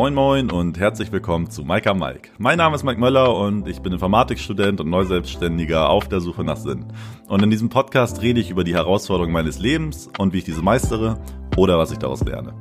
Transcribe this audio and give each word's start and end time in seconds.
Moin 0.00 0.14
Moin 0.14 0.50
und 0.50 0.78
herzlich 0.78 1.12
willkommen 1.12 1.50
zu 1.50 1.62
Mike 1.62 1.92
Mike. 1.92 2.30
Mein 2.38 2.56
Name 2.56 2.74
ist 2.74 2.84
Mike 2.84 2.98
Möller 2.98 3.36
und 3.36 3.68
ich 3.68 3.82
bin 3.82 3.92
Informatikstudent 3.92 4.80
und 4.80 4.88
Neuselbstständiger 4.88 5.90
auf 5.90 6.08
der 6.08 6.20
Suche 6.20 6.42
nach 6.42 6.56
Sinn. 6.56 6.86
Und 7.28 7.42
in 7.42 7.50
diesem 7.50 7.68
Podcast 7.68 8.22
rede 8.22 8.40
ich 8.40 8.48
über 8.48 8.64
die 8.64 8.72
Herausforderungen 8.72 9.34
meines 9.34 9.58
Lebens 9.58 10.08
und 10.16 10.32
wie 10.32 10.38
ich 10.38 10.44
diese 10.44 10.62
meistere 10.62 11.18
oder 11.58 11.76
was 11.76 11.92
ich 11.92 11.98
daraus 11.98 12.24
lerne. 12.24 12.54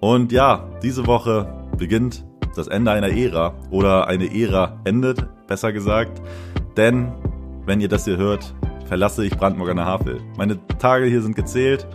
Und 0.00 0.32
ja, 0.32 0.68
diese 0.82 1.06
Woche 1.06 1.66
beginnt 1.78 2.26
das 2.54 2.68
Ende 2.68 2.90
einer 2.90 3.08
Ära 3.08 3.54
oder 3.70 4.06
eine 4.06 4.26
Ära 4.38 4.78
endet, 4.84 5.26
besser 5.46 5.72
gesagt. 5.72 6.20
Denn, 6.76 7.10
wenn 7.64 7.80
ihr 7.80 7.88
das 7.88 8.04
hier 8.04 8.18
hört, 8.18 8.54
verlasse 8.84 9.24
ich 9.24 9.34
Brandenburg 9.34 9.70
an 9.70 9.76
der 9.78 9.86
Havel. 9.86 10.20
Meine 10.36 10.58
Tage 10.76 11.06
hier 11.06 11.22
sind 11.22 11.36
gezählt 11.36 11.86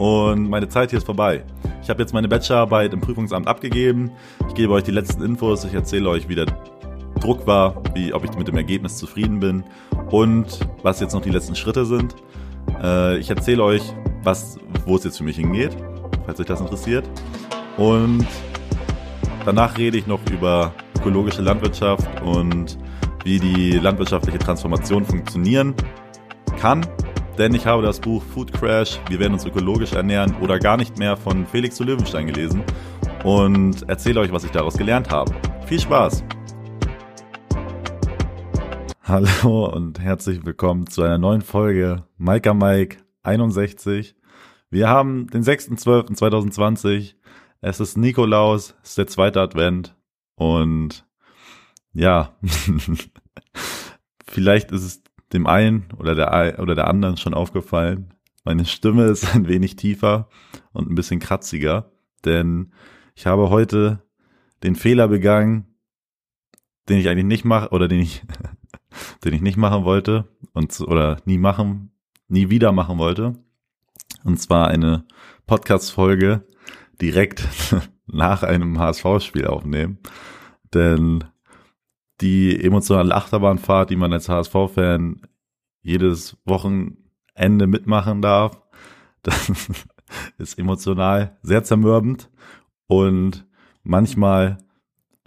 und 0.00 0.50
meine 0.50 0.68
Zeit 0.68 0.90
hier 0.90 0.98
ist 0.98 1.06
vorbei. 1.06 1.44
Ich 1.86 1.90
habe 1.90 2.02
jetzt 2.02 2.12
meine 2.12 2.26
Bachelorarbeit 2.26 2.92
im 2.92 3.00
Prüfungsamt 3.00 3.46
abgegeben. 3.46 4.10
Ich 4.48 4.54
gebe 4.54 4.72
euch 4.72 4.82
die 4.82 4.90
letzten 4.90 5.22
Infos. 5.22 5.62
Ich 5.62 5.72
erzähle 5.72 6.08
euch, 6.08 6.28
wie 6.28 6.34
der 6.34 6.46
Druck 7.20 7.46
war, 7.46 7.80
wie, 7.94 8.12
ob 8.12 8.24
ich 8.24 8.36
mit 8.36 8.48
dem 8.48 8.56
Ergebnis 8.56 8.96
zufrieden 8.96 9.38
bin 9.38 9.62
und 10.10 10.58
was 10.82 10.98
jetzt 10.98 11.14
noch 11.14 11.22
die 11.22 11.30
letzten 11.30 11.54
Schritte 11.54 11.86
sind. 11.86 12.16
Äh, 12.82 13.18
ich 13.18 13.30
erzähle 13.30 13.62
euch, 13.62 13.82
was, 14.24 14.58
wo 14.84 14.96
es 14.96 15.04
jetzt 15.04 15.18
für 15.18 15.22
mich 15.22 15.36
hingeht, 15.36 15.76
falls 16.24 16.40
euch 16.40 16.46
das 16.46 16.60
interessiert. 16.60 17.08
Und 17.76 18.26
danach 19.44 19.78
rede 19.78 19.96
ich 19.96 20.08
noch 20.08 20.28
über 20.32 20.74
ökologische 20.98 21.42
Landwirtschaft 21.42 22.20
und 22.22 22.78
wie 23.22 23.38
die 23.38 23.78
landwirtschaftliche 23.78 24.38
Transformation 24.38 25.04
funktionieren 25.04 25.72
kann 26.58 26.84
denn 27.38 27.54
ich 27.54 27.66
habe 27.66 27.82
das 27.82 28.00
Buch 28.00 28.22
Food 28.22 28.52
Crash, 28.52 28.98
wir 29.08 29.18
werden 29.18 29.34
uns 29.34 29.44
ökologisch 29.44 29.92
ernähren 29.92 30.34
oder 30.40 30.58
gar 30.58 30.76
nicht 30.76 30.98
mehr 30.98 31.16
von 31.16 31.46
Felix 31.46 31.76
zu 31.76 31.84
Löwenstein 31.84 32.26
gelesen 32.26 32.62
und 33.24 33.86
erzähle 33.88 34.20
euch, 34.20 34.32
was 34.32 34.44
ich 34.44 34.50
daraus 34.52 34.76
gelernt 34.76 35.10
habe. 35.10 35.34
Viel 35.66 35.80
Spaß! 35.80 36.24
Hallo 39.02 39.66
und 39.66 40.00
herzlich 40.00 40.44
willkommen 40.46 40.86
zu 40.86 41.02
einer 41.02 41.18
neuen 41.18 41.42
Folge 41.42 42.04
Mike 42.16 42.54
Mike 42.54 42.98
61. 43.22 44.16
Wir 44.70 44.88
haben 44.88 45.26
den 45.28 45.42
6.12.2020. 45.42 47.14
Es 47.60 47.80
ist 47.80 47.98
Nikolaus, 47.98 48.74
es 48.82 48.90
ist 48.90 48.98
der 48.98 49.06
zweite 49.08 49.40
Advent 49.42 49.94
und 50.36 51.06
ja, 51.92 52.34
vielleicht 54.26 54.72
ist 54.72 54.82
es 54.82 55.05
dem 55.36 55.46
einen 55.46 55.84
oder 55.98 56.14
der, 56.14 56.58
oder 56.58 56.74
der 56.74 56.88
anderen 56.88 57.16
schon 57.16 57.34
aufgefallen. 57.34 58.14
Meine 58.44 58.64
Stimme 58.64 59.04
ist 59.04 59.34
ein 59.34 59.46
wenig 59.48 59.76
tiefer 59.76 60.28
und 60.72 60.90
ein 60.90 60.94
bisschen 60.94 61.20
kratziger, 61.20 61.92
denn 62.24 62.72
ich 63.14 63.26
habe 63.26 63.50
heute 63.50 64.02
den 64.62 64.74
Fehler 64.74 65.08
begangen, 65.08 65.66
den 66.88 66.98
ich 66.98 67.08
eigentlich 67.08 67.26
nicht 67.26 67.44
mache 67.44 67.70
oder 67.70 67.86
den 67.86 68.00
ich, 68.00 68.22
den 69.24 69.34
ich 69.34 69.42
nicht 69.42 69.58
machen 69.58 69.84
wollte 69.84 70.28
und 70.52 70.80
oder 70.80 71.18
nie 71.26 71.38
machen, 71.38 71.90
nie 72.28 72.48
wieder 72.48 72.72
machen 72.72 72.98
wollte. 72.98 73.34
Und 74.24 74.40
zwar 74.40 74.68
eine 74.68 75.04
Podcast-Folge 75.46 76.46
direkt 77.00 77.46
nach 78.06 78.42
einem 78.42 78.78
HSV-Spiel 78.78 79.46
aufnehmen. 79.46 79.98
Denn 80.72 81.24
die 82.20 82.62
emotionale 82.62 83.14
Achterbahnfahrt, 83.14 83.90
die 83.90 83.96
man 83.96 84.12
als 84.12 84.28
HSV-Fan 84.28 85.22
jedes 85.82 86.36
Wochenende 86.44 87.66
mitmachen 87.66 88.22
darf, 88.22 88.62
das 89.22 89.50
ist 90.38 90.58
emotional 90.58 91.36
sehr 91.42 91.64
zermürbend. 91.64 92.30
Und 92.86 93.46
manchmal 93.82 94.58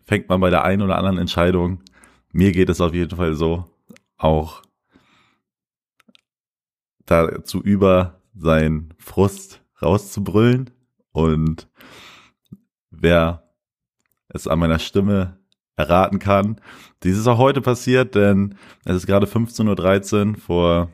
fängt 0.06 0.30
man 0.30 0.40
bei 0.40 0.50
der 0.50 0.64
einen 0.64 0.82
oder 0.82 0.98
anderen 0.98 1.18
Entscheidung, 1.18 1.84
mir 2.32 2.52
geht 2.52 2.70
es 2.70 2.80
auf 2.82 2.94
jeden 2.94 3.16
Fall 3.16 3.34
so, 3.34 3.66
auch 4.18 4.62
dazu 7.06 7.62
über, 7.62 8.22
seinen 8.36 8.94
Frust 8.98 9.62
rauszubrüllen. 9.82 10.70
Und 11.12 11.68
wer 12.92 13.52
es 14.30 14.48
an 14.48 14.60
meiner 14.60 14.80
Stimme 14.80 15.39
erraten 15.80 16.20
kann. 16.20 16.60
Dies 17.04 17.18
ist 17.18 17.28
auch 17.28 17.38
heute 17.38 17.62
passiert, 17.62 18.14
denn 18.14 18.56
es 18.84 18.98
ist 18.98 19.08
gerade 19.08 19.26
15.13 19.26 20.32
Uhr. 20.32 20.38
Vor 20.38 20.90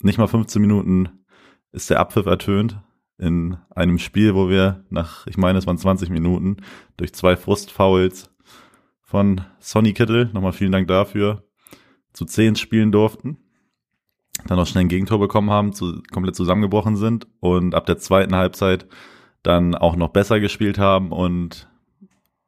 nicht 0.00 0.18
mal 0.18 0.26
15 0.26 0.60
Minuten 0.60 1.24
ist 1.72 1.90
der 1.90 2.00
Abpfiff 2.00 2.26
ertönt 2.26 2.80
in 3.18 3.58
einem 3.70 3.98
Spiel, 3.98 4.34
wo 4.34 4.48
wir 4.48 4.84
nach, 4.88 5.26
ich 5.26 5.36
meine, 5.36 5.58
es 5.58 5.66
waren 5.66 5.78
20 5.78 6.08
Minuten, 6.08 6.56
durch 6.96 7.12
zwei 7.12 7.36
Frustfouls 7.36 8.30
von 9.02 9.42
Sonny 9.60 9.92
Kittel, 9.92 10.30
nochmal 10.32 10.52
vielen 10.52 10.72
Dank 10.72 10.88
dafür, 10.88 11.44
zu 12.12 12.24
zehn 12.24 12.56
spielen 12.56 12.90
durften. 12.90 13.38
Dann 14.46 14.56
noch 14.56 14.66
schnell 14.66 14.84
ein 14.84 14.88
Gegentor 14.88 15.20
bekommen 15.20 15.50
haben, 15.50 15.72
zu, 15.72 16.02
komplett 16.12 16.34
zusammengebrochen 16.34 16.96
sind 16.96 17.26
und 17.40 17.74
ab 17.74 17.86
der 17.86 17.98
zweiten 17.98 18.34
Halbzeit 18.34 18.88
dann 19.42 19.74
auch 19.74 19.96
noch 19.96 20.08
besser 20.08 20.40
gespielt 20.40 20.78
haben 20.78 21.12
und 21.12 21.68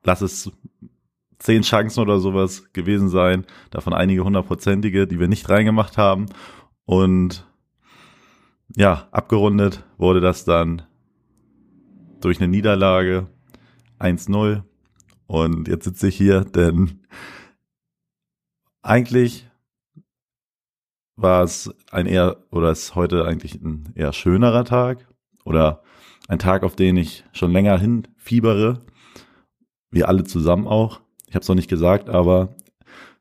lass 0.03 0.22
es 0.22 0.50
zehn 1.38 1.62
Chancen 1.62 2.00
oder 2.00 2.19
sowas 2.19 2.72
gewesen 2.72 3.08
sein, 3.08 3.47
davon 3.70 3.92
einige 3.92 4.24
hundertprozentige, 4.24 5.06
die 5.06 5.20
wir 5.20 5.28
nicht 5.28 5.48
reingemacht 5.48 5.98
haben. 5.98 6.26
Und 6.84 7.47
ja, 8.74 9.08
abgerundet 9.10 9.84
wurde 9.98 10.20
das 10.20 10.44
dann 10.44 10.82
durch 12.20 12.41
eine 12.41 12.48
Niederlage 12.48 13.28
1-0. 13.98 14.62
Und 15.26 15.69
jetzt 15.69 15.84
sitze 15.84 16.08
ich 16.08 16.16
hier, 16.16 16.44
denn 16.44 17.00
eigentlich 18.82 19.48
war 21.16 21.42
es 21.42 21.75
ein 21.91 22.06
eher, 22.06 22.36
oder 22.50 22.70
ist 22.70 22.94
heute 22.94 23.25
eigentlich 23.25 23.54
ein 23.56 23.92
eher 23.94 24.12
schönerer 24.12 24.64
Tag 24.64 25.08
oder 25.44 25.82
ein 26.28 26.38
Tag, 26.38 26.62
auf 26.62 26.76
den 26.76 26.96
ich 26.96 27.25
schon 27.32 27.52
länger 27.52 27.78
hinfiebere. 27.78 28.84
Wir 29.91 30.08
alle 30.08 30.25
zusammen 30.25 30.66
auch. 30.66 31.00
Habe 31.36 31.42
es 31.42 31.48
noch 31.48 31.54
nicht 31.54 31.69
gesagt, 31.69 32.08
aber 32.08 32.56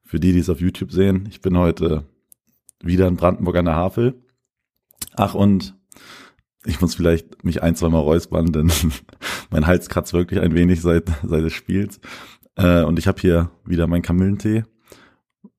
für 0.02 0.22
die, 0.22 0.32
die 0.32 0.40
es 0.40 0.50
auf 0.50 0.62
YouTube 0.62 0.94
sehen, 0.94 1.28
ich 1.30 1.42
bin 1.42 1.58
heute 1.58 2.06
wieder 2.82 3.10
in 3.10 3.18
Brandenburg 3.18 3.58
an 3.58 3.66
der 3.66 3.76
Havel. 3.76 4.24
Ach, 5.18 5.34
und 5.34 5.76
ich 6.64 6.80
muss 6.80 6.96
vielleicht 6.96 7.44
mich 7.44 7.62
ein, 7.62 7.76
zwei 7.76 7.90
Mal 7.90 8.00
räuspern, 8.00 8.54
denn 8.54 8.72
mein 9.50 9.68
Hals 9.68 9.90
kratzt 9.90 10.14
wirklich 10.14 10.40
ein 10.40 10.56
wenig 10.56 10.82
seit, 10.82 11.12
seit 11.24 11.44
des 11.44 11.52
Spiels. 11.52 12.00
Äh, 12.56 12.84
und 12.84 13.00
ich 13.00 13.08
habe 13.08 13.20
hier 13.20 13.52
wieder 13.66 13.86
meinen 13.86 14.02
Kamillentee, 14.02 14.64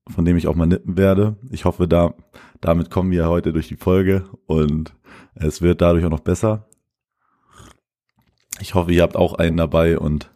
von 0.09 0.25
dem 0.25 0.39
ich 0.39 0.47
auch 0.47 0.55
mal 0.55 0.65
nippen 0.65 0.97
werde. 0.97 1.37
Ich 1.50 1.66
hoffe, 1.66 1.87
da, 1.87 2.15
damit 2.62 2.91
kommen 2.91 3.11
wir 3.11 3.28
heute 3.28 3.53
durch 3.53 3.69
die 3.69 3.77
Folge 3.77 4.25
und 4.47 4.95
es 5.34 5.61
wird 5.61 5.83
dadurch 5.83 6.06
auch 6.06 6.11
noch 6.11 6.21
besser. 6.21 6.71
Ich 8.61 8.72
hoffe, 8.72 8.93
ihr 8.93 9.03
habt 9.03 9.16
auch 9.16 9.34
einen 9.34 9.59
dabei 9.59 9.99
und 9.99 10.31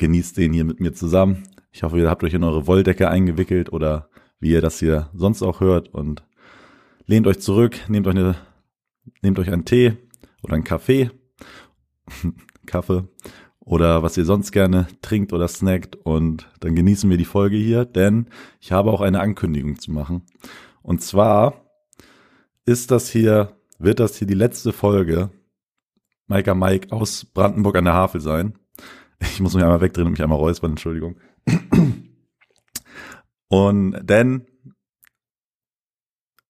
genießt 0.00 0.38
den 0.38 0.52
hier 0.52 0.64
mit 0.64 0.80
mir 0.80 0.92
zusammen. 0.92 1.44
Ich 1.70 1.82
hoffe, 1.84 1.98
ihr 1.98 2.10
habt 2.10 2.24
euch 2.24 2.34
in 2.34 2.42
eure 2.42 2.66
Wolldecke 2.66 3.08
eingewickelt 3.08 3.70
oder 3.72 4.08
wie 4.40 4.50
ihr 4.50 4.62
das 4.62 4.80
hier 4.80 5.10
sonst 5.14 5.42
auch 5.42 5.60
hört 5.60 5.88
und 5.94 6.24
lehnt 7.06 7.26
euch 7.26 7.38
zurück, 7.40 7.78
nehmt 7.86 8.06
euch 8.06 8.16
eine, 8.16 8.34
nehmt 9.20 9.38
euch 9.38 9.52
einen 9.52 9.66
Tee 9.66 9.92
oder 10.42 10.54
einen 10.54 10.64
Kaffee, 10.64 11.10
Kaffee 12.66 13.04
oder 13.58 14.02
was 14.02 14.16
ihr 14.16 14.24
sonst 14.24 14.52
gerne 14.52 14.88
trinkt 15.02 15.34
oder 15.34 15.46
snackt 15.46 15.96
und 15.96 16.48
dann 16.60 16.74
genießen 16.74 17.08
wir 17.10 17.18
die 17.18 17.26
Folge 17.26 17.58
hier, 17.58 17.84
denn 17.84 18.26
ich 18.58 18.72
habe 18.72 18.90
auch 18.90 19.02
eine 19.02 19.20
Ankündigung 19.20 19.78
zu 19.78 19.92
machen. 19.92 20.22
Und 20.82 21.02
zwar 21.02 21.66
ist 22.64 22.90
das 22.90 23.10
hier, 23.10 23.54
wird 23.78 24.00
das 24.00 24.16
hier 24.16 24.26
die 24.26 24.34
letzte 24.34 24.72
Folge 24.72 25.30
Mike 26.26 26.54
Mike 26.54 26.90
aus 26.90 27.26
Brandenburg 27.26 27.76
an 27.76 27.84
der 27.84 27.94
Havel 27.94 28.22
sein. 28.22 28.54
Ich 29.20 29.40
muss 29.40 29.54
mich 29.54 29.62
einmal 29.62 29.80
wegdrehen 29.80 30.06
und 30.06 30.12
mich 30.12 30.22
einmal 30.22 30.38
räuspern, 30.38 30.72
Entschuldigung. 30.72 31.16
Und 33.48 33.98
denn 34.02 34.46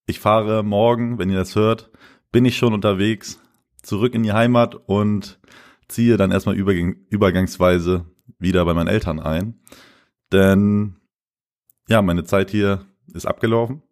ich 0.05 0.19
fahre 0.19 0.63
morgen, 0.63 1.19
wenn 1.19 1.29
ihr 1.29 1.37
das 1.37 1.55
hört, 1.55 1.91
bin 2.31 2.45
ich 2.45 2.57
schon 2.57 2.73
unterwegs, 2.73 3.39
zurück 3.81 4.13
in 4.13 4.23
die 4.23 4.33
Heimat 4.33 4.75
und 4.75 5.39
ziehe 5.87 6.17
dann 6.17 6.31
erstmal 6.31 6.55
übergangsweise 6.55 8.05
wieder 8.39 8.65
bei 8.65 8.73
meinen 8.73 8.87
Eltern 8.87 9.19
ein. 9.19 9.59
Denn 10.31 10.97
ja, 11.87 12.01
meine 12.01 12.23
Zeit 12.23 12.51
hier 12.51 12.85
ist 13.13 13.25
abgelaufen. 13.25 13.83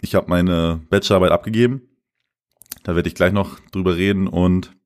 Ich 0.00 0.14
habe 0.14 0.28
meine 0.28 0.80
Bachelorarbeit 0.90 1.32
abgegeben. 1.32 1.82
Da 2.82 2.94
werde 2.94 3.08
ich 3.08 3.14
gleich 3.14 3.32
noch 3.32 3.58
drüber 3.70 3.96
reden 3.96 4.26
und 4.28 4.76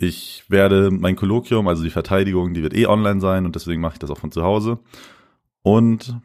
ich 0.00 0.44
werde 0.48 0.90
mein 0.92 1.16
Kolloquium, 1.16 1.66
also 1.66 1.82
die 1.82 1.90
Verteidigung, 1.90 2.54
die 2.54 2.62
wird 2.62 2.74
eh 2.74 2.86
online 2.86 3.20
sein 3.20 3.44
und 3.44 3.56
deswegen 3.56 3.80
mache 3.80 3.94
ich 3.94 3.98
das 3.98 4.10
auch 4.10 4.18
von 4.18 4.30
zu 4.30 4.44
Hause. 4.44 4.78
Und 5.62 6.16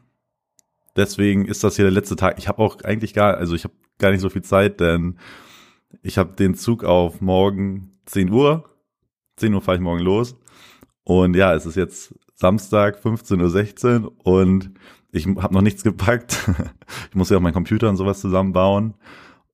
deswegen 0.96 1.46
ist 1.46 1.64
das 1.64 1.76
hier 1.76 1.86
der 1.86 1.92
letzte 1.92 2.16
Tag. 2.16 2.38
Ich 2.38 2.48
habe 2.48 2.62
auch 2.62 2.82
eigentlich 2.84 3.16
gar, 3.16 3.36
also 3.36 3.56
ich 3.56 3.64
habe 3.64 3.74
gar 3.98 4.12
nicht 4.12 4.22
so 4.22 4.30
viel 4.30 4.44
Zeit, 4.44 4.80
denn 4.80 5.18
ich 6.04 6.20
habe 6.20 6.36
den 6.36 6.54
Zug 6.54 6.84
auf 6.84 7.20
morgen 7.20 7.98
10 8.06 8.32
Uhr. 8.32 8.70
10 9.38 9.56
Uhr 9.56 9.62
fahre 9.62 9.78
ich 9.78 9.84
morgen 9.84 10.02
los. 10.02 10.36
Und 11.04 11.36
ja, 11.36 11.56
es 11.56 11.66
ist 11.66 11.76
jetzt 11.76 12.14
Samstag, 12.36 13.00
15.16 13.04 14.04
Uhr 14.04 14.14
und 14.24 14.72
ich 15.12 15.26
habe 15.26 15.54
noch 15.54 15.62
nichts 15.62 15.84
gepackt. 15.84 16.48
ich 17.10 17.16
muss 17.16 17.32
ja 17.32 17.38
auch 17.38 17.42
meinen 17.42 17.54
Computer 17.54 17.90
und 17.90 17.98
sowas 17.98 18.22
zusammenbauen 18.22 18.94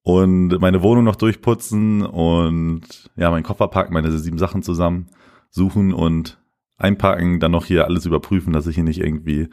und 0.09 0.59
meine 0.59 0.81
Wohnung 0.81 1.03
noch 1.03 1.15
durchputzen 1.15 2.03
und 2.03 2.81
ja, 3.15 3.29
meinen 3.29 3.43
Koffer 3.43 3.67
packen, 3.67 3.93
meine 3.93 4.11
sieben 4.11 4.39
Sachen 4.39 4.63
zusammen 4.63 5.11
suchen 5.51 5.93
und 5.93 6.41
einpacken, 6.77 7.39
dann 7.39 7.51
noch 7.51 7.65
hier 7.65 7.85
alles 7.85 8.07
überprüfen, 8.07 8.51
dass 8.51 8.65
ich 8.65 8.73
hier 8.73 8.83
nicht 8.83 8.99
irgendwie, 8.99 9.49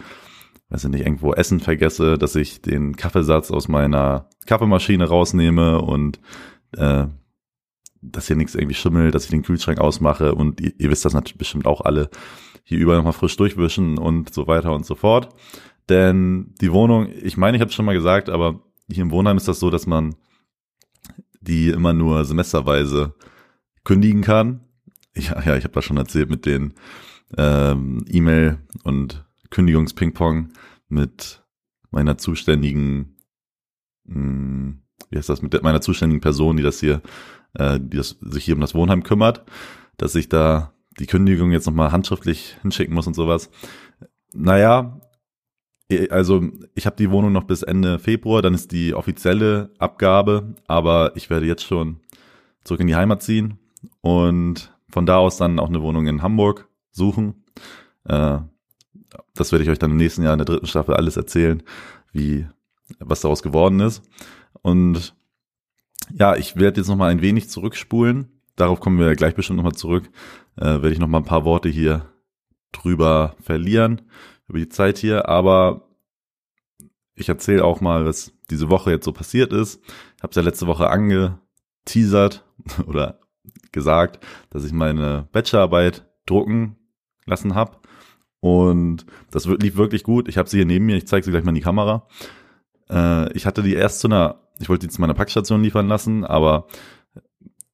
weiß 0.70 0.84
ich 0.84 0.90
nicht, 0.90 1.04
irgendwo 1.04 1.34
Essen 1.34 1.60
vergesse, 1.60 2.16
dass 2.16 2.34
ich 2.36 2.62
den 2.62 2.96
Kaffeesatz 2.96 3.50
aus 3.50 3.68
meiner 3.68 4.30
Kaffeemaschine 4.46 5.06
rausnehme 5.06 5.82
und 5.82 6.20
äh, 6.74 7.06
dass 8.00 8.26
hier 8.26 8.36
nichts 8.36 8.54
irgendwie 8.54 8.76
schimmelt, 8.76 9.14
dass 9.14 9.24
ich 9.24 9.30
den 9.30 9.42
Kühlschrank 9.42 9.78
ausmache 9.78 10.34
und 10.34 10.62
ihr, 10.62 10.72
ihr 10.78 10.90
wisst 10.90 11.04
das 11.04 11.12
natürlich 11.12 11.36
bestimmt 11.36 11.66
auch 11.66 11.82
alle, 11.82 12.08
hier 12.64 12.78
überall 12.78 12.96
nochmal 12.96 13.12
frisch 13.12 13.36
durchwischen 13.36 13.98
und 13.98 14.32
so 14.32 14.46
weiter 14.46 14.72
und 14.72 14.86
so 14.86 14.94
fort. 14.94 15.28
Denn 15.90 16.54
die 16.62 16.72
Wohnung, 16.72 17.08
ich 17.12 17.36
meine, 17.36 17.58
ich 17.58 17.60
habe 17.60 17.68
es 17.68 17.74
schon 17.74 17.84
mal 17.84 17.92
gesagt, 17.92 18.30
aber 18.30 18.62
hier 18.90 19.02
im 19.02 19.10
Wohnheim 19.10 19.36
ist 19.36 19.48
das 19.48 19.60
so, 19.60 19.68
dass 19.68 19.86
man 19.86 20.14
die 21.46 21.68
immer 21.68 21.92
nur 21.92 22.24
semesterweise 22.24 23.14
kündigen 23.84 24.22
kann. 24.22 24.60
Ja, 25.16 25.40
ja, 25.42 25.56
ich 25.56 25.64
habe 25.64 25.72
das 25.74 25.84
schon 25.84 25.96
erzählt 25.96 26.28
mit 26.28 26.44
den 26.44 26.74
ähm, 27.38 28.04
E-Mail 28.08 28.58
und 28.84 29.24
Kündigungspingpong 29.50 30.50
mit 30.88 31.42
meiner 31.90 32.18
zuständigen, 32.18 33.16
mh, 34.04 34.14
hm, 34.14 34.82
wie 35.10 35.18
heißt 35.18 35.28
das, 35.28 35.42
mit 35.42 35.62
meiner 35.62 35.80
zuständigen 35.80 36.20
Person, 36.20 36.56
die 36.56 36.62
das 36.62 36.80
hier, 36.80 37.00
äh, 37.54 37.80
die 37.80 37.96
das, 37.96 38.18
sich 38.20 38.44
hier 38.44 38.54
um 38.54 38.60
das 38.60 38.74
Wohnheim 38.74 39.02
kümmert, 39.02 39.44
dass 39.96 40.14
ich 40.14 40.28
da 40.28 40.72
die 40.98 41.06
Kündigung 41.06 41.52
jetzt 41.52 41.66
nochmal 41.66 41.92
handschriftlich 41.92 42.56
hinschicken 42.62 42.94
muss 42.94 43.06
und 43.06 43.14
sowas. 43.14 43.50
Naja, 44.32 45.00
also 46.10 46.42
ich 46.74 46.86
habe 46.86 46.96
die 46.96 47.10
Wohnung 47.10 47.32
noch 47.32 47.44
bis 47.44 47.62
Ende 47.62 47.98
Februar, 47.98 48.42
dann 48.42 48.54
ist 48.54 48.72
die 48.72 48.94
offizielle 48.94 49.70
Abgabe, 49.78 50.54
aber 50.66 51.12
ich 51.14 51.30
werde 51.30 51.46
jetzt 51.46 51.64
schon 51.64 52.00
zurück 52.64 52.80
in 52.80 52.88
die 52.88 52.96
Heimat 52.96 53.22
ziehen 53.22 53.58
und 54.00 54.72
von 54.88 55.06
da 55.06 55.18
aus 55.18 55.36
dann 55.36 55.58
auch 55.58 55.68
eine 55.68 55.82
Wohnung 55.82 56.06
in 56.06 56.22
Hamburg 56.22 56.68
suchen. 56.90 57.44
Äh, 58.04 58.38
das 59.34 59.52
werde 59.52 59.62
ich 59.62 59.70
euch 59.70 59.78
dann 59.78 59.92
im 59.92 59.96
nächsten 59.96 60.22
Jahr 60.22 60.32
in 60.32 60.38
der 60.38 60.46
dritten 60.46 60.66
Staffel 60.66 60.94
alles 60.94 61.16
erzählen, 61.16 61.62
wie 62.12 62.46
was 62.98 63.20
daraus 63.20 63.42
geworden 63.42 63.80
ist. 63.80 64.02
Und 64.62 65.14
ja, 66.12 66.34
ich 66.36 66.56
werde 66.56 66.80
jetzt 66.80 66.88
noch 66.88 66.96
mal 66.96 67.10
ein 67.10 67.22
wenig 67.22 67.48
zurückspulen. 67.48 68.40
Darauf 68.56 68.80
kommen 68.80 68.98
wir 68.98 69.14
gleich 69.14 69.34
bestimmt 69.34 69.58
noch 69.58 69.64
mal 69.64 69.72
zurück. 69.72 70.10
Äh, 70.56 70.64
werde 70.64 70.92
ich 70.92 70.98
noch 70.98 71.08
mal 71.08 71.18
ein 71.18 71.24
paar 71.24 71.44
Worte 71.44 71.68
hier 71.68 72.06
drüber 72.72 73.36
verlieren 73.40 74.02
über 74.48 74.58
die 74.58 74.68
Zeit 74.68 74.98
hier. 74.98 75.28
Aber 75.28 75.88
ich 77.14 77.28
erzähle 77.28 77.64
auch 77.64 77.80
mal, 77.80 78.04
was 78.04 78.32
diese 78.50 78.70
Woche 78.70 78.90
jetzt 78.90 79.04
so 79.04 79.12
passiert 79.12 79.52
ist. 79.52 79.80
Ich 80.16 80.22
habe 80.22 80.30
es 80.30 80.36
ja 80.36 80.42
letzte 80.42 80.66
Woche 80.66 80.88
angeteasert 80.88 82.44
oder 82.86 83.20
gesagt, 83.72 84.24
dass 84.50 84.64
ich 84.64 84.72
meine 84.72 85.28
Bachelorarbeit 85.32 86.06
drucken 86.26 86.76
lassen 87.26 87.54
habe. 87.54 87.78
Und 88.40 89.06
das 89.30 89.46
lief 89.46 89.76
wirklich 89.76 90.02
gut. 90.02 90.28
Ich 90.28 90.38
habe 90.38 90.48
sie 90.48 90.58
hier 90.58 90.66
neben 90.66 90.86
mir, 90.86 90.96
ich 90.96 91.06
zeige 91.06 91.24
sie 91.24 91.30
gleich 91.30 91.44
mal 91.44 91.50
in 91.50 91.56
die 91.56 91.60
Kamera. 91.62 92.06
Äh, 92.88 93.32
ich 93.32 93.46
hatte 93.46 93.62
die 93.62 93.74
erst 93.74 94.00
zu 94.00 94.08
einer, 94.08 94.40
ich 94.60 94.68
wollte 94.68 94.86
die 94.86 94.92
zu 94.92 95.00
meiner 95.00 95.14
Packstation 95.14 95.62
liefern 95.62 95.88
lassen, 95.88 96.24
aber 96.24 96.66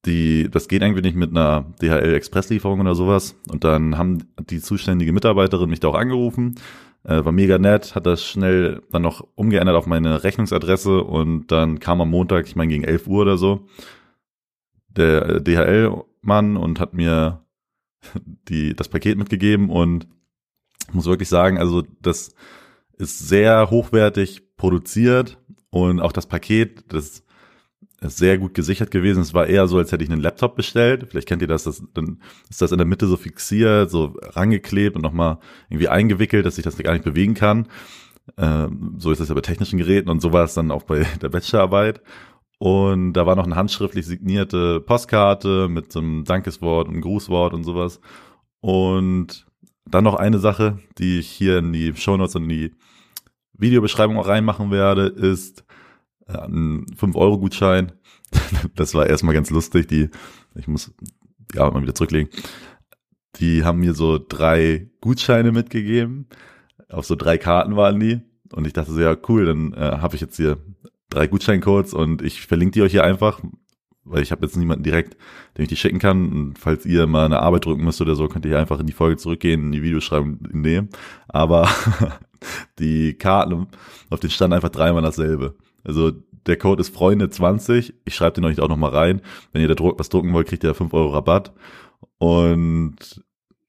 die, 0.04 0.50
das 0.50 0.68
geht 0.68 0.82
irgendwie 0.82 1.02
nicht 1.02 1.16
mit 1.16 1.30
einer 1.30 1.66
DHL 1.80 2.14
Expresslieferung 2.14 2.80
oder 2.80 2.94
sowas. 2.94 3.36
Und 3.50 3.64
dann 3.64 3.98
haben 3.98 4.24
die 4.50 4.60
zuständige 4.60 5.12
Mitarbeiterin 5.12 5.70
mich 5.70 5.80
da 5.80 5.88
auch 5.88 5.94
angerufen. 5.94 6.56
Äh, 7.04 7.24
war 7.24 7.32
mega 7.32 7.58
nett, 7.58 7.94
hat 7.94 8.06
das 8.06 8.24
schnell 8.24 8.82
dann 8.90 9.02
noch 9.02 9.26
umgeändert 9.34 9.76
auf 9.76 9.86
meine 9.86 10.22
Rechnungsadresse 10.22 11.02
und 11.02 11.50
dann 11.50 11.80
kam 11.80 12.00
am 12.00 12.10
Montag, 12.10 12.46
ich 12.46 12.54
meine 12.54 12.70
gegen 12.70 12.84
11 12.84 13.08
Uhr 13.08 13.22
oder 13.22 13.38
so, 13.38 13.66
der 14.88 15.40
DHL-Mann 15.40 16.56
und 16.56 16.78
hat 16.78 16.94
mir 16.94 17.44
die, 18.48 18.74
das 18.74 18.88
Paket 18.88 19.18
mitgegeben 19.18 19.68
und 19.68 20.06
ich 20.88 20.94
muss 20.94 21.06
wirklich 21.06 21.28
sagen, 21.28 21.58
also 21.58 21.82
das 22.00 22.34
ist 22.98 23.18
sehr 23.28 23.70
hochwertig 23.70 24.54
produziert 24.56 25.38
und 25.70 26.00
auch 26.00 26.12
das 26.12 26.26
Paket, 26.26 26.84
das 26.92 27.24
sehr 28.08 28.38
gut 28.38 28.54
gesichert 28.54 28.90
gewesen. 28.90 29.22
Es 29.22 29.34
war 29.34 29.46
eher 29.46 29.66
so, 29.68 29.78
als 29.78 29.92
hätte 29.92 30.04
ich 30.04 30.10
einen 30.10 30.20
Laptop 30.20 30.56
bestellt. 30.56 31.06
Vielleicht 31.08 31.28
kennt 31.28 31.42
ihr 31.42 31.48
das, 31.48 31.64
das 31.64 31.82
dann 31.94 32.20
ist 32.50 32.62
das 32.62 32.72
in 32.72 32.78
der 32.78 32.86
Mitte 32.86 33.06
so 33.06 33.16
fixiert, 33.16 33.90
so 33.90 34.14
rangeklebt 34.22 34.96
und 34.96 35.02
nochmal 35.02 35.38
irgendwie 35.68 35.88
eingewickelt, 35.88 36.46
dass 36.46 36.58
ich 36.58 36.64
das 36.64 36.76
gar 36.76 36.92
nicht 36.92 37.04
bewegen 37.04 37.34
kann. 37.34 37.68
Ähm, 38.36 38.94
so 38.98 39.10
ist 39.10 39.20
das 39.20 39.28
ja 39.28 39.34
bei 39.34 39.40
technischen 39.40 39.78
Geräten 39.78 40.10
und 40.10 40.20
so 40.20 40.32
war 40.32 40.44
es 40.44 40.54
dann 40.54 40.70
auch 40.70 40.84
bei 40.84 41.06
der 41.22 41.28
Bachelorarbeit. 41.28 42.02
Und 42.58 43.14
da 43.14 43.26
war 43.26 43.34
noch 43.34 43.46
eine 43.46 43.56
handschriftlich 43.56 44.06
signierte 44.06 44.80
Postkarte 44.80 45.68
mit 45.68 45.90
so 45.90 45.98
einem 45.98 46.24
Dankeswort 46.24 46.88
und 46.88 47.00
Grußwort 47.00 47.54
und 47.54 47.64
sowas. 47.64 48.00
Und 48.60 49.46
dann 49.84 50.04
noch 50.04 50.14
eine 50.14 50.38
Sache, 50.38 50.78
die 50.98 51.18
ich 51.18 51.28
hier 51.28 51.58
in 51.58 51.72
die 51.72 51.94
Shownotes 51.96 52.36
und 52.36 52.44
in 52.44 52.48
die 52.48 52.74
Videobeschreibung 53.54 54.16
auch 54.16 54.28
reinmachen 54.28 54.70
werde, 54.70 55.06
ist 55.06 55.64
äh, 56.26 56.38
ein 56.38 56.86
5-Euro-Gutschein. 56.86 57.92
das 58.74 58.94
war 58.94 59.06
erstmal 59.06 59.34
ganz 59.34 59.50
lustig. 59.50 59.88
Die, 59.88 60.10
ich 60.54 60.68
muss 60.68 60.92
die 61.52 61.58
Arbeit 61.58 61.74
mal 61.74 61.82
wieder 61.82 61.94
zurücklegen. 61.94 62.30
Die 63.36 63.64
haben 63.64 63.80
mir 63.80 63.94
so 63.94 64.18
drei 64.18 64.90
Gutscheine 65.00 65.52
mitgegeben. 65.52 66.26
Auf 66.88 67.06
so 67.06 67.16
drei 67.16 67.38
Karten 67.38 67.76
waren 67.76 67.98
die. 67.98 68.20
Und 68.52 68.66
ich 68.66 68.72
dachte 68.72 68.92
so, 68.92 69.00
ja, 69.00 69.16
cool, 69.28 69.46
dann 69.46 69.72
äh, 69.72 69.98
habe 69.98 70.14
ich 70.14 70.20
jetzt 70.20 70.36
hier 70.36 70.58
drei 71.08 71.26
Gutscheincodes 71.26 71.94
und 71.94 72.22
ich 72.22 72.46
verlinke 72.46 72.72
die 72.72 72.82
euch 72.82 72.92
hier 72.92 73.04
einfach, 73.04 73.40
weil 74.04 74.22
ich 74.22 74.32
habe 74.32 74.44
jetzt 74.44 74.56
niemanden 74.56 74.82
direkt, 74.82 75.16
dem 75.56 75.62
ich 75.62 75.68
die 75.68 75.76
schicken 75.76 75.98
kann. 75.98 76.30
Und 76.32 76.58
falls 76.58 76.84
ihr 76.84 77.06
mal 77.06 77.26
eine 77.26 77.40
Arbeit 77.40 77.64
drücken 77.64 77.84
müsst 77.84 78.00
oder 78.00 78.14
so, 78.14 78.28
könnt 78.28 78.44
ihr 78.44 78.58
einfach 78.58 78.80
in 78.80 78.86
die 78.86 78.92
Folge 78.92 79.16
zurückgehen, 79.16 79.62
in 79.62 79.72
die 79.72 79.82
Videos 79.82 80.04
schreiben 80.04 80.40
nehmen. 80.52 80.90
Aber 81.28 81.68
die 82.78 83.14
Karten, 83.14 83.68
auf 84.10 84.20
den 84.20 84.30
stand 84.30 84.52
einfach 84.52 84.70
dreimal 84.70 85.02
dasselbe. 85.02 85.54
Also 85.84 86.12
der 86.46 86.56
Code 86.56 86.80
ist 86.80 86.96
Freunde20. 86.96 87.94
Ich 88.04 88.14
schreibe 88.14 88.34
den 88.34 88.44
euch 88.44 88.60
auch 88.60 88.68
nochmal 88.68 88.90
rein. 88.90 89.22
Wenn 89.52 89.62
ihr 89.62 89.68
da 89.68 89.74
was 89.78 90.08
drucken 90.08 90.32
wollt, 90.32 90.48
kriegt 90.48 90.64
ihr 90.64 90.74
5 90.74 90.92
Euro 90.92 91.10
Rabatt. 91.10 91.52
Und 92.18 93.22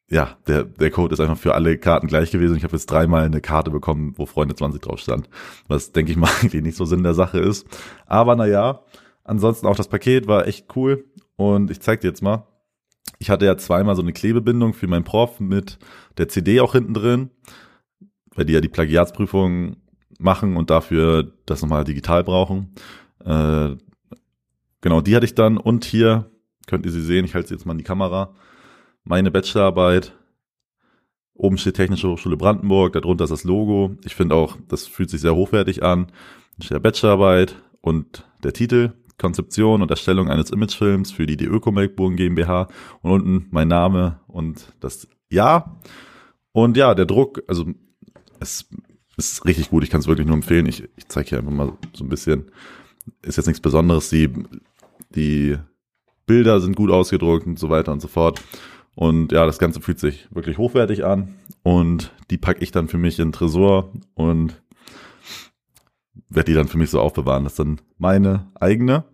ja, 0.10 0.38
der, 0.48 0.64
der 0.64 0.92
Code 0.92 1.14
ist 1.14 1.20
einfach 1.20 1.38
für 1.38 1.56
alle 1.56 1.78
Karten 1.78 2.08
gleich 2.08 2.32
gewesen. 2.32 2.56
Ich 2.56 2.64
habe 2.64 2.76
jetzt 2.76 2.90
dreimal 2.90 3.26
eine 3.26 3.42
Karte 3.42 3.72
bekommen, 3.72 4.14
wo 4.18 4.26
Freunde 4.26 4.56
20 4.56 4.82
drauf 4.82 5.00
stand. 5.00 5.30
Was, 5.68 5.92
denke 5.92 6.12
ich 6.12 6.18
mal, 6.18 6.30
eigentlich 6.42 6.62
nicht 6.64 6.78
so 6.78 6.86
Sinn 6.86 7.04
der 7.04 7.14
Sache 7.14 7.40
ist. 7.40 7.68
Aber 8.06 8.36
naja, 8.36 8.82
ansonsten 9.24 9.68
auch 9.68 9.76
das 9.76 9.88
Paket 9.88 10.28
war 10.28 10.48
echt 10.48 10.76
cool. 10.76 11.06
Und 11.36 11.72
ich 11.72 11.80
zeig 11.82 12.02
dir 12.02 12.08
jetzt 12.08 12.22
mal. 12.22 12.48
Ich 13.20 13.30
hatte 13.30 13.46
ja 13.46 13.58
zweimal 13.58 13.96
so 13.96 14.02
eine 14.02 14.14
Klebebindung 14.14 14.74
für 14.74 14.88
meinen 14.88 15.04
Prof 15.04 15.40
mit 15.40 15.80
der 16.18 16.28
CD 16.28 16.60
auch 16.60 16.74
hinten 16.74 16.94
drin, 16.94 17.32
weil 18.36 18.46
die 18.46 18.54
ja 18.54 18.62
die 18.62 18.70
Plagiatsprüfung 18.70 19.78
machen 20.20 20.58
und 20.58 20.70
dafür 20.70 21.32
das 21.46 21.62
nochmal 21.62 21.84
digital 21.84 22.24
brauchen. 22.24 22.74
Äh, 23.24 23.76
genau, 24.82 25.02
die 25.02 25.16
hatte 25.16 25.26
ich 25.26 25.36
dann. 25.36 25.58
Und 25.58 25.86
hier 25.86 26.30
könnt 26.68 26.86
ihr 26.86 26.92
sie 26.92 27.02
sehen. 27.02 27.26
Ich 27.26 27.36
halte 27.36 27.50
sie 27.50 27.56
jetzt 27.56 27.66
mal 27.66 27.74
in 27.74 27.80
die 27.80 27.84
Kamera 27.84 28.34
meine 29.04 29.32
Bachelorarbeit. 29.32 30.14
Oben 31.34 31.58
steht 31.58 31.76
Technische 31.76 32.10
Hochschule 32.10 32.38
Brandenburg, 32.38 32.94
darunter 32.94 33.24
ist 33.24 33.32
das 33.32 33.44
Logo. 33.44 33.98
Ich 34.06 34.16
finde 34.16 34.36
auch, 34.36 34.58
das 34.68 34.88
fühlt 34.88 35.10
sich 35.10 35.22
sehr 35.22 35.36
hochwertig 35.36 35.84
an. 35.84 36.08
Dann 36.08 36.62
steht 36.62 36.76
der 36.76 36.80
Bachelorarbeit 36.80 37.56
und 37.82 38.26
der 38.44 38.54
Titel, 38.54 38.94
Konzeption 39.18 39.82
und 39.82 39.90
Erstellung 39.90 40.30
eines 40.30 40.52
Imagefilms 40.52 41.12
für 41.12 41.26
die 41.26 41.44
Ökomelkbogen 41.44 42.18
GmbH 42.18 42.68
und 43.02 43.12
unten 43.12 43.48
mein 43.52 43.68
Name 43.68 44.20
und 44.28 44.74
das 44.80 45.08
Jahr. 45.30 45.80
Und 46.52 46.78
ja, 46.78 46.94
der 46.94 47.06
Druck, 47.06 47.42
also 47.48 47.66
es 48.40 48.70
ist 49.18 49.46
richtig 49.46 49.70
gut, 49.70 49.84
ich 49.84 49.90
kann 49.90 50.00
es 50.00 50.08
wirklich 50.08 50.28
nur 50.28 50.36
empfehlen. 50.36 50.66
Ich, 50.66 50.84
ich 50.96 51.08
zeige 51.08 51.30
hier 51.30 51.38
einfach 51.40 51.52
mal 51.52 51.74
so 51.94 52.04
ein 52.04 52.10
bisschen. 52.10 52.52
Ist 53.22 53.38
jetzt 53.38 53.48
nichts 53.48 53.62
Besonderes, 53.62 54.10
die, 54.10 54.30
die 55.14 55.58
Bilder 56.26 56.62
sind 56.62 56.76
gut 56.76 56.90
ausgedruckt 56.90 57.46
und 57.46 57.60
so 57.60 57.70
weiter 57.70 57.92
und 57.92 58.02
so 58.02 58.08
fort. 58.08 58.42
Und 58.96 59.32
ja, 59.32 59.46
das 59.46 59.60
Ganze 59.60 59.82
fühlt 59.82 60.00
sich 60.00 60.28
wirklich 60.32 60.58
hochwertig 60.58 61.04
an. 61.04 61.36
Und 61.64 62.12
die 62.30 62.38
packe 62.38 62.64
ich 62.64 62.72
dann 62.72 62.88
für 62.88 62.98
mich 62.98 63.20
in 63.20 63.28
den 63.28 63.34
Tresor 63.34 63.92
und 64.14 64.62
werde 66.30 66.52
die 66.52 66.56
dann 66.56 66.68
für 66.68 66.78
mich 66.78 66.90
so 66.90 67.00
aufbewahren. 67.00 67.44
Das 67.44 67.54
ist 67.54 67.60
dann 67.60 67.82
meine 67.98 68.52
eigene. 68.56 69.06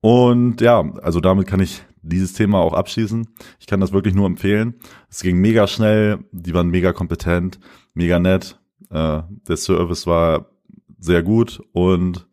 Und 0.00 0.60
ja, 0.60 0.80
also 1.02 1.20
damit 1.20 1.46
kann 1.46 1.60
ich 1.60 1.82
dieses 2.02 2.32
Thema 2.32 2.58
auch 2.58 2.72
abschließen. 2.72 3.28
Ich 3.60 3.66
kann 3.66 3.80
das 3.80 3.92
wirklich 3.92 4.14
nur 4.14 4.26
empfehlen. 4.26 4.74
Es 5.08 5.22
ging 5.22 5.38
mega 5.38 5.66
schnell, 5.66 6.24
die 6.32 6.54
waren 6.54 6.68
mega 6.68 6.92
kompetent, 6.92 7.60
mega 7.94 8.18
nett. 8.18 8.60
Äh, 8.92 9.22
der 9.48 9.56
Service 9.56 10.06
war 10.06 10.50
sehr 10.98 11.22
gut 11.22 11.60
und 11.72 12.28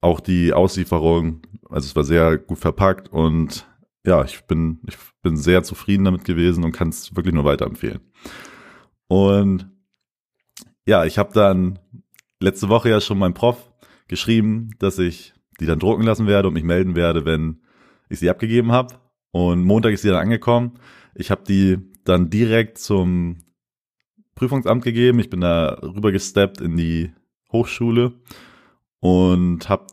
auch 0.00 0.20
die 0.20 0.52
Auslieferung, 0.52 1.40
also 1.70 1.86
es 1.86 1.96
war 1.96 2.04
sehr 2.04 2.36
gut 2.36 2.58
verpackt 2.58 3.08
und 3.08 3.66
ja, 4.04 4.22
ich 4.22 4.42
bin, 4.44 4.80
ich 4.86 4.96
bin 5.22 5.36
sehr 5.36 5.62
zufrieden 5.62 6.04
damit 6.04 6.24
gewesen 6.24 6.62
und 6.62 6.72
kann 6.72 6.90
es 6.90 7.16
wirklich 7.16 7.34
nur 7.34 7.46
weiterempfehlen. 7.46 8.00
Und 9.08 9.70
ja, 10.86 11.06
ich 11.06 11.16
habe 11.16 11.32
dann 11.32 11.78
letzte 12.40 12.68
Woche 12.68 12.90
ja 12.90 13.00
schon 13.00 13.18
meinem 13.18 13.32
Prof 13.32 13.72
geschrieben, 14.06 14.70
dass 14.78 14.98
ich 14.98 15.32
die 15.60 15.66
dann 15.66 15.78
drucken 15.78 16.02
lassen 16.02 16.26
werde 16.26 16.48
und 16.48 16.54
mich 16.54 16.64
melden 16.64 16.94
werde, 16.96 17.24
wenn 17.24 17.62
ich 18.10 18.18
sie 18.18 18.28
abgegeben 18.28 18.72
habe. 18.72 18.96
Und 19.30 19.64
Montag 19.64 19.94
ist 19.94 20.02
sie 20.02 20.08
dann 20.08 20.20
angekommen. 20.20 20.78
Ich 21.14 21.30
habe 21.30 21.44
die 21.48 21.78
dann 22.04 22.28
direkt 22.28 22.76
zum 22.76 23.38
Prüfungsamt 24.34 24.84
gegeben. 24.84 25.18
Ich 25.18 25.30
bin 25.30 25.40
da 25.40 25.78
rübergesteppt 25.82 26.60
in 26.60 26.76
die 26.76 27.12
Hochschule 27.52 28.12
und 29.00 29.68
habe 29.68 29.86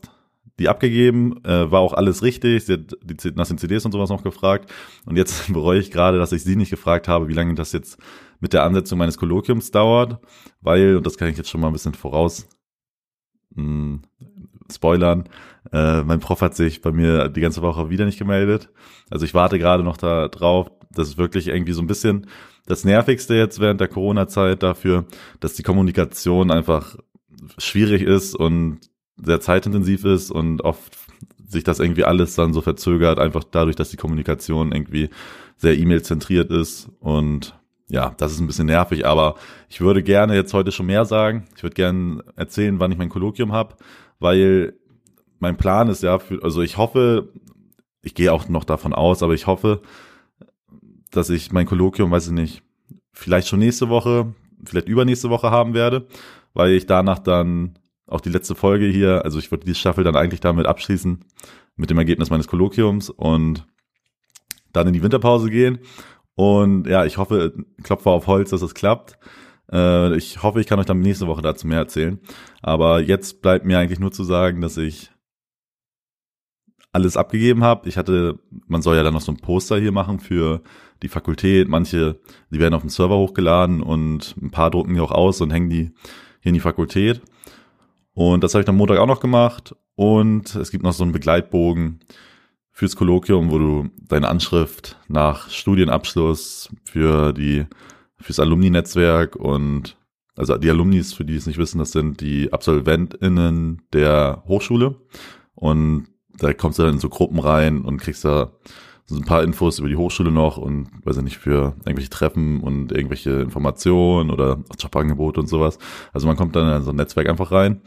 die 0.59 0.69
abgegeben, 0.69 1.43
äh, 1.43 1.71
war 1.71 1.79
auch 1.79 1.93
alles 1.93 2.21
richtig. 2.21 2.65
Sie 2.65 2.73
hat 2.73 2.97
die, 3.03 3.31
nach 3.31 3.47
den 3.47 3.57
CDs 3.57 3.85
und 3.85 3.91
sowas 3.91 4.09
noch 4.09 4.23
gefragt. 4.23 4.71
Und 5.05 5.17
jetzt 5.17 5.51
bereue 5.53 5.79
ich 5.79 5.91
gerade, 5.91 6.17
dass 6.17 6.31
ich 6.31 6.43
sie 6.43 6.55
nicht 6.55 6.69
gefragt 6.69 7.07
habe, 7.07 7.27
wie 7.27 7.33
lange 7.33 7.55
das 7.55 7.71
jetzt 7.71 7.97
mit 8.39 8.53
der 8.53 8.63
Ansetzung 8.63 8.97
meines 8.97 9.17
Kolloquiums 9.17 9.71
dauert, 9.71 10.19
weil, 10.61 10.97
und 10.97 11.05
das 11.05 11.17
kann 11.17 11.29
ich 11.29 11.37
jetzt 11.37 11.49
schon 11.49 11.61
mal 11.61 11.67
ein 11.67 11.73
bisschen 11.73 11.93
voraus 11.93 12.47
mh, 13.55 13.63
hm, 13.63 14.01
spoilern, 14.71 15.29
äh, 15.71 16.01
mein 16.03 16.19
Prof 16.19 16.41
hat 16.41 16.55
sich 16.55 16.81
bei 16.81 16.91
mir 16.91 17.29
die 17.29 17.41
ganze 17.41 17.61
Woche 17.61 17.89
wieder 17.89 18.05
nicht 18.05 18.19
gemeldet. 18.19 18.69
Also 19.09 19.25
ich 19.25 19.33
warte 19.33 19.59
gerade 19.59 19.83
noch 19.83 19.97
da 19.97 20.27
drauf. 20.27 20.71
Das 20.91 21.07
ist 21.07 21.17
wirklich 21.17 21.47
irgendwie 21.47 21.73
so 21.73 21.81
ein 21.81 21.87
bisschen 21.87 22.27
das 22.65 22.83
Nervigste 22.85 23.35
jetzt 23.35 23.59
während 23.59 23.81
der 23.81 23.87
Corona-Zeit 23.87 24.63
dafür, 24.63 25.05
dass 25.39 25.53
die 25.53 25.63
Kommunikation 25.63 26.51
einfach 26.51 26.95
schwierig 27.57 28.01
ist 28.03 28.35
und 28.35 28.79
sehr 29.17 29.41
zeitintensiv 29.41 30.05
ist 30.05 30.31
und 30.31 30.61
oft 30.63 30.97
sich 31.47 31.63
das 31.63 31.79
irgendwie 31.79 32.05
alles 32.05 32.35
dann 32.35 32.53
so 32.53 32.61
verzögert, 32.61 33.19
einfach 33.19 33.43
dadurch, 33.43 33.75
dass 33.75 33.89
die 33.89 33.97
Kommunikation 33.97 34.71
irgendwie 34.71 35.09
sehr 35.57 35.77
E-Mail-zentriert 35.77 36.49
ist 36.49 36.89
und 36.99 37.55
ja, 37.89 38.13
das 38.17 38.31
ist 38.31 38.39
ein 38.39 38.47
bisschen 38.47 38.67
nervig, 38.67 39.05
aber 39.05 39.35
ich 39.67 39.81
würde 39.81 40.01
gerne 40.01 40.33
jetzt 40.33 40.53
heute 40.53 40.71
schon 40.71 40.85
mehr 40.85 41.03
sagen. 41.03 41.45
Ich 41.57 41.63
würde 41.63 41.73
gerne 41.73 42.23
erzählen, 42.37 42.79
wann 42.79 42.91
ich 42.91 42.97
mein 42.97 43.09
Kolloquium 43.09 43.51
habe, 43.51 43.75
weil 44.19 44.75
mein 45.39 45.57
Plan 45.57 45.89
ist 45.89 46.01
ja, 46.01 46.17
für, 46.17 46.41
also 46.41 46.61
ich 46.61 46.77
hoffe, 46.77 47.33
ich 48.01 48.15
gehe 48.15 48.31
auch 48.31 48.47
noch 48.47 48.63
davon 48.63 48.93
aus, 48.93 49.23
aber 49.23 49.33
ich 49.33 49.45
hoffe, 49.45 49.81
dass 51.11 51.29
ich 51.29 51.51
mein 51.51 51.65
Kolloquium, 51.65 52.11
weiß 52.11 52.27
ich 52.27 52.33
nicht, 52.33 52.63
vielleicht 53.13 53.47
schon 53.47 53.59
nächste 53.59 53.89
Woche, 53.89 54.33
vielleicht 54.63 54.87
übernächste 54.87 55.29
Woche 55.29 55.51
haben 55.51 55.73
werde, 55.73 56.07
weil 56.53 56.71
ich 56.71 56.85
danach 56.85 57.19
dann 57.19 57.77
auch 58.07 58.21
die 58.21 58.29
letzte 58.29 58.55
Folge 58.55 58.87
hier, 58.87 59.23
also 59.23 59.39
ich 59.39 59.51
würde 59.51 59.65
die 59.65 59.75
Staffel 59.75 60.03
dann 60.03 60.15
eigentlich 60.15 60.41
damit 60.41 60.65
abschließen, 60.65 61.23
mit 61.75 61.89
dem 61.89 61.97
Ergebnis 61.97 62.29
meines 62.29 62.47
Kolloquiums 62.47 63.09
und 63.09 63.65
dann 64.73 64.87
in 64.87 64.93
die 64.93 65.03
Winterpause 65.03 65.49
gehen. 65.49 65.79
Und 66.35 66.87
ja, 66.87 67.05
ich 67.05 67.17
hoffe, 67.17 67.53
klopfe 67.83 68.09
auf 68.09 68.27
Holz, 68.27 68.49
dass 68.49 68.61
es 68.61 68.73
klappt. 68.73 69.17
Äh, 69.71 70.15
ich 70.15 70.43
hoffe, 70.43 70.59
ich 70.61 70.67
kann 70.67 70.79
euch 70.79 70.85
dann 70.85 70.99
nächste 70.99 71.27
Woche 71.27 71.41
dazu 71.41 71.67
mehr 71.67 71.79
erzählen. 71.79 72.19
Aber 72.61 73.01
jetzt 73.01 73.41
bleibt 73.41 73.65
mir 73.65 73.79
eigentlich 73.79 73.99
nur 73.99 74.11
zu 74.11 74.23
sagen, 74.23 74.61
dass 74.61 74.77
ich 74.77 75.11
alles 76.93 77.17
abgegeben 77.17 77.63
habe. 77.63 77.87
Ich 77.87 77.97
hatte, 77.97 78.39
man 78.67 78.81
soll 78.81 78.95
ja 78.97 79.03
dann 79.03 79.13
noch 79.13 79.21
so 79.21 79.31
ein 79.31 79.37
Poster 79.37 79.77
hier 79.77 79.91
machen 79.91 80.19
für 80.19 80.61
die 81.01 81.09
Fakultät. 81.09 81.67
Manche, 81.67 82.19
die 82.51 82.59
werden 82.59 82.73
auf 82.73 82.81
den 82.81 82.89
Server 82.89 83.17
hochgeladen 83.17 83.81
und 83.81 84.35
ein 84.41 84.51
paar 84.51 84.71
drucken 84.71 84.93
die 84.93 84.99
auch 84.99 85.11
aus 85.11 85.41
und 85.41 85.51
hängen 85.51 85.69
die 85.69 85.91
hier 86.41 86.49
in 86.49 86.53
die 86.53 86.59
Fakultät. 86.59 87.21
Und 88.13 88.43
das 88.43 88.53
habe 88.53 88.61
ich 88.61 88.65
dann 88.65 88.75
Montag 88.75 88.99
auch 88.99 89.07
noch 89.07 89.19
gemacht. 89.19 89.75
Und 89.95 90.55
es 90.55 90.71
gibt 90.71 90.83
noch 90.83 90.93
so 90.93 91.03
einen 91.03 91.11
Begleitbogen 91.11 91.99
fürs 92.71 92.95
Kolloquium, 92.95 93.51
wo 93.51 93.57
du 93.59 93.89
deine 94.07 94.29
Anschrift 94.29 94.97
nach 95.07 95.49
Studienabschluss 95.49 96.69
für 96.83 97.33
die 97.33 97.65
fürs 98.19 98.39
Alumni-Netzwerk 98.39 99.35
und 99.35 99.97
also 100.35 100.57
die 100.57 100.69
Alumnis, 100.69 101.13
für 101.13 101.25
die 101.25 101.35
es 101.35 101.47
nicht 101.47 101.57
wissen, 101.57 101.79
das 101.79 101.91
sind 101.91 102.21
die 102.21 102.51
AbsolventInnen 102.53 103.81
der 103.93 104.43
Hochschule. 104.47 104.95
Und 105.55 106.07
da 106.37 106.53
kommst 106.53 106.79
du 106.79 106.83
dann 106.83 106.93
in 106.93 106.99
so 106.99 107.09
Gruppen 107.09 107.39
rein 107.39 107.81
und 107.81 107.97
kriegst 107.97 108.23
da 108.25 108.53
so 109.11 109.17
ein 109.17 109.25
paar 109.25 109.43
Infos 109.43 109.79
über 109.79 109.89
die 109.89 109.95
Hochschule 109.95 110.31
noch 110.31 110.57
und 110.57 110.89
weiß 111.03 111.17
ich 111.17 111.23
nicht, 111.23 111.37
für 111.37 111.75
irgendwelche 111.85 112.09
Treffen 112.09 112.61
und 112.61 112.91
irgendwelche 112.91 113.41
Informationen 113.41 114.31
oder 114.31 114.63
Jobangebote 114.79 115.39
und 115.39 115.47
sowas. 115.47 115.77
Also 116.13 116.27
man 116.27 116.37
kommt 116.37 116.55
dann 116.55 116.77
in 116.77 116.83
so 116.83 116.91
ein 116.91 116.95
Netzwerk 116.95 117.29
einfach 117.29 117.51
rein. 117.51 117.81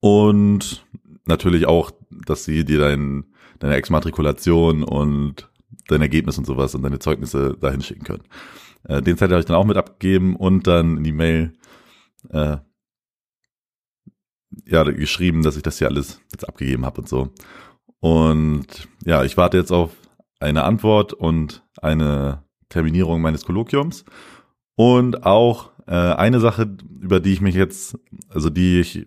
Und 0.00 0.86
natürlich 1.26 1.66
auch, 1.66 1.90
dass 2.26 2.44
sie 2.44 2.64
dir 2.64 2.78
dein, 2.78 3.24
deine 3.58 3.74
Exmatrikulation 3.74 4.82
und 4.82 5.50
dein 5.88 6.00
Ergebnis 6.00 6.38
und 6.38 6.46
sowas 6.46 6.74
und 6.74 6.82
deine 6.82 6.98
Zeugnisse 6.98 7.56
dahin 7.60 7.82
schicken 7.82 8.04
können. 8.04 8.24
Äh, 8.84 9.02
den 9.02 9.16
Zettel 9.16 9.34
habe 9.34 9.40
ich 9.40 9.46
dann 9.46 9.56
auch 9.56 9.64
mit 9.64 9.76
abgegeben 9.76 10.36
und 10.36 10.66
dann 10.66 10.98
in 10.98 11.04
die 11.04 11.12
Mail 11.12 11.52
äh, 12.30 12.58
ja, 14.66 14.82
geschrieben, 14.84 15.42
dass 15.42 15.56
ich 15.56 15.62
das 15.62 15.78
hier 15.78 15.88
alles 15.88 16.20
jetzt 16.30 16.48
abgegeben 16.48 16.84
habe 16.84 17.00
und 17.00 17.08
so. 17.08 17.30
Und 18.02 18.66
ja, 19.04 19.22
ich 19.22 19.36
warte 19.36 19.56
jetzt 19.56 19.70
auf 19.70 19.92
eine 20.40 20.64
Antwort 20.64 21.12
und 21.12 21.62
eine 21.80 22.42
Terminierung 22.68 23.22
meines 23.22 23.44
Kolloquiums. 23.44 24.04
Und 24.74 25.24
auch 25.24 25.70
äh, 25.86 25.92
eine 25.92 26.40
Sache, 26.40 26.76
über 27.00 27.20
die 27.20 27.32
ich 27.32 27.40
mich 27.40 27.54
jetzt, 27.54 27.96
also 28.28 28.50
die 28.50 28.80
ich, 28.80 29.06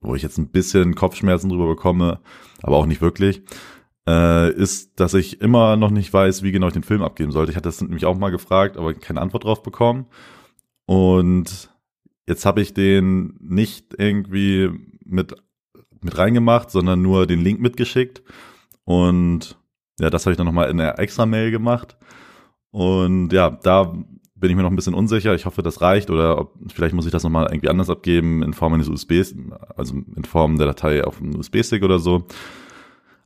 wo 0.00 0.14
ich 0.14 0.22
jetzt 0.22 0.38
ein 0.38 0.48
bisschen 0.48 0.94
Kopfschmerzen 0.94 1.50
drüber 1.50 1.66
bekomme, 1.66 2.20
aber 2.62 2.76
auch 2.78 2.86
nicht 2.86 3.02
wirklich, 3.02 3.42
äh, 4.08 4.50
ist, 4.54 4.98
dass 4.98 5.12
ich 5.12 5.42
immer 5.42 5.76
noch 5.76 5.90
nicht 5.90 6.10
weiß, 6.10 6.42
wie 6.42 6.52
genau 6.52 6.68
ich 6.68 6.72
den 6.72 6.84
Film 6.84 7.02
abgeben 7.02 7.32
sollte. 7.32 7.50
Ich 7.50 7.56
hatte 7.56 7.68
das 7.68 7.82
nämlich 7.82 8.06
auch 8.06 8.16
mal 8.16 8.30
gefragt, 8.30 8.78
aber 8.78 8.94
keine 8.94 9.20
Antwort 9.20 9.44
drauf 9.44 9.62
bekommen. 9.62 10.06
Und 10.86 11.68
Jetzt 12.28 12.44
habe 12.44 12.60
ich 12.60 12.74
den 12.74 13.36
nicht 13.40 13.94
irgendwie 13.96 14.70
mit, 15.04 15.34
mit 16.06 16.18
reingemacht, 16.18 16.70
sondern 16.70 17.02
nur 17.02 17.26
den 17.26 17.40
Link 17.40 17.60
mitgeschickt. 17.60 18.22
Und 18.84 19.58
ja, 20.00 20.10
das 20.10 20.24
habe 20.24 20.32
ich 20.32 20.36
dann 20.36 20.46
nochmal 20.46 20.70
in 20.70 20.80
einer 20.80 20.98
extra 20.98 21.26
Mail 21.26 21.50
gemacht. 21.50 21.96
Und 22.70 23.32
ja, 23.32 23.50
da 23.50 23.92
bin 24.36 24.50
ich 24.50 24.56
mir 24.56 24.62
noch 24.62 24.70
ein 24.70 24.76
bisschen 24.76 24.94
unsicher. 24.94 25.34
Ich 25.34 25.46
hoffe, 25.46 25.62
das 25.62 25.80
reicht 25.80 26.10
oder 26.10 26.38
ob, 26.38 26.54
vielleicht 26.72 26.94
muss 26.94 27.06
ich 27.06 27.12
das 27.12 27.24
nochmal 27.24 27.46
irgendwie 27.50 27.70
anders 27.70 27.90
abgeben 27.90 28.42
in 28.42 28.52
Form 28.52 28.74
eines 28.74 28.88
USBs, 28.88 29.34
also 29.76 29.94
in 30.14 30.24
Form 30.24 30.58
der 30.58 30.66
Datei 30.66 31.04
auf 31.04 31.20
einem 31.20 31.36
USB-Stick 31.36 31.82
oder 31.82 31.98
so. 31.98 32.26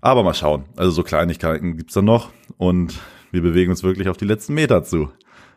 Aber 0.01 0.23
mal 0.23 0.35
schauen. 0.35 0.65
Also 0.77 0.93
so 0.93 1.03
Kleinigkeiten 1.03 1.77
gibt's 1.77 1.95
dann 1.95 2.05
noch 2.05 2.31
und 2.57 2.99
wir 3.33 3.43
bewegen 3.43 3.71
uns 3.71 3.83
wirklich 3.83 4.09
auf 4.09 4.17
die 4.17 4.25
letzten 4.25 4.55
Meter 4.55 4.85
zu. 4.85 5.11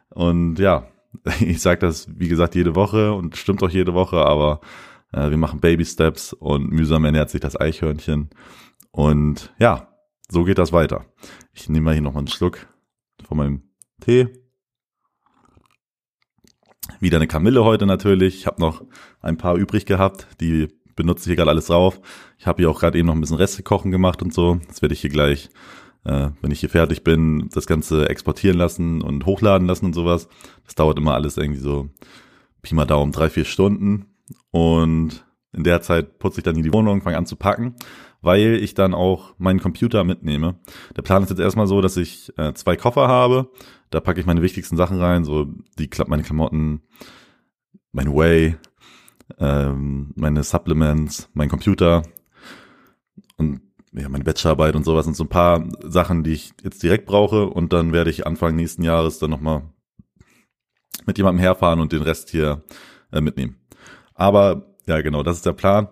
Und 0.10 0.58
ja, 0.60 0.88
ich 1.40 1.62
sage 1.62 1.80
das, 1.80 2.08
wie 2.18 2.28
gesagt, 2.28 2.56
jede 2.56 2.76
Woche 2.76 3.14
und 3.14 3.38
stimmt 3.38 3.64
auch 3.64 3.70
jede 3.70 3.94
Woche, 3.94 4.26
aber 4.26 4.60
äh, 5.14 5.30
wir 5.30 5.38
machen 5.38 5.60
Baby 5.60 5.86
Steps 5.86 6.34
und 6.34 6.72
mühsam 6.72 7.06
ernährt 7.06 7.30
sich 7.30 7.42
das 7.42 7.60
Eichhörnchen. 7.60 8.30
Und 8.92 9.54
ja, 9.60 9.94
so 10.30 10.44
geht 10.44 10.58
das 10.58 10.74
weiter. 10.74 11.06
Ich 11.54 11.70
nehme 11.70 11.86
mal 11.86 11.94
hier 11.94 12.02
nochmal 12.02 12.22
einen 12.22 12.28
Schluck 12.28 12.68
von 13.24 13.38
meinem 13.38 13.64
Tee. 14.02 14.28
Wieder 17.00 17.18
eine 17.18 17.28
Kamille 17.28 17.64
heute 17.64 17.86
natürlich. 17.86 18.36
Ich 18.36 18.48
habe 18.48 18.62
noch 18.62 18.84
ein 19.22 19.38
paar 19.38 19.56
übrig 19.56 19.86
gehabt, 19.86 20.28
die 20.42 20.68
benutze 20.96 21.22
ich 21.22 21.28
hier 21.28 21.36
gerade 21.38 21.50
alles 21.50 21.68
drauf. 21.68 22.02
Ich 22.38 22.46
habe 22.46 22.62
hier 22.62 22.70
auch 22.70 22.80
gerade 22.80 22.98
eben 22.98 23.08
noch 23.08 23.16
ein 23.16 23.22
bisschen 23.22 23.38
Reste 23.38 23.64
kochen 23.64 23.92
gemacht 23.92 24.22
und 24.22 24.34
so. 24.34 24.60
Das 24.68 24.82
werde 24.82 24.94
ich 24.94 25.02
hier 25.02 25.10
gleich 25.10 25.50
äh, 26.06 26.30
wenn 26.42 26.52
ich 26.52 26.60
hier 26.60 26.70
fertig 26.70 27.04
bin, 27.04 27.50
das 27.54 27.68
Ganze 27.68 28.10
exportieren 28.10 28.58
lassen 28.58 29.02
und 29.02 29.26
hochladen 29.26 29.68
lassen 29.68 29.86
und 29.86 29.94
sowas. 29.94 30.28
Das 30.66 30.76
dauert 30.76 30.98
immer 30.98 31.14
alles 31.14 31.38
irgendwie 31.38 31.62
so 31.62 31.90
Pi 32.62 32.76
mal 32.76 32.86
Daumen 32.86 33.12
drei, 33.12 33.30
vier 33.30 33.46
Stunden. 33.46 34.06
Und 34.52 35.26
in 35.52 35.64
der 35.64 35.82
Zeit 35.82 36.20
putze 36.20 36.40
ich 36.40 36.44
dann 36.44 36.56
hier 36.56 36.64
die 36.64 36.74
Wohnung, 36.74 37.02
fange 37.02 37.18
an 37.18 37.26
zu 37.26 37.36
packen, 37.36 37.76
weil 38.22 38.56
ich 38.56 38.74
dann 38.74 38.94
auch 38.94 39.36
meinen 39.38 39.60
Computer 39.60 40.04
mitnehme. 40.04 40.60
Der 40.96 41.02
Plan 41.02 41.24
ist 41.24 41.30
jetzt 41.30 41.40
erstmal 41.40 41.68
so, 41.68 41.82
dass 41.82 41.98
ich 41.98 42.32
äh, 42.38 42.54
zwei 42.54 42.76
Koffer 42.76 43.08
habe. 43.08 43.50
Da 43.90 44.00
packe 44.00 44.20
ich 44.20 44.26
meine 44.26 44.42
wichtigsten 44.42 44.78
Sachen 44.78 45.00
rein, 45.00 45.24
so 45.24 45.46
die 45.78 45.90
meine 46.08 46.24
Klamotten, 46.24 46.82
mein 47.92 48.14
Way, 48.14 48.56
ähm, 49.38 50.14
meine 50.16 50.44
Supplements, 50.44 51.30
mein 51.34 51.50
Computer 51.50 52.04
und 53.38 53.62
ja, 53.92 54.10
meine 54.10 54.24
Bachelorarbeit 54.24 54.76
und 54.76 54.86
sowas 54.86 55.06
sind 55.06 55.16
so 55.16 55.24
ein 55.24 55.30
paar 55.30 55.64
Sachen, 55.84 56.24
die 56.24 56.34
ich 56.34 56.54
jetzt 56.64 56.82
direkt 56.82 57.06
brauche 57.06 57.46
und 57.46 57.74
dann 57.74 57.94
werde 57.94 58.10
ich 58.10 58.26
Anfang 58.26 58.56
nächsten 58.56 58.82
Jahres 58.82 59.20
dann 59.20 59.30
nochmal 59.30 59.64
mit 61.06 61.18
jemandem 61.18 61.42
herfahren 61.42 61.80
und 61.80 61.92
den 61.92 62.02
Rest 62.02 62.30
hier 62.32 62.64
äh, 63.12 63.22
mitnehmen. 63.22 63.58
Aber 64.16 64.66
ja, 64.86 65.02
genau, 65.02 65.24
das 65.24 65.38
ist 65.38 65.46
der 65.46 65.54
Plan. 65.54 65.88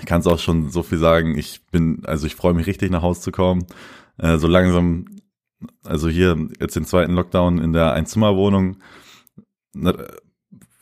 Ich 0.00 0.06
kann 0.06 0.20
es 0.20 0.26
auch 0.26 0.38
schon 0.38 0.70
so 0.70 0.82
viel 0.82 0.98
sagen. 0.98 1.38
Ich 1.38 1.64
bin, 1.66 2.04
also 2.04 2.26
ich 2.26 2.34
freue 2.34 2.54
mich 2.54 2.66
richtig 2.66 2.90
nach 2.90 3.02
Hause 3.02 3.20
zu 3.20 3.32
kommen. 3.32 3.66
Äh, 4.18 4.38
so 4.38 4.48
langsam, 4.48 5.06
also 5.84 6.08
hier 6.08 6.36
jetzt 6.60 6.76
den 6.76 6.84
zweiten 6.84 7.14
Lockdown 7.14 7.58
in 7.58 7.72
der 7.72 7.92
Einzimmerwohnung 7.92 8.78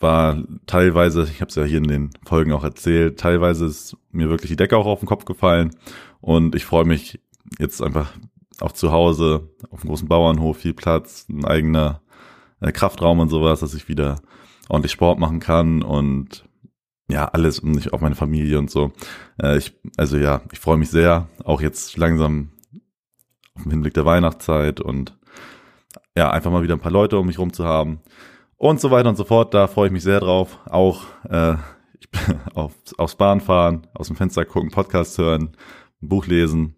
war 0.05 0.43
teilweise, 0.67 1.25
ich 1.25 1.41
habe 1.41 1.49
es 1.49 1.55
ja 1.55 1.65
hier 1.65 1.79
in 1.79 1.89
den 1.89 2.11
Folgen 2.25 2.53
auch 2.53 2.63
erzählt, 2.65 3.19
teilweise 3.19 3.67
ist 3.67 3.97
mir 4.11 4.29
wirklich 4.29 4.51
die 4.51 4.57
Decke 4.57 4.77
auch 4.77 4.87
auf 4.87 5.01
den 5.01 5.09
Kopf 5.09 5.25
gefallen 5.25 5.75
und 6.21 6.55
ich 6.55 6.65
freue 6.65 6.85
mich 6.85 7.21
jetzt 7.59 7.83
einfach 7.83 8.13
auch 8.61 8.73
zu 8.73 8.93
Hause 8.93 9.49
auf 9.71 9.81
einem 9.81 9.89
großen 9.89 10.09
Bauernhof 10.09 10.59
viel 10.59 10.75
Platz, 10.75 11.27
ein 11.29 11.45
eigener 11.45 12.03
äh, 12.61 12.71
Kraftraum 12.71 13.19
und 13.19 13.31
sowas, 13.31 13.61
dass 13.61 13.75
ich 13.75 13.89
wieder 13.89 14.21
ordentlich 14.69 14.93
Sport 14.93 15.19
machen 15.19 15.41
kann 15.41 15.83
und 15.83 16.45
ja, 17.09 17.27
alles 17.27 17.59
um 17.59 17.73
mich 17.73 17.93
auf 17.93 18.01
meine 18.01 18.15
Familie 18.15 18.59
und 18.59 18.71
so. 18.71 18.93
Äh, 19.41 19.59
ich, 19.59 19.75
also 19.97 20.17
ja, 20.17 20.43
ich 20.53 20.59
freue 20.59 20.79
mich 20.79 20.91
sehr, 20.91 21.29
auch 21.45 21.61
jetzt 21.61 21.97
langsam 21.97 22.51
auf 23.55 23.63
den 23.63 23.73
Hinblick 23.73 23.95
der 23.95 24.07
Weihnachtszeit 24.07 24.81
und 24.81 25.17
ja, 26.17 26.31
einfach 26.31 26.51
mal 26.51 26.63
wieder 26.63 26.75
ein 26.75 26.81
paar 26.81 26.93
Leute 26.93 27.19
um 27.19 27.27
mich 27.27 27.39
rum 27.39 27.53
zu 27.53 27.65
haben 27.65 28.01
und 28.57 28.81
so 28.81 28.91
weiter 28.91 29.09
und 29.09 29.17
so 29.17 29.25
fort. 29.25 29.53
Da 29.53 29.67
freue 29.67 29.89
ich 29.89 29.93
mich 29.93 30.03
sehr 30.03 30.21
drauf. 30.21 30.59
Auch 30.67 31.05
äh, 31.29 31.55
ich, 32.01 32.09
auf, 32.55 32.73
aufs 32.97 33.17
Bahnfahren, 33.17 33.87
aus 33.95 34.09
dem 34.09 34.17
Fenster 34.17 34.45
gucken, 34.45 34.71
Podcast 34.71 35.19
hören, 35.19 35.57
ein 36.03 36.09
Buch 36.09 36.27
lesen. 36.27 36.77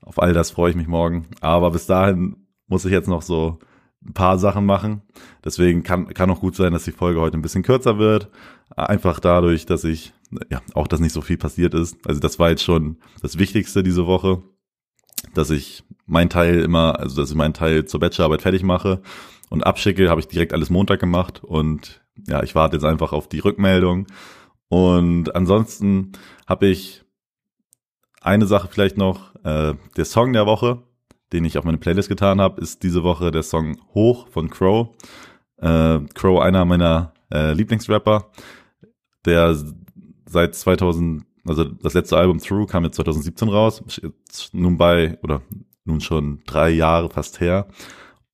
Auf 0.00 0.20
all 0.20 0.32
das 0.32 0.50
freue 0.50 0.70
ich 0.70 0.76
mich 0.76 0.86
morgen. 0.86 1.26
Aber 1.40 1.70
bis 1.70 1.86
dahin 1.86 2.46
muss 2.68 2.84
ich 2.84 2.92
jetzt 2.92 3.08
noch 3.08 3.22
so 3.22 3.58
ein 4.04 4.14
paar 4.14 4.38
Sachen 4.38 4.66
machen. 4.66 5.02
Deswegen 5.44 5.82
kann, 5.82 6.12
kann 6.14 6.30
auch 6.30 6.40
gut 6.40 6.56
sein, 6.56 6.72
dass 6.72 6.84
die 6.84 6.92
Folge 6.92 7.20
heute 7.20 7.36
ein 7.36 7.42
bisschen 7.42 7.62
kürzer 7.62 7.98
wird. 7.98 8.28
Einfach 8.76 9.20
dadurch, 9.20 9.66
dass 9.66 9.84
ich, 9.84 10.12
ja, 10.50 10.60
auch 10.74 10.86
dass 10.86 11.00
nicht 11.00 11.12
so 11.12 11.20
viel 11.20 11.38
passiert 11.38 11.74
ist. 11.74 11.96
Also 12.06 12.20
das 12.20 12.38
war 12.38 12.50
jetzt 12.50 12.62
schon 12.62 12.98
das 13.22 13.38
Wichtigste 13.38 13.82
diese 13.82 14.06
Woche, 14.06 14.42
dass 15.34 15.50
ich 15.50 15.84
mein 16.06 16.30
Teil 16.30 16.60
immer, 16.60 16.98
also 16.98 17.20
dass 17.20 17.30
ich 17.30 17.36
meinen 17.36 17.54
Teil 17.54 17.84
zur 17.84 18.00
Bachelorarbeit 18.00 18.42
fertig 18.42 18.62
mache 18.62 19.02
und 19.50 19.66
abschicke, 19.66 20.08
habe 20.08 20.20
ich 20.20 20.28
direkt 20.28 20.52
alles 20.52 20.70
Montag 20.70 21.00
gemacht 21.00 21.42
und 21.42 22.02
ja, 22.28 22.42
ich 22.42 22.54
warte 22.54 22.76
jetzt 22.76 22.84
einfach 22.84 23.12
auf 23.12 23.28
die 23.28 23.40
Rückmeldung. 23.40 24.06
Und 24.68 25.34
ansonsten 25.34 26.12
habe 26.46 26.66
ich 26.66 27.04
eine 28.20 28.46
Sache 28.46 28.68
vielleicht 28.70 28.96
noch, 28.96 29.34
äh, 29.44 29.74
der 29.96 30.04
Song 30.04 30.32
der 30.32 30.46
Woche, 30.46 30.82
den 31.32 31.44
ich 31.44 31.58
auf 31.58 31.64
meine 31.64 31.78
Playlist 31.78 32.08
getan 32.08 32.40
habe, 32.40 32.60
ist 32.60 32.82
diese 32.82 33.02
Woche 33.02 33.30
der 33.30 33.42
Song 33.42 33.78
Hoch 33.94 34.28
von 34.28 34.48
Crow. 34.50 34.88
Äh, 35.58 36.00
Crow, 36.14 36.40
einer 36.40 36.64
meiner 36.64 37.12
äh, 37.32 37.52
Lieblingsrapper, 37.52 38.30
der 39.24 39.56
seit 40.26 40.54
2000, 40.54 41.24
also 41.46 41.64
das 41.64 41.94
letzte 41.94 42.16
Album 42.16 42.38
Through 42.38 42.66
kam 42.66 42.84
jetzt 42.84 42.96
2017 42.96 43.48
raus, 43.48 43.82
nun 44.52 44.76
bei, 44.76 45.18
oder 45.22 45.42
nun 45.84 46.00
schon 46.00 46.42
drei 46.46 46.70
Jahre 46.70 47.10
fast 47.10 47.40
her. 47.40 47.68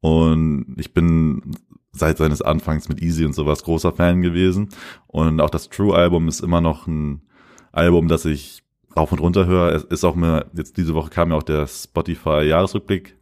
Und 0.00 0.75
ich 0.78 0.92
bin 0.92 1.56
seit 1.92 2.18
seines 2.18 2.42
Anfangs 2.42 2.88
mit 2.88 3.02
Easy 3.02 3.25
und 3.25 3.34
sowas 3.34 3.62
großer 3.62 3.92
Fan 3.92 4.22
gewesen. 4.22 4.70
Und 5.06 5.40
auch 5.40 5.50
das 5.50 5.68
True-Album 5.68 6.28
ist 6.28 6.40
immer 6.40 6.61
noch 6.61 6.87
ein 6.87 7.22
Album, 7.70 8.08
das 8.08 8.25
ich 8.25 8.62
rauf 8.96 9.12
und 9.12 9.20
runter 9.20 9.46
höre. 9.46 9.72
Es 9.72 9.84
ist 9.84 10.04
auch 10.04 10.14
mir, 10.14 10.46
jetzt 10.54 10.76
diese 10.76 10.94
Woche 10.94 11.11
kam 11.11 11.30
ja 11.30 11.37
auch 11.37 11.42
der 11.42 11.66
Spotify-Jahresrückblick 11.66 13.16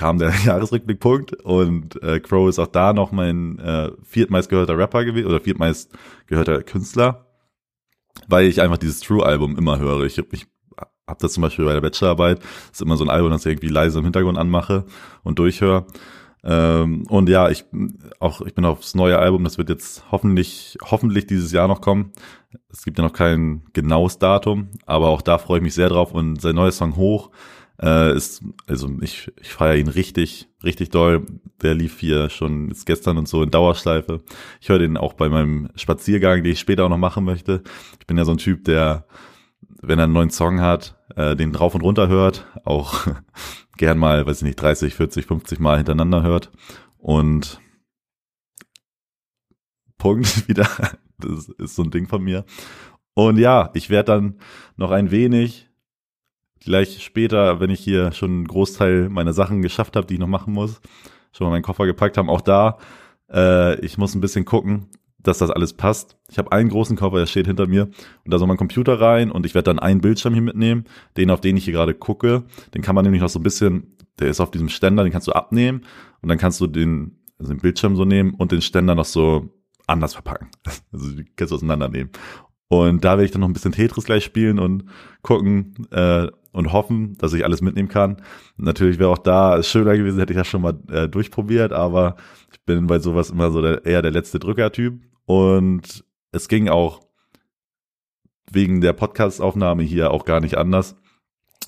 kam 0.00 0.18
der 0.18 0.32
Jahresrückblickpunkt 0.44 1.34
und 1.34 2.02
äh, 2.02 2.20
Crow 2.20 2.48
ist 2.48 2.58
auch 2.58 2.68
da 2.68 2.94
noch 2.94 3.12
mein 3.12 3.58
äh, 3.58 3.90
viertmeist 4.02 4.48
gehörter 4.48 4.78
Rapper 4.78 5.04
gewesen 5.04 5.26
oder 5.26 5.40
viertmeist 5.40 5.92
gehörter 6.26 6.62
Künstler, 6.62 7.26
weil 8.26 8.46
ich 8.46 8.62
einfach 8.62 8.78
dieses 8.78 9.00
True-Album 9.00 9.58
immer 9.58 9.78
höre. 9.78 10.04
Ich, 10.04 10.16
ich 10.16 10.46
habe 11.06 11.20
das 11.20 11.34
zum 11.34 11.42
Beispiel 11.42 11.66
bei 11.66 11.74
der 11.74 11.82
Bachelorarbeit, 11.82 12.40
ist 12.72 12.80
immer 12.80 12.96
so 12.96 13.04
ein 13.04 13.10
Album, 13.10 13.30
das 13.30 13.44
ich 13.44 13.52
irgendwie 13.52 13.68
leise 13.68 13.98
im 13.98 14.04
Hintergrund 14.04 14.38
anmache 14.38 14.86
und 15.22 15.38
durchhöre. 15.38 15.84
Ähm, 16.42 17.04
und 17.08 17.28
ja, 17.28 17.50
ich 17.50 17.64
auch 18.18 18.40
ich 18.42 18.54
bin 18.54 18.64
aufs 18.64 18.94
neue 18.94 19.18
Album, 19.18 19.44
das 19.44 19.58
wird 19.58 19.68
jetzt 19.68 20.04
hoffentlich 20.10 20.78
hoffentlich 20.82 21.26
dieses 21.26 21.52
Jahr 21.52 21.68
noch 21.68 21.80
kommen. 21.80 22.12
Es 22.70 22.84
gibt 22.84 22.98
ja 22.98 23.04
noch 23.04 23.12
kein 23.12 23.62
genaues 23.72 24.18
Datum, 24.18 24.68
aber 24.86 25.08
auch 25.08 25.22
da 25.22 25.38
freue 25.38 25.58
ich 25.58 25.62
mich 25.62 25.74
sehr 25.74 25.88
drauf 25.90 26.12
und 26.12 26.40
sein 26.40 26.54
neuer 26.54 26.72
Song 26.72 26.96
hoch 26.96 27.30
äh, 27.82 28.14
ist 28.14 28.42
also 28.66 28.88
ich 29.00 29.30
ich 29.40 29.52
feiere 29.52 29.76
ihn 29.76 29.88
richtig 29.88 30.48
richtig 30.64 30.90
doll. 30.90 31.26
Der 31.62 31.74
lief 31.74 31.98
hier 32.00 32.30
schon 32.30 32.68
jetzt 32.68 32.86
gestern 32.86 33.18
und 33.18 33.28
so 33.28 33.42
in 33.42 33.50
Dauerschleife. 33.50 34.22
Ich 34.60 34.68
höre 34.68 34.78
den 34.78 34.96
auch 34.96 35.14
bei 35.14 35.28
meinem 35.28 35.68
Spaziergang, 35.74 36.42
den 36.42 36.52
ich 36.52 36.60
später 36.60 36.84
auch 36.84 36.90
noch 36.90 36.98
machen 36.98 37.24
möchte. 37.24 37.62
Ich 37.98 38.06
bin 38.06 38.16
ja 38.16 38.24
so 38.24 38.32
ein 38.32 38.38
Typ, 38.38 38.64
der 38.64 39.06
wenn 39.82 39.98
er 39.98 40.04
einen 40.04 40.12
neuen 40.12 40.30
Song 40.30 40.60
hat, 40.60 40.96
äh, 41.16 41.36
den 41.36 41.52
drauf 41.52 41.74
und 41.74 41.82
runter 41.82 42.08
hört, 42.08 42.46
auch 42.64 43.06
gern 43.80 43.98
mal, 43.98 44.26
weiß 44.26 44.38
ich 44.38 44.42
nicht, 44.42 44.60
30, 44.60 44.94
40, 44.94 45.26
50 45.26 45.58
Mal 45.58 45.78
hintereinander 45.78 46.22
hört. 46.22 46.52
Und 46.98 47.60
Punkt 49.96 50.48
wieder. 50.48 50.68
Das 51.18 51.48
ist 51.48 51.74
so 51.74 51.82
ein 51.82 51.90
Ding 51.90 52.06
von 52.06 52.22
mir. 52.22 52.44
Und 53.14 53.38
ja, 53.38 53.70
ich 53.74 53.90
werde 53.90 54.12
dann 54.12 54.38
noch 54.76 54.90
ein 54.90 55.10
wenig, 55.10 55.68
gleich 56.60 57.02
später, 57.02 57.58
wenn 57.60 57.70
ich 57.70 57.80
hier 57.80 58.12
schon 58.12 58.30
einen 58.30 58.46
Großteil 58.46 59.08
meiner 59.08 59.32
Sachen 59.32 59.62
geschafft 59.62 59.96
habe, 59.96 60.06
die 60.06 60.14
ich 60.14 60.20
noch 60.20 60.26
machen 60.26 60.52
muss, 60.52 60.80
schon 61.32 61.46
mal 61.46 61.50
meinen 61.50 61.62
Koffer 61.62 61.86
gepackt 61.86 62.18
haben, 62.18 62.30
auch 62.30 62.40
da, 62.42 62.78
äh, 63.30 63.80
ich 63.80 63.98
muss 63.98 64.14
ein 64.14 64.20
bisschen 64.20 64.44
gucken, 64.44 64.88
dass 65.22 65.38
das 65.38 65.50
alles 65.50 65.72
passt. 65.74 66.16
Ich 66.30 66.38
habe 66.38 66.52
einen 66.52 66.68
großen 66.68 66.96
Koffer, 66.96 67.18
der 67.18 67.26
steht 67.26 67.46
hinter 67.46 67.66
mir 67.66 67.88
und 68.24 68.32
da 68.32 68.38
soll 68.38 68.48
mein 68.48 68.56
Computer 68.56 69.00
rein 69.00 69.30
und 69.30 69.46
ich 69.46 69.54
werde 69.54 69.66
dann 69.66 69.78
einen 69.78 70.00
Bildschirm 70.00 70.34
hier 70.34 70.42
mitnehmen, 70.42 70.84
den 71.16 71.30
auf 71.30 71.40
den 71.40 71.56
ich 71.56 71.64
hier 71.64 71.74
gerade 71.74 71.94
gucke. 71.94 72.44
Den 72.74 72.82
kann 72.82 72.94
man 72.94 73.04
nämlich 73.04 73.22
noch 73.22 73.28
so 73.28 73.38
ein 73.38 73.42
bisschen, 73.44 73.96
der 74.18 74.28
ist 74.28 74.40
auf 74.40 74.50
diesem 74.50 74.68
Ständer, 74.68 75.02
den 75.02 75.12
kannst 75.12 75.28
du 75.28 75.32
abnehmen 75.32 75.82
und 76.22 76.28
dann 76.28 76.38
kannst 76.38 76.60
du 76.60 76.66
den, 76.66 77.18
also 77.38 77.52
den 77.52 77.60
Bildschirm 77.60 77.96
so 77.96 78.04
nehmen 78.04 78.34
und 78.34 78.52
den 78.52 78.62
Ständer 78.62 78.94
noch 78.94 79.04
so 79.04 79.48
anders 79.86 80.14
verpacken. 80.14 80.48
Also 80.92 81.10
die 81.10 81.24
kannst 81.36 81.52
du 81.52 81.56
auseinandernehmen. 81.56 82.10
Und 82.68 83.04
da 83.04 83.10
werde 83.10 83.24
ich 83.24 83.32
dann 83.32 83.40
noch 83.40 83.48
ein 83.48 83.52
bisschen 83.52 83.72
Tetris 83.72 84.04
gleich 84.04 84.24
spielen 84.24 84.60
und 84.60 84.84
gucken 85.22 85.88
äh, 85.90 86.28
und 86.52 86.72
hoffen, 86.72 87.16
dass 87.18 87.32
ich 87.32 87.44
alles 87.44 87.62
mitnehmen 87.62 87.88
kann. 87.88 88.22
Natürlich 88.56 89.00
wäre 89.00 89.10
auch 89.10 89.18
da 89.18 89.60
schöner 89.62 89.96
gewesen, 89.96 90.20
hätte 90.20 90.32
ich 90.32 90.38
das 90.38 90.46
schon 90.46 90.62
mal 90.62 90.78
äh, 90.88 91.08
durchprobiert, 91.08 91.72
aber 91.72 92.14
ich 92.52 92.64
bin 92.64 92.86
bei 92.86 93.00
sowas 93.00 93.30
immer 93.30 93.50
so 93.50 93.60
der, 93.60 93.84
eher 93.84 94.02
der 94.02 94.12
letzte 94.12 94.38
Drückertyp. 94.38 95.00
Und 95.30 96.04
es 96.32 96.48
ging 96.48 96.68
auch 96.68 97.02
wegen 98.50 98.80
der 98.80 98.92
Podcast-Aufnahme 98.92 99.84
hier 99.84 100.10
auch 100.10 100.24
gar 100.24 100.40
nicht 100.40 100.58
anders, 100.58 100.96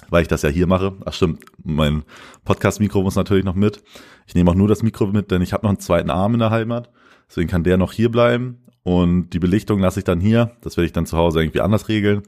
weil 0.09 0.23
ich 0.23 0.29
das 0.29 0.43
ja 0.43 0.49
hier 0.49 0.67
mache. 0.67 0.97
Ach 1.05 1.13
stimmt, 1.13 1.45
mein 1.63 2.03
Podcast-Mikro 2.45 3.05
muss 3.05 3.15
natürlich 3.15 3.45
noch 3.45 3.55
mit. 3.55 3.81
Ich 4.27 4.35
nehme 4.35 4.51
auch 4.51 4.57
nur 4.57 4.67
das 4.67 4.83
Mikro 4.83 5.07
mit, 5.07 5.31
denn 5.31 5.43
ich 5.43 5.53
habe 5.53 5.65
noch 5.65 5.71
einen 5.71 5.79
zweiten 5.79 6.11
Arm 6.11 6.33
in 6.33 6.41
der 6.41 6.51
Heimat. 6.51 6.91
Deswegen 7.29 7.49
kann 7.49 7.63
der 7.63 7.77
noch 7.77 7.93
hier 7.93 8.11
bleiben. 8.11 8.65
Und 8.83 9.31
die 9.31 9.39
Belichtung 9.39 9.79
lasse 9.79 10.01
ich 10.01 10.05
dann 10.05 10.19
hier. 10.19 10.57
Das 10.63 10.77
werde 10.77 10.87
ich 10.87 10.93
dann 10.93 11.07
zu 11.07 11.17
Hause 11.17 11.41
irgendwie 11.41 11.61
anders 11.61 11.89
regeln. 11.89 12.23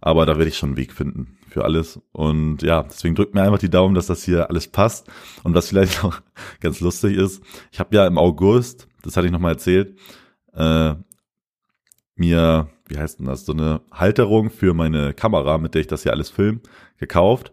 Aber 0.00 0.26
da 0.26 0.38
werde 0.38 0.48
ich 0.48 0.58
schon 0.58 0.70
einen 0.70 0.76
Weg 0.76 0.92
finden 0.92 1.38
für 1.50 1.62
alles. 1.62 2.00
Und 2.10 2.62
ja, 2.62 2.82
deswegen 2.82 3.14
drückt 3.14 3.36
mir 3.36 3.42
einfach 3.42 3.60
die 3.60 3.70
Daumen, 3.70 3.94
dass 3.94 4.08
das 4.08 4.24
hier 4.24 4.50
alles 4.50 4.66
passt. 4.66 5.08
Und 5.44 5.54
was 5.54 5.68
vielleicht 5.68 6.02
auch 6.04 6.20
ganz 6.58 6.80
lustig 6.80 7.16
ist, 7.16 7.44
ich 7.70 7.78
habe 7.78 7.94
ja 7.94 8.08
im 8.08 8.18
August, 8.18 8.88
das 9.04 9.16
hatte 9.16 9.28
ich 9.28 9.32
nochmal 9.32 9.52
erzählt, 9.52 9.96
äh, 10.54 10.94
mir, 12.16 12.68
wie 12.86 12.98
heißt 12.98 13.18
denn 13.18 13.26
das, 13.26 13.46
so 13.46 13.52
eine 13.52 13.80
Halterung 13.90 14.50
für 14.50 14.74
meine 14.74 15.14
Kamera, 15.14 15.58
mit 15.58 15.74
der 15.74 15.80
ich 15.80 15.86
das 15.86 16.02
hier 16.02 16.12
alles 16.12 16.30
film, 16.30 16.60
gekauft. 16.98 17.52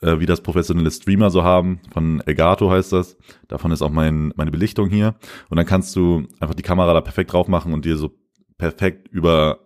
Äh, 0.00 0.18
wie 0.18 0.26
das 0.26 0.42
professionelle 0.42 0.90
Streamer 0.90 1.30
so 1.30 1.44
haben, 1.44 1.80
von 1.92 2.20
Elgato 2.22 2.70
heißt 2.70 2.92
das. 2.92 3.16
Davon 3.48 3.70
ist 3.70 3.82
auch 3.82 3.90
mein, 3.90 4.32
meine 4.36 4.50
Belichtung 4.50 4.88
hier. 4.88 5.14
Und 5.48 5.56
dann 5.56 5.66
kannst 5.66 5.94
du 5.94 6.26
einfach 6.40 6.54
die 6.54 6.64
Kamera 6.64 6.92
da 6.92 7.00
perfekt 7.00 7.32
drauf 7.32 7.48
machen 7.48 7.72
und 7.72 7.84
dir 7.84 7.96
so 7.96 8.10
perfekt 8.58 9.08
über 9.08 9.60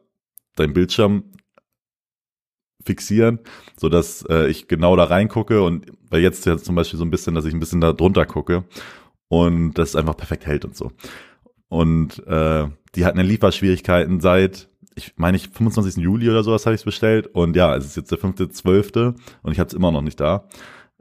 deinen 0.56 0.74
Bildschirm 0.74 1.24
fixieren, 2.84 3.40
so 3.78 3.88
dass 3.88 4.22
äh, 4.28 4.48
ich 4.48 4.68
genau 4.68 4.94
da 4.96 5.04
reingucke 5.04 5.62
und 5.62 5.86
weil 6.08 6.22
jetzt 6.22 6.46
ja 6.46 6.56
zum 6.56 6.76
Beispiel 6.76 6.98
so 6.98 7.04
ein 7.04 7.10
bisschen, 7.10 7.34
dass 7.34 7.44
ich 7.44 7.52
ein 7.52 7.60
bisschen 7.60 7.80
da 7.80 7.92
drunter 7.92 8.26
gucke 8.26 8.64
und 9.28 9.74
das 9.74 9.96
einfach 9.96 10.16
perfekt 10.16 10.46
hält 10.46 10.64
und 10.64 10.76
so. 10.76 10.92
Und 11.76 12.26
äh, 12.26 12.68
die 12.94 13.04
hatten 13.04 13.20
Lieferschwierigkeiten 13.20 14.20
seit, 14.20 14.70
ich 14.94 15.12
meine, 15.16 15.36
ich 15.36 15.50
25. 15.50 16.02
Juli 16.02 16.30
oder 16.30 16.42
sowas 16.42 16.64
habe 16.64 16.74
ich 16.74 16.80
es 16.80 16.86
bestellt. 16.86 17.26
Und 17.26 17.54
ja, 17.54 17.76
es 17.76 17.84
ist 17.84 17.98
jetzt 17.98 18.10
der 18.10 18.18
5.12. 18.18 19.14
und 19.42 19.52
ich 19.52 19.58
habe 19.58 19.68
es 19.68 19.74
immer 19.74 19.92
noch 19.92 20.00
nicht 20.00 20.18
da. 20.18 20.48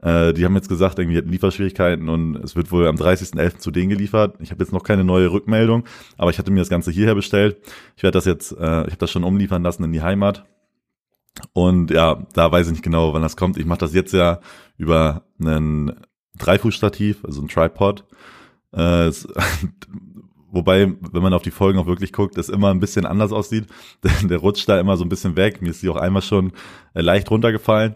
Äh, 0.02 0.34
die 0.34 0.44
haben 0.44 0.54
jetzt 0.54 0.68
gesagt, 0.68 0.98
irgendwie 0.98 1.16
hatten 1.16 1.30
Lieferschwierigkeiten 1.30 2.10
und 2.10 2.36
es 2.36 2.56
wird 2.56 2.70
wohl 2.72 2.86
am 2.88 2.96
30.11. 2.96 3.56
zu 3.56 3.70
denen 3.70 3.88
geliefert. 3.88 4.36
Ich 4.40 4.50
habe 4.50 4.62
jetzt 4.62 4.74
noch 4.74 4.82
keine 4.82 5.02
neue 5.02 5.32
Rückmeldung, 5.32 5.84
aber 6.18 6.28
ich 6.28 6.38
hatte 6.38 6.50
mir 6.50 6.58
das 6.58 6.68
Ganze 6.68 6.90
hierher 6.90 7.14
bestellt. 7.14 7.56
Ich 7.96 8.02
werde 8.02 8.18
das 8.18 8.26
jetzt, 8.26 8.52
äh, 8.52 8.82
ich 8.82 8.90
habe 8.90 8.98
das 8.98 9.10
schon 9.10 9.24
umliefern 9.24 9.62
lassen 9.62 9.82
in 9.82 9.92
die 9.92 10.02
Heimat. 10.02 10.44
Und 11.54 11.90
ja, 11.90 12.22
da 12.34 12.52
weiß 12.52 12.66
ich 12.66 12.72
nicht 12.72 12.84
genau, 12.84 13.14
wann 13.14 13.22
das 13.22 13.38
kommt. 13.38 13.56
Ich 13.56 13.64
mache 13.64 13.78
das 13.78 13.94
jetzt 13.94 14.12
ja 14.12 14.40
über 14.76 15.22
einen 15.40 15.94
Dreifußstativ, 16.36 17.24
also 17.24 17.40
ein 17.40 17.48
Tripod. 17.48 18.04
Äh, 18.72 19.10
Wobei, 20.56 20.92
wenn 21.12 21.22
man 21.22 21.34
auf 21.34 21.42
die 21.42 21.50
Folgen 21.50 21.78
auch 21.78 21.86
wirklich 21.86 22.12
guckt, 22.12 22.38
es 22.38 22.48
immer 22.48 22.70
ein 22.70 22.80
bisschen 22.80 23.06
anders 23.06 23.30
aussieht. 23.30 23.66
Der, 24.22 24.38
rutscht 24.38 24.68
da 24.68 24.80
immer 24.80 24.96
so 24.96 25.04
ein 25.04 25.08
bisschen 25.08 25.36
weg. 25.36 25.60
Mir 25.60 25.70
ist 25.70 25.80
sie 25.80 25.88
auch 25.88 25.96
einmal 25.96 26.22
schon 26.22 26.52
äh, 26.94 27.02
leicht 27.02 27.30
runtergefallen. 27.30 27.94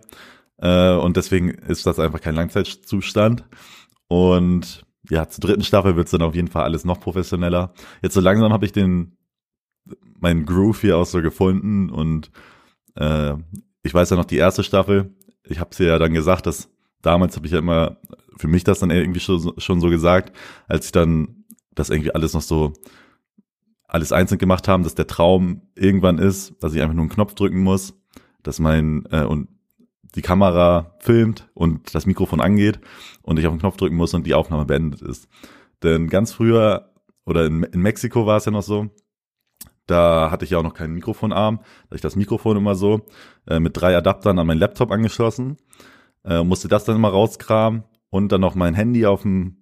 Äh, 0.58 0.92
und 0.92 1.16
deswegen 1.16 1.48
ist 1.48 1.86
das 1.86 1.98
einfach 1.98 2.20
kein 2.20 2.34
Langzeitzustand. 2.34 3.44
Und 4.08 4.84
ja, 5.08 5.28
zur 5.28 5.40
dritten 5.40 5.64
Staffel 5.64 5.96
wird 5.96 6.06
es 6.06 6.12
dann 6.12 6.22
auf 6.22 6.34
jeden 6.34 6.48
Fall 6.48 6.64
alles 6.64 6.84
noch 6.84 7.00
professioneller. 7.00 7.72
Jetzt 8.02 8.14
so 8.14 8.20
langsam 8.20 8.52
habe 8.52 8.66
ich 8.66 8.72
den 8.72 9.16
meinen 10.20 10.44
Groove 10.44 10.82
hier 10.82 10.98
auch 10.98 11.06
so 11.06 11.22
gefunden 11.22 11.88
und 11.88 12.30
äh, 12.96 13.34
ich 13.82 13.94
weiß 13.94 14.10
ja 14.10 14.16
noch 14.16 14.26
die 14.26 14.36
erste 14.36 14.62
Staffel, 14.62 15.14
ich 15.44 15.58
habe 15.58 15.74
sie 15.74 15.84
ja 15.84 15.98
dann 15.98 16.12
gesagt, 16.12 16.46
dass 16.46 16.68
damals 17.00 17.36
habe 17.36 17.46
ich 17.46 17.52
ja 17.52 17.58
immer 17.58 17.96
für 18.36 18.48
mich 18.48 18.64
das 18.64 18.80
dann 18.80 18.90
irgendwie 18.90 19.20
schon, 19.20 19.54
schon 19.58 19.80
so 19.80 19.88
gesagt, 19.88 20.36
als 20.68 20.86
ich 20.86 20.92
dann 20.92 21.39
das 21.80 21.90
irgendwie 21.90 22.14
alles 22.14 22.34
noch 22.34 22.42
so 22.42 22.72
alles 23.88 24.12
einzeln 24.12 24.38
gemacht 24.38 24.68
haben, 24.68 24.84
dass 24.84 24.94
der 24.94 25.08
Traum 25.08 25.62
irgendwann 25.74 26.18
ist, 26.18 26.54
dass 26.62 26.74
ich 26.74 26.80
einfach 26.80 26.94
nur 26.94 27.02
einen 27.02 27.10
Knopf 27.10 27.34
drücken 27.34 27.60
muss, 27.62 27.94
dass 28.42 28.60
mein 28.60 29.04
äh, 29.10 29.24
und 29.24 29.48
die 30.14 30.22
Kamera 30.22 30.96
filmt 31.00 31.48
und 31.54 31.94
das 31.94 32.06
Mikrofon 32.06 32.40
angeht 32.40 32.80
und 33.22 33.38
ich 33.38 33.46
auf 33.46 33.52
den 33.52 33.60
Knopf 33.60 33.76
drücken 33.76 33.96
muss 33.96 34.14
und 34.14 34.26
die 34.26 34.34
Aufnahme 34.34 34.64
beendet 34.64 35.02
ist. 35.02 35.28
Denn 35.82 36.08
ganz 36.08 36.32
früher 36.32 36.92
oder 37.24 37.46
in, 37.46 37.62
in 37.64 37.80
Mexiko 37.80 38.26
war 38.26 38.36
es 38.36 38.44
ja 38.44 38.52
noch 38.52 38.62
so, 38.62 38.90
da 39.86 40.30
hatte 40.30 40.44
ich 40.44 40.52
ja 40.52 40.58
auch 40.58 40.62
noch 40.62 40.74
keinen 40.74 40.94
Mikrofonarm, 40.94 41.60
da 41.88 41.96
ich 41.96 42.00
das 42.00 42.16
Mikrofon 42.16 42.56
immer 42.56 42.74
so 42.74 43.02
äh, 43.46 43.60
mit 43.60 43.76
drei 43.76 43.96
Adaptern 43.96 44.38
an 44.38 44.46
meinen 44.46 44.58
Laptop 44.58 44.92
angeschlossen, 44.92 45.56
äh, 46.24 46.42
musste 46.42 46.68
das 46.68 46.84
dann 46.84 46.96
immer 46.96 47.08
rauskramen 47.08 47.84
und 48.08 48.30
dann 48.30 48.40
noch 48.40 48.54
mein 48.54 48.74
Handy 48.74 49.06
auf 49.06 49.22
dem 49.22 49.59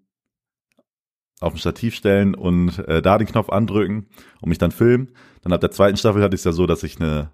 auf 1.40 1.52
dem 1.52 1.58
Stativ 1.58 1.94
stellen 1.94 2.34
und 2.34 2.78
äh, 2.88 3.00
da 3.00 3.18
den 3.18 3.26
Knopf 3.26 3.50
andrücken 3.50 4.06
und 4.40 4.48
mich 4.48 4.58
dann 4.58 4.72
filmen. 4.72 5.12
Dann 5.42 5.52
ab 5.52 5.60
der 5.60 5.70
zweiten 5.70 5.96
Staffel 5.96 6.22
hatte 6.22 6.34
ich 6.34 6.40
es 6.40 6.44
ja 6.44 6.52
so, 6.52 6.66
dass 6.66 6.82
ich 6.82 7.00
eine 7.00 7.30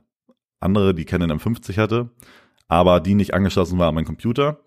andere, 0.60 0.94
die 0.94 1.04
Canon 1.04 1.32
M50 1.32 1.76
hatte, 1.78 2.10
aber 2.68 3.00
die 3.00 3.14
nicht 3.14 3.34
angeschlossen 3.34 3.78
war 3.78 3.88
an 3.88 3.94
meinen 3.94 4.06
Computer, 4.06 4.60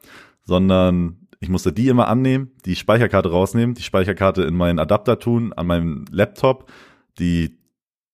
sondern 0.43 1.27
ich 1.39 1.49
musste 1.49 1.71
die 1.71 1.87
immer 1.87 2.07
annehmen, 2.07 2.51
die 2.65 2.75
Speicherkarte 2.75 3.29
rausnehmen, 3.29 3.75
die 3.75 3.83
Speicherkarte 3.83 4.43
in 4.43 4.55
meinen 4.55 4.79
Adapter 4.79 5.19
tun, 5.19 5.53
an 5.53 5.67
meinem 5.67 6.05
Laptop, 6.11 6.71
die 7.19 7.57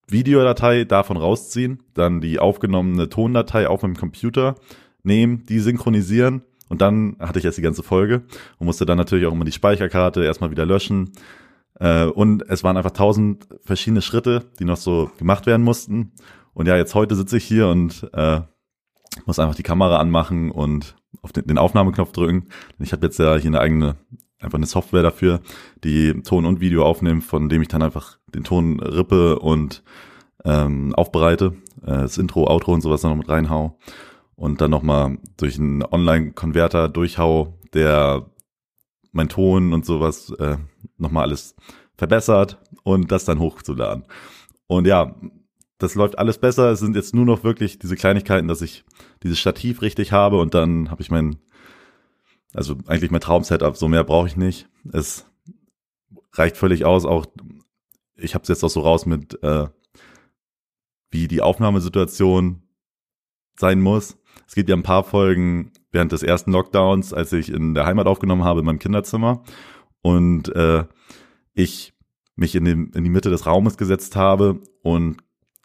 Videodatei 0.08 0.84
davon 0.84 1.16
rausziehen, 1.16 1.82
dann 1.94 2.20
die 2.20 2.38
aufgenommene 2.38 3.08
Tondatei 3.08 3.68
auf 3.68 3.82
meinem 3.82 3.96
Computer 3.96 4.56
nehmen, 5.02 5.46
die 5.46 5.60
synchronisieren 5.60 6.42
und 6.68 6.80
dann 6.80 7.16
hatte 7.20 7.38
ich 7.38 7.44
jetzt 7.44 7.58
die 7.58 7.62
ganze 7.62 7.82
Folge 7.82 8.22
und 8.58 8.66
musste 8.66 8.86
dann 8.86 8.98
natürlich 8.98 9.26
auch 9.26 9.32
immer 9.32 9.44
die 9.44 9.52
Speicherkarte 9.52 10.24
erstmal 10.24 10.50
wieder 10.50 10.66
löschen. 10.66 11.12
Äh, 11.78 12.06
und 12.06 12.48
es 12.48 12.64
waren 12.64 12.76
einfach 12.76 12.92
tausend 12.92 13.46
verschiedene 13.62 14.02
Schritte, 14.02 14.46
die 14.58 14.64
noch 14.64 14.76
so 14.76 15.10
gemacht 15.18 15.46
werden 15.46 15.62
mussten. 15.62 16.12
Und 16.52 16.66
ja, 16.66 16.76
jetzt 16.76 16.94
heute 16.94 17.16
sitze 17.16 17.36
ich 17.36 17.44
hier 17.44 17.68
und 17.68 18.08
äh, 18.12 18.40
muss 19.26 19.38
einfach 19.38 19.54
die 19.54 19.62
Kamera 19.62 19.98
anmachen 19.98 20.50
und 20.50 20.96
auf 21.22 21.32
den, 21.32 21.46
den 21.46 21.58
Aufnahmeknopf 21.58 22.12
drücken. 22.12 22.48
Ich 22.78 22.92
habe 22.92 23.06
jetzt 23.06 23.18
ja 23.18 23.36
hier 23.36 23.50
eine 23.50 23.60
eigene, 23.60 23.96
einfach 24.40 24.58
eine 24.58 24.66
Software 24.66 25.02
dafür, 25.02 25.40
die 25.82 26.22
Ton 26.22 26.46
und 26.46 26.60
Video 26.60 26.84
aufnimmt, 26.84 27.24
von 27.24 27.48
dem 27.48 27.62
ich 27.62 27.68
dann 27.68 27.82
einfach 27.82 28.18
den 28.34 28.44
Ton 28.44 28.80
rippe 28.80 29.38
und 29.38 29.82
ähm, 30.44 30.94
aufbereite, 30.94 31.54
äh, 31.82 32.02
das 32.02 32.18
Intro, 32.18 32.46
Outro 32.48 32.72
und 32.72 32.80
sowas 32.80 33.02
dann 33.02 33.10
noch 33.10 33.18
mit 33.18 33.28
reinhau 33.28 33.78
und 34.36 34.60
dann 34.60 34.70
nochmal 34.70 35.18
durch 35.36 35.58
einen 35.58 35.82
Online-Konverter 35.82 36.88
durchhau, 36.88 37.58
der 37.72 38.30
mein 39.12 39.28
Ton 39.28 39.72
und 39.72 39.86
sowas 39.86 40.30
äh, 40.38 40.56
nochmal 40.98 41.24
alles 41.24 41.54
verbessert 41.96 42.60
und 42.82 43.12
das 43.12 43.24
dann 43.24 43.38
hochzuladen. 43.38 44.04
Und 44.66 44.86
ja, 44.86 45.14
das 45.78 45.94
läuft 45.94 46.18
alles 46.18 46.38
besser. 46.38 46.70
Es 46.70 46.80
sind 46.80 46.96
jetzt 46.96 47.14
nur 47.14 47.24
noch 47.24 47.44
wirklich 47.44 47.78
diese 47.78 47.96
Kleinigkeiten, 47.96 48.48
dass 48.48 48.62
ich 48.62 48.84
dieses 49.22 49.38
Stativ 49.38 49.82
richtig 49.82 50.12
habe 50.12 50.38
und 50.38 50.54
dann 50.54 50.90
habe 50.90 51.02
ich 51.02 51.10
mein, 51.10 51.36
also 52.52 52.76
eigentlich 52.86 53.10
mein 53.10 53.20
Traum-Setup. 53.20 53.76
So 53.76 53.88
mehr 53.88 54.04
brauche 54.04 54.26
ich 54.26 54.36
nicht. 54.36 54.68
Es 54.92 55.26
reicht 56.32 56.56
völlig 56.56 56.84
aus. 56.84 57.04
Auch 57.04 57.26
ich 58.16 58.34
habe 58.34 58.42
es 58.42 58.48
jetzt 58.48 58.64
auch 58.64 58.70
so 58.70 58.80
raus 58.80 59.06
mit, 59.06 59.42
äh, 59.42 59.68
wie 61.10 61.28
die 61.28 61.42
Aufnahmesituation 61.42 62.62
sein 63.56 63.80
muss. 63.80 64.16
Es 64.46 64.54
gibt 64.54 64.68
ja 64.68 64.76
ein 64.76 64.82
paar 64.82 65.04
Folgen 65.04 65.72
während 65.90 66.12
des 66.12 66.22
ersten 66.22 66.52
Lockdowns, 66.52 67.12
als 67.12 67.32
ich 67.32 67.50
in 67.50 67.74
der 67.74 67.86
Heimat 67.86 68.06
aufgenommen 68.06 68.44
habe, 68.44 68.60
in 68.60 68.66
meinem 68.66 68.78
Kinderzimmer 68.78 69.42
und 70.02 70.54
äh, 70.54 70.84
ich 71.54 71.92
mich 72.36 72.54
in, 72.54 72.64
den, 72.64 72.90
in 72.94 73.04
die 73.04 73.10
Mitte 73.10 73.30
des 73.30 73.46
Raumes 73.46 73.76
gesetzt 73.76 74.16
habe 74.16 74.60
und 74.82 75.18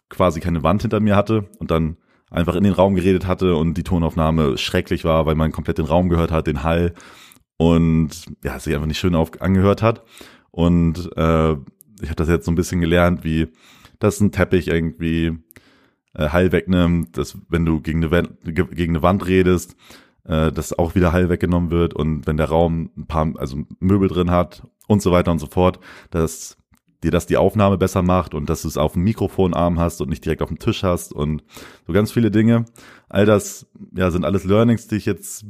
quasi 0.08 0.40
keine 0.40 0.62
Wand 0.62 0.82
hinter 0.82 1.00
mir 1.00 1.16
hatte 1.16 1.48
und 1.58 1.70
dann 1.70 1.96
einfach 2.30 2.54
in 2.54 2.64
den 2.64 2.72
Raum 2.72 2.94
geredet 2.94 3.26
hatte 3.26 3.56
und 3.56 3.74
die 3.74 3.82
Tonaufnahme 3.82 4.56
schrecklich 4.56 5.04
war, 5.04 5.26
weil 5.26 5.34
man 5.34 5.52
komplett 5.52 5.78
den 5.78 5.86
Raum 5.86 6.08
gehört 6.08 6.30
hat, 6.30 6.46
den 6.46 6.62
Hall 6.62 6.94
und 7.56 8.10
ja, 8.44 8.58
sich 8.58 8.74
einfach 8.74 8.86
nicht 8.86 8.98
schön 8.98 9.14
auf, 9.14 9.40
angehört 9.40 9.82
hat. 9.82 10.04
Und 10.50 11.10
äh, 11.16 11.52
ich 11.52 12.08
habe 12.08 12.16
das 12.16 12.28
jetzt 12.28 12.46
so 12.46 12.52
ein 12.52 12.56
bisschen 12.56 12.80
gelernt, 12.80 13.24
wie 13.24 13.48
das 13.98 14.20
ein 14.20 14.32
Teppich 14.32 14.68
irgendwie 14.68 15.38
äh, 16.14 16.28
Hall 16.28 16.52
wegnimmt, 16.52 17.16
dass 17.16 17.38
wenn 17.48 17.64
du 17.64 17.80
gegen 17.80 18.02
eine, 18.02 18.10
Wand, 18.10 18.38
gegen 18.42 18.92
eine 18.92 19.02
Wand 19.02 19.26
redest, 19.26 19.76
äh, 20.24 20.52
dass 20.52 20.78
auch 20.78 20.94
wieder 20.94 21.12
Hall 21.12 21.28
weggenommen 21.28 21.70
wird 21.70 21.94
und 21.94 22.26
wenn 22.26 22.36
der 22.36 22.48
Raum 22.48 22.90
ein 22.96 23.06
paar, 23.06 23.32
also 23.36 23.58
Möbel 23.78 24.08
drin 24.08 24.30
hat 24.30 24.66
und 24.86 25.02
so 25.02 25.12
weiter 25.12 25.30
und 25.30 25.38
so 25.38 25.46
fort, 25.46 25.80
dass 26.10 26.56
dir 27.02 27.10
das 27.10 27.26
die 27.26 27.38
Aufnahme 27.38 27.78
besser 27.78 28.02
macht 28.02 28.34
und 28.34 28.50
dass 28.50 28.62
du 28.62 28.68
es 28.68 28.76
auf 28.76 28.92
dem 28.92 29.02
Mikrofonarm 29.04 29.78
hast 29.78 30.00
und 30.00 30.10
nicht 30.10 30.24
direkt 30.24 30.42
auf 30.42 30.48
dem 30.48 30.58
Tisch 30.58 30.82
hast 30.82 31.14
und 31.14 31.42
so 31.86 31.92
ganz 31.92 32.12
viele 32.12 32.30
Dinge. 32.30 32.66
All 33.08 33.24
das 33.24 33.66
ja 33.94 34.10
sind 34.10 34.24
alles 34.24 34.44
Learnings, 34.44 34.86
die 34.86 34.96
ich 34.96 35.06
jetzt 35.06 35.46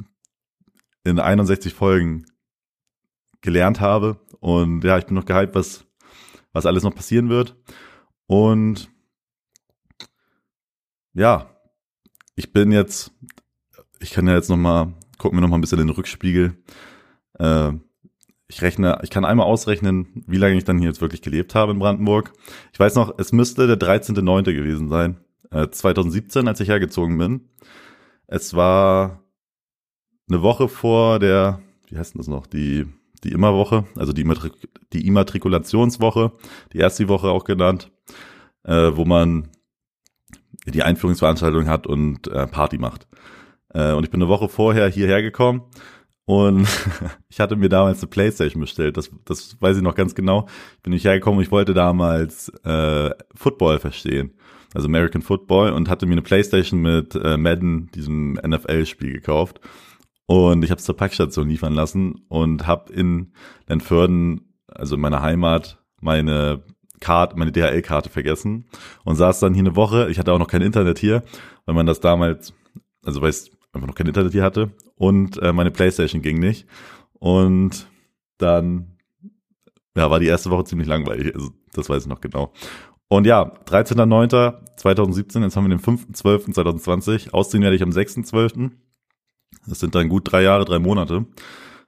in 1.03 1.19
61 1.19 1.73
Folgen 1.73 2.25
gelernt 3.41 3.81
habe 3.81 4.19
und 4.39 4.83
ja, 4.83 4.97
ich 4.97 5.05
bin 5.05 5.15
noch 5.15 5.25
gehypt, 5.25 5.55
was 5.55 5.85
was 6.53 6.65
alles 6.65 6.83
noch 6.83 6.95
passieren 6.95 7.29
wird 7.29 7.55
und 8.27 8.89
ja, 11.13 11.49
ich 12.35 12.53
bin 12.53 12.71
jetzt, 12.71 13.11
ich 13.99 14.11
kann 14.11 14.27
ja 14.27 14.35
jetzt 14.35 14.49
noch 14.49 14.57
mal, 14.57 14.93
gucken 15.17 15.37
wir 15.37 15.41
noch 15.41 15.49
mal 15.49 15.57
ein 15.57 15.61
bisschen 15.61 15.79
in 15.79 15.87
den 15.87 15.95
Rückspiegel. 15.95 16.57
Äh, 17.39 17.73
ich 18.47 18.61
rechne, 18.61 18.99
ich 19.03 19.09
kann 19.09 19.23
einmal 19.23 19.45
ausrechnen, 19.45 20.23
wie 20.27 20.37
lange 20.37 20.57
ich 20.57 20.65
dann 20.65 20.77
hier 20.77 20.89
jetzt 20.89 21.01
wirklich 21.01 21.21
gelebt 21.21 21.55
habe 21.55 21.71
in 21.71 21.79
Brandenburg. 21.79 22.33
Ich 22.73 22.79
weiß 22.79 22.95
noch, 22.95 23.17
es 23.17 23.31
müsste 23.31 23.65
der 23.67 23.79
13.9. 23.79 24.53
gewesen 24.53 24.89
sein, 24.89 25.17
äh, 25.51 25.69
2017, 25.69 26.47
als 26.47 26.59
ich 26.59 26.69
hergezogen 26.69 27.17
bin. 27.17 27.49
Es 28.27 28.53
war 28.53 29.23
eine 30.29 30.41
Woche 30.41 30.67
vor 30.67 31.19
der, 31.19 31.61
wie 31.87 31.97
heißt 31.97 32.13
denn 32.13 32.19
das 32.19 32.27
noch, 32.27 32.47
die, 32.47 32.87
die 33.23 33.31
Immerwoche, 33.31 33.85
also 33.95 34.13
die, 34.13 34.21
Immatrik 34.21 34.53
die 34.93 35.07
Immatrikulationswoche, 35.07 36.33
die 36.73 36.79
erste 36.79 37.07
Woche 37.07 37.29
auch 37.29 37.43
genannt, 37.43 37.91
äh, 38.63 38.91
wo 38.93 39.05
man 39.05 39.49
die 40.65 40.83
Einführungsveranstaltung 40.83 41.67
hat 41.67 41.87
und 41.87 42.27
äh, 42.27 42.47
Party 42.47 42.77
macht. 42.77 43.07
Äh, 43.73 43.93
und 43.93 44.03
ich 44.03 44.11
bin 44.11 44.21
eine 44.21 44.29
Woche 44.29 44.49
vorher 44.49 44.87
hierher 44.87 45.21
gekommen 45.21 45.63
und 46.25 46.67
ich 47.29 47.39
hatte 47.39 47.55
mir 47.55 47.69
damals 47.69 48.01
eine 48.01 48.09
Playstation 48.09 48.61
bestellt. 48.61 48.97
Das, 48.97 49.11
das 49.25 49.57
weiß 49.59 49.77
ich 49.77 49.83
noch 49.83 49.95
ganz 49.95 50.15
genau. 50.15 50.47
Ich 50.77 50.83
bin 50.83 50.93
nicht 50.93 51.05
hergekommen 51.05 51.41
ich 51.41 51.51
wollte 51.51 51.73
damals 51.73 52.49
äh, 52.63 53.11
Football 53.35 53.79
verstehen. 53.79 54.33
Also 54.73 54.87
American 54.87 55.21
Football 55.21 55.73
und 55.73 55.89
hatte 55.89 56.05
mir 56.05 56.13
eine 56.13 56.21
Playstation 56.21 56.81
mit 56.81 57.15
äh, 57.15 57.35
Madden, 57.35 57.91
diesem 57.91 58.33
NFL-Spiel 58.35 59.11
gekauft. 59.11 59.59
Und 60.25 60.63
ich 60.63 60.71
habe 60.71 60.79
es 60.79 60.85
zur 60.85 60.95
Packstation 60.95 61.49
liefern 61.49 61.73
lassen 61.73 62.23
und 62.29 62.65
habe 62.65 62.93
in 62.93 63.33
Lentförden, 63.67 64.53
also 64.67 64.95
in 64.95 65.01
meiner 65.01 65.21
Heimat, 65.21 65.83
meine 65.99 66.63
Karte, 67.01 67.37
meine 67.37 67.51
DHL-Karte 67.51 68.09
vergessen 68.09 68.65
und 69.03 69.17
saß 69.17 69.41
dann 69.41 69.53
hier 69.53 69.63
eine 69.63 69.75
Woche. 69.75 70.09
Ich 70.09 70.19
hatte 70.19 70.31
auch 70.31 70.39
noch 70.39 70.47
kein 70.47 70.61
Internet 70.61 70.99
hier, 70.99 71.23
weil 71.65 71.75
man 71.75 71.85
das 71.85 71.99
damals, 71.99 72.53
also 73.03 73.21
weil 73.21 73.31
ich 73.31 73.51
einfach 73.73 73.87
noch 73.87 73.95
kein 73.95 74.07
Internet 74.07 74.31
hier 74.31 74.43
hatte 74.43 74.71
und 74.95 75.37
äh, 75.41 75.51
meine 75.51 75.71
Playstation 75.71 76.21
ging 76.21 76.39
nicht. 76.39 76.67
Und 77.13 77.87
dann, 78.37 78.97
ja, 79.95 80.09
war 80.09 80.19
die 80.19 80.27
erste 80.27 80.49
Woche 80.49 80.63
ziemlich 80.63 80.87
langweilig. 80.87 81.35
Also, 81.35 81.51
das 81.73 81.89
weiß 81.89 82.03
ich 82.03 82.09
noch 82.09 82.21
genau. 82.21 82.53
Und 83.07 83.27
ja, 83.27 83.43
13.09.2017, 83.65 85.43
jetzt 85.43 85.55
haben 85.55 85.65
wir 85.65 85.75
den 85.75 85.81
5.12.2020. 85.81 87.31
Ausziehen 87.31 87.61
werde 87.61 87.75
ich 87.75 87.83
am 87.83 87.89
6.12. 87.89 88.71
Das 89.67 89.79
sind 89.79 89.95
dann 89.95 90.09
gut 90.09 90.31
drei 90.31 90.43
Jahre, 90.43 90.65
drei 90.65 90.79
Monate. 90.79 91.25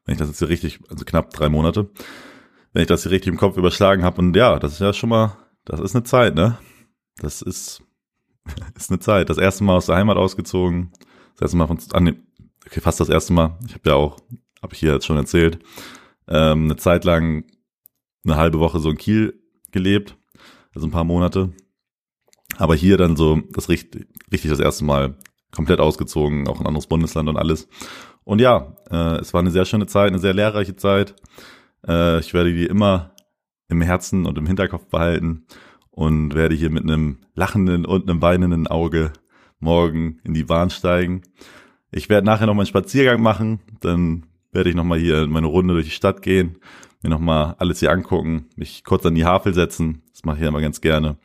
Wenn 0.06 0.14
ich 0.14 0.20
das 0.20 0.28
jetzt 0.28 0.40
hier 0.40 0.50
richtig, 0.50 0.80
also 0.90 1.06
knapp 1.06 1.30
drei 1.32 1.50
Monate 1.50 1.90
wenn 2.74 2.82
ich 2.82 2.88
das 2.88 3.04
hier 3.04 3.12
richtig 3.12 3.32
im 3.32 3.38
Kopf 3.38 3.58
überschlagen 3.58 4.04
habe. 4.04 4.20
Und 4.20 4.36
ja, 4.36 4.60
das 4.60 4.74
ist 4.74 4.80
ja 4.80 4.94
schon 4.94 5.10
mal, 5.10 5.38
das 5.66 5.80
ist 5.80 5.96
eine 5.96 6.04
Zeit, 6.04 6.36
ne? 6.36 6.58
Das 7.18 7.42
ist, 7.42 7.84
ist 8.76 8.92
eine 8.92 9.00
Zeit. 9.00 9.30
Das 9.30 9.38
erste 9.38 9.64
Mal 9.64 9.78
aus 9.78 9.86
der 9.86 9.96
Heimat 9.96 10.18
ausgezogen. 10.18 10.92
Das 11.34 11.44
erste 11.44 11.58
Mal 11.58 11.68
von, 11.68 11.80
an 11.94 12.24
okay, 12.66 12.82
fast 12.82 13.00
das 13.00 13.10
erste 13.10 13.34
Mal. 13.34 13.58
Ich 13.66 13.74
habe 13.74 13.90
ja 13.90 13.96
auch, 13.96 14.18
habe 14.62 14.74
ich 14.74 14.80
hier 14.80 14.94
jetzt 14.94 15.06
schon 15.06 15.18
erzählt, 15.18 15.60
ähm, 16.28 16.66
eine 16.66 16.76
Zeit 16.76 17.06
lang 17.06 17.46
eine 18.26 18.38
halbe 18.38 18.60
Woche 18.60 18.80
so 18.80 18.90
in 18.90 18.98
Kiel 18.98 19.40
gelebt, 19.72 20.18
also 20.74 20.88
ein 20.88 20.92
paar 20.92 21.04
Monate. 21.04 21.54
Aber 22.58 22.76
hier 22.76 22.98
dann 22.98 23.16
so 23.16 23.42
das 23.52 23.70
richtig, 23.70 24.08
richtig 24.32 24.52
das 24.52 24.60
erste 24.60 24.86
Mal 24.86 25.18
komplett 25.52 25.80
ausgezogen, 25.80 26.48
auch 26.48 26.60
ein 26.60 26.68
anderes 26.68 26.88
Bundesland 26.88 27.30
und 27.30 27.38
alles. 27.38 27.68
Und 28.24 28.40
ja, 28.40 28.76
äh, 28.90 29.20
es 29.20 29.34
war 29.34 29.42
eine 29.42 29.52
sehr 29.52 29.66
schöne 29.66 29.88
Zeit, 29.88 30.10
eine 30.10 30.20
sehr 30.20 30.34
lehrreiche 30.34 30.76
Zeit. 30.76 31.16
Äh, 31.88 32.20
ich 32.20 32.34
werde 32.34 32.54
die 32.54 32.66
immer 32.66 33.12
im 33.70 33.82
Herzen 33.82 34.26
und 34.26 34.38
im 34.38 34.46
Hinterkopf 34.46 34.88
behalten 34.88 35.46
und 35.90 36.34
werde 36.34 36.56
hier 36.56 36.70
mit 36.70 36.84
einem 36.84 37.20
lachenden 37.36 37.86
und 37.86 38.10
einem 38.10 38.22
weinenden 38.22 38.68
Auge 38.68 39.14
morgen 39.60 40.20
in 40.24 40.34
die 40.34 40.44
Bahn 40.44 40.70
steigen. 40.70 41.22
Ich 41.92 42.10
werde 42.10 42.26
nachher 42.26 42.48
noch 42.48 42.54
mal 42.54 42.62
einen 42.62 42.68
Spaziergang 42.68 43.22
machen, 43.22 43.60
dann 43.80 44.26
werde 44.52 44.70
ich 44.70 44.76
noch 44.76 44.84
mal 44.84 45.00
hier 45.00 45.28
meine 45.28 45.48
Runde 45.48 45.74
durch 45.74 45.86
die 45.86 45.92
Stadt 45.92 46.22
gehen, 46.22 46.58
mir 47.02 47.10
noch 47.10 47.20
mal 47.20 47.56
alles 47.60 47.80
hier 47.80 47.92
angucken, 47.92 48.48
mich 48.56 48.84
kurz 48.84 49.06
an 49.06 49.16
die 49.16 49.26
Havel 49.26 49.54
setzen, 49.54 50.02
das 50.12 50.24
mache 50.24 50.38
ich 50.38 50.42
ja 50.44 50.50
immer 50.50 50.62
ganz 50.62 50.82
gerne, 50.82 51.18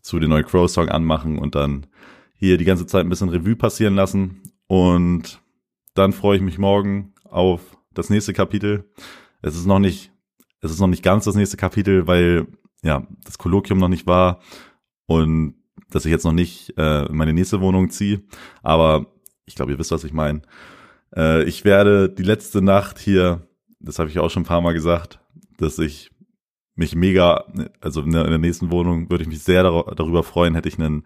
zu 0.00 0.18
den 0.18 0.30
neuen 0.30 0.44
Crow-Song 0.44 0.88
anmachen 0.88 1.38
und 1.38 1.54
dann 1.54 1.86
hier 2.34 2.58
die 2.58 2.64
ganze 2.64 2.86
Zeit 2.86 3.04
ein 3.04 3.08
bisschen 3.08 3.28
Revue 3.28 3.56
passieren 3.56 3.94
lassen 3.94 4.42
und 4.66 5.40
dann 5.94 6.12
freue 6.12 6.36
ich 6.36 6.42
mich 6.42 6.58
morgen 6.58 7.14
auf 7.24 7.76
das 7.92 8.10
nächste 8.10 8.32
Kapitel. 8.32 8.90
Es 9.44 9.56
ist 9.56 9.66
noch 9.66 9.78
nicht, 9.78 10.10
es 10.60 10.70
ist 10.70 10.80
noch 10.80 10.88
nicht 10.88 11.02
ganz 11.02 11.26
das 11.26 11.34
nächste 11.34 11.58
Kapitel, 11.58 12.06
weil 12.06 12.46
ja 12.82 13.06
das 13.24 13.36
Kolloquium 13.36 13.78
noch 13.78 13.88
nicht 13.88 14.06
war 14.06 14.40
und 15.06 15.54
dass 15.90 16.06
ich 16.06 16.10
jetzt 16.10 16.24
noch 16.24 16.32
nicht 16.32 16.76
äh, 16.78 17.06
in 17.06 17.16
meine 17.16 17.34
nächste 17.34 17.60
Wohnung 17.60 17.90
ziehe. 17.90 18.22
Aber 18.62 19.06
ich 19.44 19.54
glaube, 19.54 19.72
ihr 19.72 19.78
wisst, 19.78 19.90
was 19.90 20.04
ich 20.04 20.14
meine. 20.14 20.40
Äh, 21.14 21.44
ich 21.44 21.64
werde 21.66 22.08
die 22.08 22.22
letzte 22.22 22.62
Nacht 22.62 22.98
hier, 22.98 23.46
das 23.80 23.98
habe 23.98 24.08
ich 24.08 24.18
auch 24.18 24.30
schon 24.30 24.44
ein 24.44 24.46
paar 24.46 24.62
Mal 24.62 24.72
gesagt, 24.72 25.20
dass 25.58 25.78
ich 25.78 26.10
mich 26.74 26.96
mega, 26.96 27.44
also 27.80 28.00
in 28.00 28.12
der, 28.12 28.38
nächsten 28.38 28.70
Wohnung 28.70 29.10
würde 29.10 29.22
ich 29.22 29.28
mich 29.28 29.42
sehr 29.42 29.62
dar 29.62 29.94
darüber 29.94 30.22
freuen, 30.22 30.54
hätte 30.54 30.68
ich 30.68 30.78
einen 30.78 31.04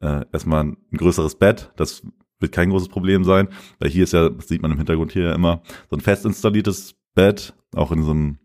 äh, 0.00 0.24
erstmal 0.32 0.64
ein 0.64 0.76
größeres 0.92 1.36
Bett. 1.36 1.70
Das 1.76 2.02
wird 2.40 2.52
kein 2.52 2.70
großes 2.70 2.88
Problem 2.88 3.22
sein, 3.22 3.48
weil 3.78 3.90
hier 3.90 4.04
ist 4.04 4.12
ja, 4.12 4.28
das 4.28 4.48
sieht 4.48 4.60
man 4.60 4.72
im 4.72 4.78
Hintergrund 4.78 5.12
hier 5.12 5.24
ja 5.24 5.34
immer, 5.34 5.62
so 5.88 5.96
ein 5.96 6.00
fest 6.00 6.26
installiertes 6.26 6.99
Bett, 7.14 7.54
auch 7.74 7.92
in 7.92 8.02
so 8.02 8.10
einem, 8.10 8.38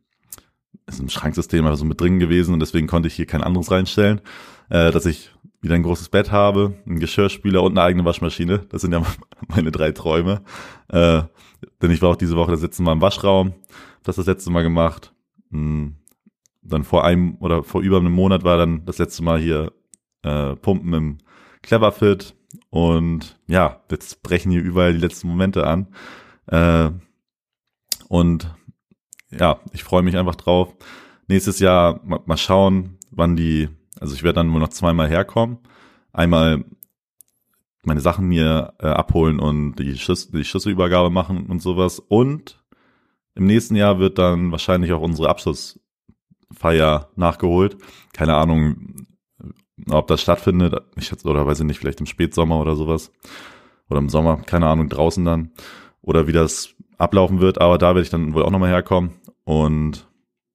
in 0.88 0.94
so 0.94 1.08
Schranksystem 1.08 1.66
einfach 1.66 1.78
so 1.78 1.86
mit 1.86 2.00
drin 2.00 2.20
gewesen 2.20 2.54
und 2.54 2.60
deswegen 2.60 2.88
konnte 2.88 3.08
ich 3.08 3.16
hier 3.16 3.26
kein 3.26 3.44
anderes 3.44 3.72
reinstellen, 3.72 4.22
äh, 4.70 4.92
dass 4.92 5.06
ich 5.06 5.32
wieder 5.62 5.76
ein 5.76 5.84
großes 5.84 6.10
Bett 6.10 6.32
habe, 6.32 6.76
einen 6.86 7.00
Geschirrspüler 7.00 7.64
und 7.64 7.74
eine 7.74 7.82
eigene 7.82 8.06
Waschmaschine. 8.06 8.66
Das 8.70 8.82
sind 8.82 8.94
ja 8.94 9.04
meine 9.48 9.72
drei 9.72 9.92
Träume. 9.92 10.42
Äh, 10.88 11.24
denn 11.82 11.92
ich 11.92 12.02
war 12.02 12.10
auch 12.10 12.16
diese 12.16 12.36
Woche 12.36 12.52
das 12.52 12.62
letzte 12.62 12.84
Mal 12.84 12.94
im 12.94 13.02
Waschraum, 13.02 13.54
das 14.04 14.18
das 14.18 14.28
letzte 14.28 14.52
Mal 14.52 14.64
gemacht. 14.64 15.14
Hm. 15.52 15.96
Dann 16.62 16.84
vor 16.84 17.04
einem 17.04 17.36
oder 17.40 17.64
vor 17.64 17.82
über 17.82 17.98
einem 17.98 18.12
Monat 18.12 18.44
war 18.44 18.58
dann 18.58 18.86
das 18.86 18.98
letzte 18.98 19.24
Mal 19.24 19.40
hier 19.40 19.72
äh, 20.24 20.56
Pumpen 20.56 20.94
im 20.94 21.18
Cleverfit 21.62 22.36
und 22.70 23.40
ja, 23.48 23.82
jetzt 23.92 24.24
brechen 24.24 24.52
hier 24.52 24.62
überall 24.62 24.94
die 24.94 25.00
letzten 25.00 25.28
Momente 25.28 25.66
an. 25.68 25.88
Äh, 26.48 26.92
und 28.08 28.54
ja, 29.32 29.60
ich 29.74 29.84
freue 29.84 30.04
mich 30.04 30.18
einfach 30.18 30.36
drauf. 30.36 30.76
Nächstes 31.28 31.60
Jahr 31.60 32.00
mal, 32.04 32.22
mal 32.26 32.38
schauen, 32.38 32.98
wann 33.12 33.36
die, 33.36 33.70
also 34.00 34.14
ich 34.14 34.24
werde 34.24 34.38
dann 34.38 34.48
nur 34.52 34.60
noch 34.60 34.70
zweimal 34.70 35.10
herkommen. 35.10 35.60
Einmal 36.14 36.64
meine 37.84 38.02
Sachen 38.02 38.28
mir 38.28 38.74
äh, 38.80 38.88
abholen 38.88 39.40
und 39.40 39.76
die, 39.76 39.98
Schlüssel, 39.98 40.32
die 40.32 40.44
Schlüsselübergabe 40.44 41.10
machen 41.10 41.48
und 41.48 41.62
sowas. 41.62 42.00
Und 42.00 42.64
im 43.36 43.46
nächsten 43.46 43.76
Jahr 43.76 44.00
wird 44.00 44.18
dann 44.18 44.52
wahrscheinlich 44.52 44.92
auch 44.94 45.02
unsere 45.02 45.30
Abschlussfeier 45.30 47.10
nachgeholt. 47.16 47.78
Keine 48.14 48.36
Ahnung, 48.36 49.08
ob 49.90 50.08
das 50.08 50.22
stattfindet, 50.22 50.76
ich 50.96 51.12
oder 51.26 51.46
weiß 51.46 51.60
ich 51.60 51.66
nicht, 51.66 51.80
vielleicht 51.80 52.00
im 52.00 52.06
Spätsommer 52.06 52.60
oder 52.60 52.76
sowas. 52.76 53.12
Oder 53.90 54.00
im 54.00 54.10
Sommer, 54.10 54.38
keine 54.38 54.68
Ahnung, 54.68 54.90
draußen 54.90 55.24
dann. 55.24 55.52
Oder 56.02 56.28
wie 56.28 56.32
das 56.32 56.75
ablaufen 56.98 57.40
wird, 57.40 57.60
aber 57.60 57.78
da 57.78 57.90
werde 57.90 58.02
ich 58.02 58.10
dann 58.10 58.34
wohl 58.34 58.44
auch 58.44 58.52
nochmal 58.52 58.70
herkommen. 58.70 59.12
Und 59.44 60.08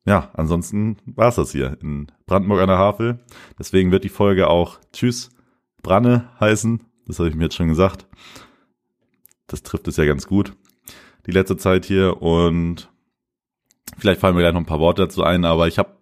ja, 0.07 0.31
ansonsten 0.35 0.97
war's 1.05 1.37
das 1.37 1.53
hier 1.53 1.79
in 1.83 2.11
Brandenburg 2.27 2.61
an 2.61 2.69
der 2.69 2.79
Havel. 2.79 3.21
Deswegen 3.59 3.93
wird 3.93 4.05
die 4.05 4.09
Folge 4.09 4.49
auch 4.49 4.79
Tschüss 4.93 5.31
Branne 5.83 6.29
heißen. 6.41 6.83
Das 7.07 7.19
habe 7.19 7.29
ich 7.29 7.35
mir 7.35 7.45
jetzt 7.45 7.57
schon 7.57 7.69
gesagt. 7.69 8.07
Das 9.47 9.63
trifft 9.63 9.89
es 9.89 9.97
ja 9.97 10.05
ganz 10.05 10.27
gut. 10.27 10.55
Die 11.27 11.33
letzte 11.33 11.57
Zeit 11.57 11.85
hier 11.85 12.23
und 12.23 12.91
vielleicht 13.99 14.21
fallen 14.21 14.35
mir 14.35 14.43
gleich 14.43 14.53
noch 14.53 14.61
ein 14.61 14.67
paar 14.67 14.81
Worte 14.81 15.03
dazu 15.03 15.23
ein, 15.23 15.45
aber 15.45 15.69
ich 15.69 15.79
habe 15.79 15.97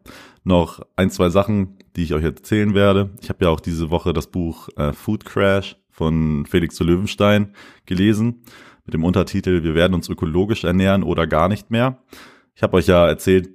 noch 0.45 0.81
ein, 0.97 1.11
zwei 1.11 1.29
Sachen, 1.29 1.79
die 1.97 2.05
ich 2.05 2.15
euch 2.15 2.25
erzählen 2.25 2.75
werde. 2.75 3.11
Ich 3.21 3.29
habe 3.29 3.45
ja 3.45 3.51
auch 3.51 3.61
diese 3.61 3.91
Woche 3.91 4.13
das 4.13 4.29
Buch 4.29 4.69
äh, 4.77 4.93
Food 4.93 5.25
Crash 5.25 5.77
von 5.91 6.47
Felix 6.47 6.77
zu 6.77 6.85
Löwenstein 6.85 7.55
gelesen 7.85 8.43
mit 8.89 8.95
dem 8.95 9.05
Untertitel 9.05 9.65
Wir 9.65 9.75
werden 9.75 9.93
uns 9.93 10.09
ökologisch 10.09 10.65
ernähren 10.65 11.03
oder 11.03 11.27
gar 11.27 11.49
nicht 11.49 11.71
mehr. 11.71 12.03
Ich 12.55 12.63
habe 12.63 12.79
euch 12.79 12.87
ja 12.87 13.07
erzählt, 13.07 13.51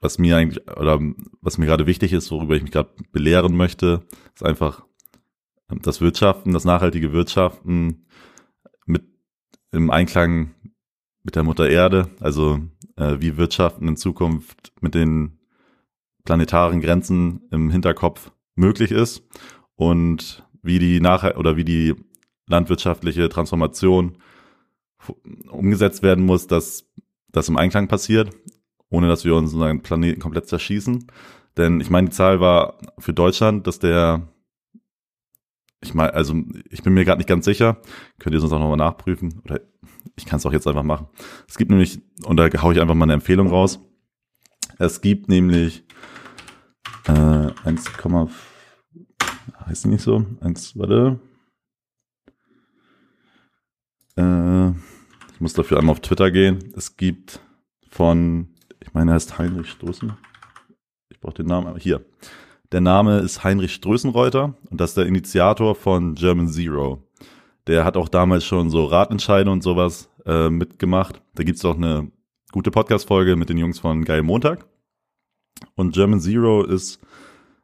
was 0.00 0.18
mir 0.18 0.38
eigentlich 0.38 0.66
oder 0.66 0.98
was 1.42 1.58
mir 1.58 1.66
gerade 1.66 1.86
wichtig 1.86 2.14
ist, 2.14 2.30
worüber 2.30 2.56
ich 2.56 2.62
mich 2.62 2.70
gerade 2.70 2.88
belehren 3.12 3.54
möchte, 3.54 4.06
ist 4.34 4.42
einfach 4.42 4.86
das 5.68 6.00
Wirtschaften, 6.00 6.54
das 6.54 6.64
nachhaltige 6.64 7.12
Wirtschaften 7.12 8.06
mit 8.86 9.02
im 9.72 9.90
Einklang 9.90 10.54
mit 11.22 11.36
der 11.36 11.42
Mutter 11.42 11.68
Erde, 11.68 12.08
also 12.20 12.60
äh, 12.96 13.16
wie 13.18 13.36
Wirtschaften 13.36 13.88
in 13.88 13.98
Zukunft 13.98 14.72
mit 14.80 14.94
den 14.94 15.38
planetaren 16.24 16.80
Grenzen 16.80 17.42
im 17.50 17.70
Hinterkopf 17.70 18.32
möglich 18.54 18.90
ist 18.90 19.22
und 19.74 20.48
wie 20.62 20.78
die 20.78 21.00
nachher 21.02 21.36
oder 21.36 21.58
wie 21.58 21.64
die 21.64 21.94
landwirtschaftliche 22.48 23.28
Transformation 23.28 24.18
umgesetzt 25.48 26.02
werden 26.02 26.24
muss, 26.24 26.46
dass 26.46 26.86
das 27.30 27.48
im 27.48 27.56
Einklang 27.56 27.88
passiert, 27.88 28.30
ohne 28.90 29.08
dass 29.08 29.24
wir 29.24 29.34
unseren 29.34 29.82
Planeten 29.82 30.20
komplett 30.20 30.48
zerschießen. 30.48 31.06
Denn 31.56 31.80
ich 31.80 31.90
meine, 31.90 32.08
die 32.08 32.14
Zahl 32.14 32.40
war 32.40 32.78
für 32.98 33.12
Deutschland, 33.12 33.66
dass 33.66 33.78
der, 33.78 34.28
ich 35.82 35.94
meine, 35.94 36.14
also 36.14 36.34
ich 36.70 36.82
bin 36.82 36.94
mir 36.94 37.04
gerade 37.04 37.18
nicht 37.18 37.28
ganz 37.28 37.44
sicher, 37.44 37.80
könnt 38.18 38.34
ihr 38.34 38.40
sonst 38.40 38.52
auch 38.52 38.58
nochmal 38.58 38.76
nachprüfen 38.76 39.40
oder 39.44 39.60
ich 40.16 40.26
kann 40.26 40.38
es 40.38 40.46
auch 40.46 40.52
jetzt 40.52 40.66
einfach 40.66 40.82
machen. 40.82 41.08
Es 41.48 41.56
gibt 41.58 41.70
nämlich, 41.70 42.00
und 42.24 42.36
da 42.36 42.48
haue 42.62 42.74
ich 42.74 42.80
einfach 42.80 42.94
mal 42.94 43.04
eine 43.04 43.14
Empfehlung 43.14 43.48
raus, 43.48 43.80
es 44.78 45.00
gibt 45.00 45.28
nämlich 45.28 45.84
äh, 47.06 47.50
1, 47.64 47.84
heißt 49.66 49.86
nicht 49.86 50.02
so? 50.02 50.24
1, 50.40 50.78
warte. 50.78 51.18
Äh, 54.18 54.70
ich 55.32 55.40
muss 55.40 55.52
dafür 55.52 55.78
einmal 55.78 55.92
auf 55.92 56.00
Twitter 56.00 56.30
gehen. 56.30 56.72
Es 56.76 56.96
gibt 56.96 57.40
von, 57.88 58.48
ich 58.80 58.92
meine, 58.92 59.12
er 59.12 59.14
heißt 59.14 59.38
Heinrich 59.38 59.70
Stoßen. 59.70 60.12
Ich 61.08 61.20
brauche 61.20 61.34
den 61.34 61.46
Namen, 61.46 61.76
hier. 61.76 62.04
Der 62.72 62.80
Name 62.80 63.20
ist 63.20 63.44
Heinrich 63.44 63.72
Strößenreuter 63.72 64.54
und 64.68 64.80
das 64.80 64.90
ist 64.90 64.98
der 64.98 65.06
Initiator 65.06 65.74
von 65.74 66.16
German 66.16 66.48
Zero. 66.48 67.02
Der 67.66 67.84
hat 67.84 67.96
auch 67.96 68.08
damals 68.08 68.44
schon 68.44 68.70
so 68.70 68.84
Ratentscheide 68.84 69.50
und 69.50 69.62
sowas 69.62 70.10
äh, 70.26 70.50
mitgemacht. 70.50 71.22
Da 71.34 71.44
gibt's 71.44 71.64
auch 71.64 71.76
eine 71.76 72.10
gute 72.52 72.70
Podcast-Folge 72.70 73.36
mit 73.36 73.48
den 73.48 73.56
Jungs 73.56 73.78
von 73.78 74.04
Geil 74.04 74.22
Montag. 74.22 74.66
Und 75.76 75.94
German 75.94 76.20
Zero 76.20 76.62
ist 76.64 77.00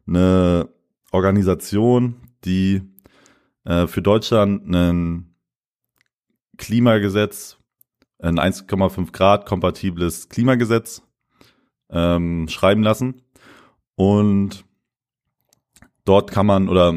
eine 0.07 0.69
Organisation, 1.11 2.17
die 2.45 2.81
äh, 3.65 3.87
für 3.87 4.03
Deutschland 4.03 4.67
ein 4.75 5.34
Klimagesetz, 6.57 7.59
ein 8.19 8.39
1,5 8.39 9.13
Grad 9.13 9.47
kompatibles 9.47 10.29
Klimagesetz 10.29 11.03
ähm, 11.91 12.49
schreiben 12.49 12.83
lassen. 12.83 13.23
Und 13.97 14.65
dort 16.05 16.31
kann 16.31 16.47
man, 16.47 16.69
oder 16.69 16.95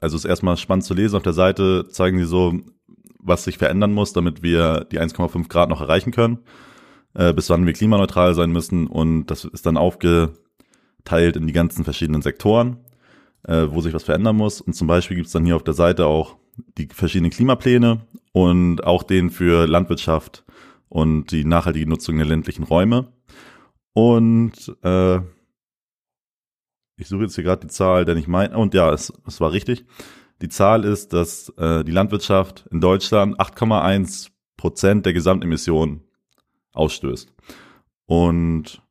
also 0.00 0.16
ist 0.16 0.24
erstmal 0.24 0.56
spannend 0.56 0.84
zu 0.84 0.94
lesen, 0.94 1.16
auf 1.16 1.22
der 1.22 1.32
Seite 1.32 1.88
zeigen 1.88 2.18
sie 2.18 2.26
so, 2.26 2.54
was 3.18 3.44
sich 3.44 3.58
verändern 3.58 3.92
muss, 3.92 4.12
damit 4.12 4.42
wir 4.42 4.86
die 4.90 5.00
1,5 5.00 5.48
Grad 5.48 5.68
noch 5.68 5.80
erreichen 5.80 6.12
können, 6.12 6.38
äh, 7.14 7.32
bis 7.32 7.50
wann 7.50 7.66
wir 7.66 7.72
klimaneutral 7.72 8.34
sein 8.34 8.52
müssen. 8.52 8.86
Und 8.86 9.26
das 9.26 9.44
ist 9.44 9.66
dann 9.66 9.76
aufge 9.76 10.34
teilt 11.04 11.36
in 11.36 11.46
die 11.46 11.52
ganzen 11.52 11.84
verschiedenen 11.84 12.22
Sektoren, 12.22 12.78
äh, 13.44 13.66
wo 13.68 13.80
sich 13.80 13.94
was 13.94 14.04
verändern 14.04 14.36
muss. 14.36 14.60
Und 14.60 14.74
zum 14.74 14.86
Beispiel 14.86 15.16
gibt 15.16 15.28
es 15.28 15.32
dann 15.32 15.44
hier 15.44 15.56
auf 15.56 15.64
der 15.64 15.74
Seite 15.74 16.06
auch 16.06 16.36
die 16.78 16.88
verschiedenen 16.92 17.30
Klimapläne 17.30 18.06
und 18.36 18.84
auch 18.84 19.02
den 19.02 19.30
für 19.30 19.66
Landwirtschaft 19.66 20.44
und 20.90 21.32
die 21.32 21.46
nachhaltige 21.46 21.88
Nutzung 21.88 22.18
der 22.18 22.26
ländlichen 22.26 22.64
Räume. 22.64 23.10
Und 23.94 24.76
äh, 24.82 25.16
ich 26.98 27.08
suche 27.08 27.22
jetzt 27.22 27.34
hier 27.34 27.44
gerade 27.44 27.66
die 27.66 27.72
Zahl, 27.72 28.04
denn 28.04 28.18
ich 28.18 28.28
meine, 28.28 28.58
und 28.58 28.74
ja, 28.74 28.92
es, 28.92 29.10
es 29.26 29.40
war 29.40 29.52
richtig. 29.52 29.86
Die 30.42 30.50
Zahl 30.50 30.84
ist, 30.84 31.14
dass 31.14 31.48
äh, 31.56 31.82
die 31.82 31.92
Landwirtschaft 31.92 32.66
in 32.70 32.82
Deutschland 32.82 33.40
8,1 33.40 34.28
Prozent 34.58 35.06
der 35.06 35.14
Gesamtemissionen 35.14 36.02
ausstößt. 36.74 37.32
Und 38.04 38.82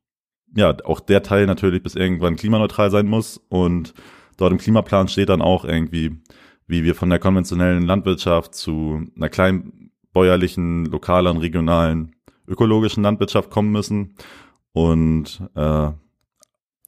ja, 0.56 0.76
auch 0.86 0.98
der 0.98 1.22
Teil 1.22 1.46
natürlich 1.46 1.84
bis 1.84 1.94
irgendwann 1.94 2.34
klimaneutral 2.34 2.90
sein 2.90 3.06
muss. 3.06 3.40
Und 3.48 3.94
dort 4.38 4.50
im 4.50 4.58
Klimaplan 4.58 5.06
steht 5.06 5.28
dann 5.28 5.40
auch 5.40 5.64
irgendwie, 5.64 6.20
wie 6.66 6.84
wir 6.84 6.94
von 6.94 7.10
der 7.10 7.18
konventionellen 7.18 7.86
Landwirtschaft 7.86 8.54
zu 8.54 9.04
einer 9.16 9.28
kleinbäuerlichen, 9.28 10.86
lokalen, 10.86 11.36
regionalen, 11.36 12.16
ökologischen 12.46 13.02
Landwirtschaft 13.02 13.50
kommen 13.50 13.70
müssen. 13.70 14.16
Und 14.72 15.42
äh, 15.54 15.90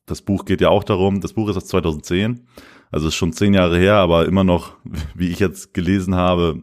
das 0.06 0.22
Buch 0.22 0.44
geht 0.44 0.60
ja 0.60 0.70
auch 0.70 0.84
darum, 0.84 1.20
das 1.20 1.32
Buch 1.34 1.48
ist 1.48 1.56
aus 1.56 1.66
2010, 1.66 2.46
Also 2.90 3.08
ist 3.08 3.14
schon 3.14 3.32
zehn 3.32 3.54
Jahre 3.54 3.78
her, 3.78 3.96
aber 3.96 4.26
immer 4.26 4.44
noch, 4.44 4.76
wie 5.14 5.28
ich 5.28 5.38
jetzt 5.38 5.74
gelesen 5.74 6.14
habe 6.14 6.62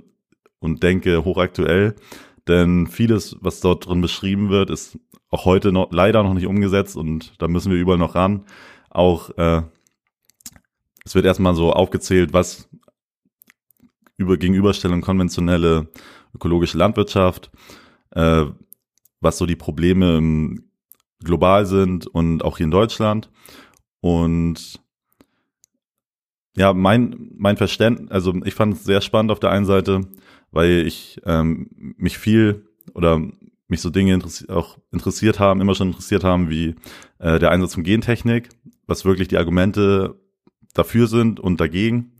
und 0.60 0.84
denke, 0.84 1.24
hochaktuell. 1.24 1.96
Denn 2.48 2.88
vieles, 2.88 3.38
was 3.42 3.60
dort 3.60 3.88
drin 3.88 4.02
beschrieben 4.02 4.50
wird, 4.50 4.70
ist 4.70 5.00
auch 5.30 5.46
heute 5.46 5.72
noch 5.72 5.92
leider 5.92 6.24
noch 6.24 6.34
nicht 6.34 6.46
umgesetzt 6.46 6.96
und 6.96 7.42
da 7.42 7.48
müssen 7.48 7.72
wir 7.72 7.80
überall 7.80 7.98
noch 7.98 8.16
ran. 8.16 8.46
Auch 8.90 9.32
äh, 9.38 9.64
es 11.04 11.16
wird 11.16 11.26
erstmal 11.26 11.56
so 11.56 11.74
aufgezählt, 11.74 12.34
was 12.34 12.70
über 14.18 14.38
Gegenüberstellung 14.38 15.02
konventionelle 15.02 15.90
ökologische 16.34 16.78
Landwirtschaft, 16.78 17.52
äh, 18.12 18.46
was 19.20 19.38
so 19.38 19.46
die 19.46 19.56
Probleme 19.56 20.18
im, 20.18 20.66
global 21.24 21.66
sind 21.66 22.08
und 22.08 22.44
auch 22.44 22.58
hier 22.58 22.66
in 22.66 22.72
Deutschland. 22.72 23.30
Und 24.00 24.80
ja, 26.56 26.74
mein, 26.74 27.32
mein 27.36 27.58
Verständnis, 27.58 28.12
also 28.12 28.34
ich 28.46 28.54
fand 28.54 28.76
es 28.76 28.84
sehr 28.86 29.02
spannend 29.02 29.32
auf 29.32 29.40
der 29.40 29.52
einen 29.52 29.66
Seite, 29.66 30.02
weil 30.52 30.86
ich 30.86 31.20
ähm, 31.26 31.70
mich 31.98 32.18
viel 32.18 32.70
oder 32.94 33.22
mich 33.68 33.82
so 33.82 33.90
Dinge 33.90 34.14
interessi 34.14 34.48
auch 34.48 34.78
interessiert 34.92 35.40
haben, 35.40 35.60
immer 35.60 35.76
schon 35.76 35.88
interessiert 35.88 36.24
haben, 36.24 36.50
wie 36.50 36.76
äh, 37.20 37.40
der 37.40 37.52
Einsatz 37.52 37.74
von 37.74 37.84
Gentechnik, 37.84 38.50
was 38.86 39.04
wirklich 39.04 39.28
die 39.28 39.38
Argumente 39.38 40.22
dafür 40.74 41.08
sind 41.08 41.40
und 41.40 41.60
dagegen 41.60 42.14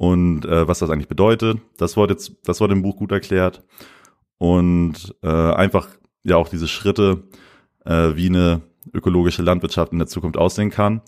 und 0.00 0.46
äh, 0.46 0.66
was 0.66 0.78
das 0.78 0.88
eigentlich 0.88 1.08
bedeutet. 1.08 1.58
Das 1.76 1.98
wurde 1.98 2.14
jetzt, 2.14 2.32
das 2.44 2.58
wurde 2.62 2.72
im 2.72 2.80
Buch 2.80 2.96
gut 2.96 3.12
erklärt 3.12 3.62
und 4.38 5.14
äh, 5.22 5.28
einfach 5.28 5.88
ja 6.22 6.36
auch 6.36 6.48
diese 6.48 6.68
Schritte, 6.68 7.24
äh, 7.84 8.12
wie 8.14 8.28
eine 8.28 8.62
ökologische 8.94 9.42
Landwirtschaft 9.42 9.92
in 9.92 9.98
der 9.98 10.08
Zukunft 10.08 10.38
aussehen 10.38 10.70
kann. 10.70 11.02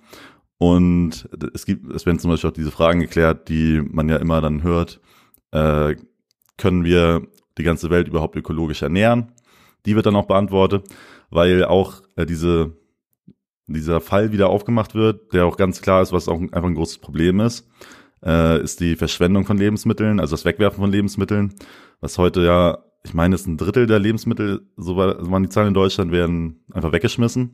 Und 0.58 1.26
es 1.54 1.64
gibt, 1.64 1.90
es 1.90 2.04
werden 2.04 2.18
zum 2.18 2.32
Beispiel 2.32 2.50
auch 2.50 2.54
diese 2.54 2.70
Fragen 2.70 3.00
geklärt, 3.00 3.48
die 3.48 3.80
man 3.80 4.10
ja 4.10 4.16
immer 4.16 4.42
dann 4.42 4.62
hört. 4.62 5.00
Äh, 5.52 5.96
können 6.58 6.84
wir 6.84 7.26
die 7.56 7.62
ganze 7.62 7.88
Welt 7.88 8.08
überhaupt 8.08 8.36
ökologisch 8.36 8.82
ernähren? 8.82 9.32
Die 9.86 9.96
wird 9.96 10.04
dann 10.04 10.16
auch 10.16 10.26
beantwortet, 10.26 10.86
weil 11.30 11.64
auch 11.64 12.02
äh, 12.16 12.26
diese, 12.26 12.76
dieser 13.66 14.02
Fall 14.02 14.32
wieder 14.32 14.50
aufgemacht 14.50 14.94
wird, 14.94 15.32
der 15.32 15.46
auch 15.46 15.56
ganz 15.56 15.80
klar 15.80 16.02
ist, 16.02 16.12
was 16.12 16.28
auch 16.28 16.38
einfach 16.38 16.64
ein 16.64 16.74
großes 16.74 16.98
Problem 16.98 17.40
ist, 17.40 17.66
äh, 18.24 18.62
ist 18.62 18.80
die 18.80 18.96
Verschwendung 18.96 19.44
von 19.44 19.58
Lebensmitteln, 19.58 20.20
also 20.20 20.34
das 20.34 20.44
Wegwerfen 20.44 20.80
von 20.80 20.90
Lebensmitteln, 20.90 21.54
was 22.00 22.18
heute 22.18 22.42
ja, 22.44 22.78
ich 23.04 23.14
meine, 23.14 23.34
ist 23.34 23.46
ein 23.46 23.56
Drittel 23.56 23.86
der 23.86 23.98
Lebensmittel, 23.98 24.68
so 24.76 24.96
waren 24.96 25.42
die 25.42 25.48
Zahlen 25.48 25.68
in 25.68 25.74
Deutschland, 25.74 26.12
werden 26.12 26.64
einfach 26.72 26.92
weggeschmissen. 26.92 27.52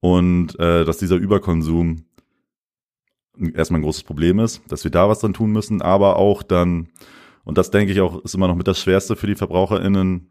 Und 0.00 0.58
äh, 0.60 0.84
dass 0.84 0.98
dieser 0.98 1.16
Überkonsum 1.16 2.04
erstmal 3.54 3.80
ein 3.80 3.84
großes 3.84 4.04
Problem 4.04 4.38
ist, 4.38 4.62
dass 4.68 4.84
wir 4.84 4.90
da 4.90 5.08
was 5.08 5.20
dran 5.20 5.32
tun 5.32 5.50
müssen, 5.50 5.82
aber 5.82 6.16
auch 6.16 6.42
dann, 6.42 6.88
und 7.44 7.58
das 7.58 7.70
denke 7.70 7.92
ich 7.92 8.00
auch, 8.00 8.22
ist 8.24 8.34
immer 8.34 8.48
noch 8.48 8.54
mit 8.54 8.68
das 8.68 8.80
Schwerste 8.80 9.16
für 9.16 9.26
die 9.26 9.34
VerbraucherInnen, 9.34 10.30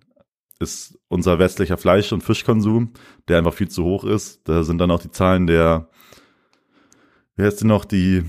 ist 0.59 0.97
unser 1.07 1.39
westlicher 1.39 1.77
Fleisch- 1.77 2.13
und 2.13 2.23
Fischkonsum, 2.23 2.93
der 3.27 3.37
einfach 3.37 3.53
viel 3.53 3.69
zu 3.69 3.83
hoch 3.83 4.03
ist. 4.03 4.47
Da 4.47 4.63
sind 4.63 4.79
dann 4.79 4.91
auch 4.91 5.01
die 5.01 5.11
Zahlen 5.11 5.47
der, 5.47 5.89
wer 7.35 7.47
ist 7.47 7.61
denn 7.61 7.67
noch 7.67 7.85
die, 7.85 8.23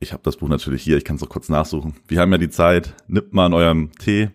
ich 0.00 0.12
habe 0.12 0.22
das 0.22 0.38
Buch 0.38 0.48
natürlich 0.48 0.82
hier, 0.82 0.96
ich 0.96 1.04
kann 1.04 1.16
es 1.16 1.22
noch 1.22 1.28
kurz 1.28 1.48
nachsuchen. 1.48 1.94
Wir 2.08 2.20
haben 2.20 2.32
ja 2.32 2.38
die 2.38 2.50
Zeit, 2.50 2.94
nippt 3.06 3.34
mal 3.34 3.46
an 3.46 3.54
eurem 3.54 3.92
Tee. 3.92 4.30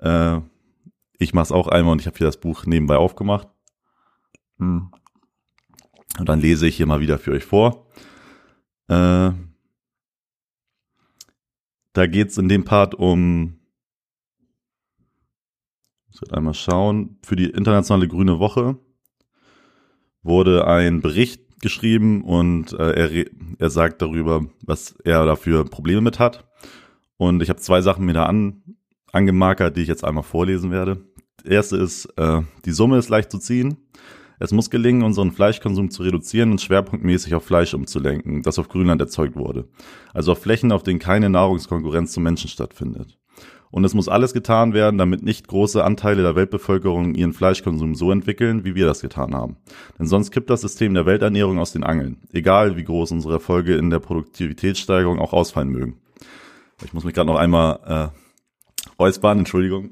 Äh, 0.00 0.40
ich 1.18 1.32
mache 1.32 1.44
es 1.44 1.52
auch 1.52 1.68
einmal 1.68 1.92
und 1.92 2.00
ich 2.00 2.06
habe 2.06 2.18
hier 2.18 2.26
das 2.26 2.40
Buch 2.40 2.66
nebenbei 2.66 2.96
aufgemacht. 2.96 3.48
Hm. 4.58 4.90
Und 6.18 6.28
dann 6.28 6.40
lese 6.40 6.66
ich 6.66 6.76
hier 6.76 6.86
mal 6.86 7.00
wieder 7.00 7.18
für 7.18 7.32
euch 7.32 7.44
vor. 7.44 7.86
Äh, 8.88 9.30
da 11.92 12.06
geht 12.06 12.30
es 12.30 12.38
in 12.38 12.48
dem 12.48 12.64
Part 12.64 12.94
um 12.94 13.58
ich 16.18 16.22
werde 16.22 16.36
einmal 16.36 16.54
schauen. 16.54 17.18
Für 17.22 17.36
die 17.36 17.50
internationale 17.50 18.08
Grüne 18.08 18.40
Woche 18.40 18.76
wurde 20.22 20.66
ein 20.66 21.00
Bericht 21.00 21.47
geschrieben 21.60 22.22
und 22.22 22.72
äh, 22.72 22.92
er, 22.92 23.26
er 23.58 23.70
sagt 23.70 24.02
darüber, 24.02 24.46
was 24.64 24.94
er 25.04 25.24
dafür 25.26 25.64
Probleme 25.64 26.00
mit 26.00 26.18
hat. 26.18 26.48
Und 27.16 27.42
ich 27.42 27.48
habe 27.48 27.60
zwei 27.60 27.80
Sachen 27.80 28.06
mir 28.06 28.12
da 28.12 28.26
an, 28.26 28.62
angemarkert, 29.12 29.76
die 29.76 29.82
ich 29.82 29.88
jetzt 29.88 30.04
einmal 30.04 30.22
vorlesen 30.22 30.70
werde. 30.70 31.04
Erste 31.44 31.76
ist, 31.76 32.06
äh, 32.16 32.42
die 32.64 32.72
Summe 32.72 32.98
ist 32.98 33.08
leicht 33.08 33.30
zu 33.30 33.38
ziehen. 33.38 33.76
Es 34.40 34.52
muss 34.52 34.70
gelingen, 34.70 35.02
unseren 35.02 35.32
Fleischkonsum 35.32 35.90
zu 35.90 36.04
reduzieren 36.04 36.52
und 36.52 36.60
schwerpunktmäßig 36.60 37.34
auf 37.34 37.44
Fleisch 37.44 37.74
umzulenken, 37.74 38.42
das 38.42 38.58
auf 38.58 38.68
Grünland 38.68 39.00
erzeugt 39.00 39.34
wurde. 39.34 39.68
Also 40.14 40.32
auf 40.32 40.40
Flächen, 40.40 40.70
auf 40.70 40.84
denen 40.84 41.00
keine 41.00 41.28
Nahrungskonkurrenz 41.28 42.12
zum 42.12 42.22
Menschen 42.22 42.48
stattfindet. 42.48 43.17
Und 43.70 43.84
es 43.84 43.94
muss 43.94 44.08
alles 44.08 44.32
getan 44.32 44.72
werden, 44.72 44.98
damit 44.98 45.22
nicht 45.22 45.46
große 45.46 45.84
Anteile 45.84 46.22
der 46.22 46.36
Weltbevölkerung 46.36 47.14
ihren 47.14 47.32
Fleischkonsum 47.32 47.94
so 47.94 48.10
entwickeln, 48.10 48.64
wie 48.64 48.74
wir 48.74 48.86
das 48.86 49.00
getan 49.00 49.34
haben. 49.34 49.56
Denn 49.98 50.06
sonst 50.06 50.30
kippt 50.30 50.50
das 50.50 50.62
System 50.62 50.94
der 50.94 51.06
Welternährung 51.06 51.58
aus 51.58 51.72
den 51.72 51.84
Angeln, 51.84 52.22
egal 52.32 52.76
wie 52.76 52.84
groß 52.84 53.12
unsere 53.12 53.34
Erfolge 53.34 53.76
in 53.76 53.90
der 53.90 53.98
Produktivitätssteigerung 53.98 55.18
auch 55.18 55.32
ausfallen 55.32 55.68
mögen. 55.68 55.98
Ich 56.84 56.92
muss 56.92 57.04
mich 57.04 57.14
gerade 57.14 57.28
noch 57.28 57.38
einmal 57.38 58.12
äh, 58.12 58.98
räuspern, 58.98 59.40
Entschuldigung. 59.40 59.90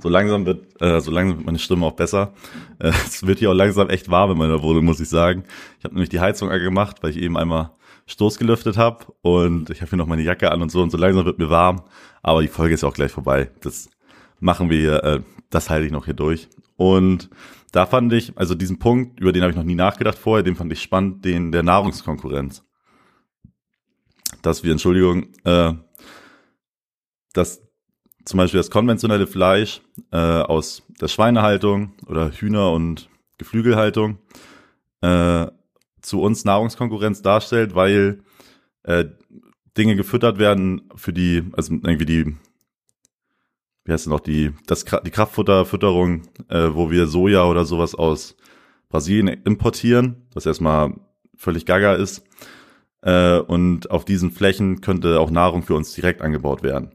so 0.00 0.08
langsam 0.08 0.46
wird, 0.46 0.80
äh, 0.80 1.00
so 1.00 1.10
langsam 1.10 1.38
wird 1.38 1.46
meine 1.46 1.58
Stimme 1.58 1.86
auch 1.86 1.92
besser. 1.92 2.32
Äh, 2.78 2.88
es 3.06 3.26
wird 3.26 3.38
hier 3.38 3.50
auch 3.50 3.54
langsam 3.54 3.90
echt 3.90 4.10
warm 4.10 4.32
in 4.32 4.38
meiner 4.38 4.62
Wohnung, 4.62 4.84
muss 4.84 5.00
ich 5.00 5.08
sagen. 5.08 5.44
Ich 5.78 5.84
habe 5.84 5.94
nämlich 5.94 6.08
die 6.08 6.20
Heizung 6.20 6.50
angemacht, 6.50 7.02
weil 7.02 7.10
ich 7.10 7.18
eben 7.18 7.36
einmal 7.36 7.70
Stoß 8.06 8.38
gelüftet 8.38 8.76
habe 8.76 9.06
und 9.22 9.70
ich 9.70 9.80
habe 9.80 9.90
hier 9.90 9.98
noch 9.98 10.06
meine 10.06 10.22
Jacke 10.22 10.52
an 10.52 10.62
und 10.62 10.70
so 10.70 10.80
und 10.82 10.90
so 10.90 10.96
langsam 10.96 11.24
wird 11.24 11.38
mir 11.38 11.50
warm. 11.50 11.82
Aber 12.22 12.42
die 12.42 12.48
Folge 12.48 12.74
ist 12.74 12.84
auch 12.84 12.94
gleich 12.94 13.10
vorbei. 13.10 13.50
Das 13.62 13.90
machen 14.38 14.70
wir 14.70 14.78
hier, 14.78 15.04
äh, 15.04 15.20
das 15.50 15.70
halte 15.70 15.86
ich 15.86 15.92
noch 15.92 16.04
hier 16.04 16.14
durch. 16.14 16.48
Und 16.76 17.30
da 17.72 17.86
fand 17.86 18.12
ich, 18.12 18.36
also 18.36 18.54
diesen 18.54 18.78
Punkt, 18.78 19.20
über 19.20 19.32
den 19.32 19.42
habe 19.42 19.50
ich 19.50 19.56
noch 19.56 19.64
nie 19.64 19.74
nachgedacht 19.74 20.18
vorher, 20.18 20.42
den 20.42 20.56
fand 20.56 20.72
ich 20.72 20.82
spannend, 20.82 21.24
den 21.24 21.52
der 21.52 21.62
Nahrungskonkurrenz. 21.62 22.64
Dass 24.42 24.62
wir, 24.62 24.72
Entschuldigung, 24.72 25.28
äh, 25.44 25.72
dass 27.32 27.62
zum 28.24 28.38
Beispiel 28.38 28.58
das 28.58 28.70
konventionelle 28.70 29.26
Fleisch 29.26 29.80
äh, 30.12 30.16
aus 30.16 30.82
der 31.00 31.08
Schweinehaltung 31.08 31.92
oder 32.06 32.30
Hühner- 32.30 32.72
und 32.72 33.08
Geflügelhaltung 33.38 34.18
äh, 35.00 35.46
zu 36.06 36.20
uns 36.20 36.44
Nahrungskonkurrenz 36.44 37.22
darstellt, 37.22 37.74
weil 37.74 38.20
äh, 38.84 39.06
Dinge 39.76 39.96
gefüttert 39.96 40.38
werden 40.38 40.88
für 40.94 41.12
die, 41.12 41.42
also 41.52 41.74
irgendwie 41.74 42.06
die, 42.06 42.36
wie 43.84 43.92
heißt 43.92 44.06
es 44.06 44.10
noch, 44.10 44.20
die, 44.20 44.52
das, 44.66 44.84
die 44.84 45.10
Kraftfutterfütterung, 45.10 46.22
äh, 46.48 46.68
wo 46.72 46.90
wir 46.90 47.06
Soja 47.06 47.44
oder 47.44 47.64
sowas 47.64 47.94
aus 47.94 48.36
Brasilien 48.88 49.28
importieren, 49.28 50.28
was 50.32 50.46
erstmal 50.46 50.94
völlig 51.34 51.66
gaga 51.66 51.94
ist. 51.94 52.24
Äh, 53.02 53.38
und 53.38 53.90
auf 53.90 54.04
diesen 54.04 54.30
Flächen 54.30 54.80
könnte 54.80 55.20
auch 55.20 55.30
Nahrung 55.30 55.62
für 55.62 55.74
uns 55.74 55.92
direkt 55.92 56.22
angebaut 56.22 56.62
werden. 56.62 56.94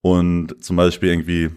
Und 0.00 0.62
zum 0.62 0.76
Beispiel 0.76 1.10
irgendwie 1.10 1.50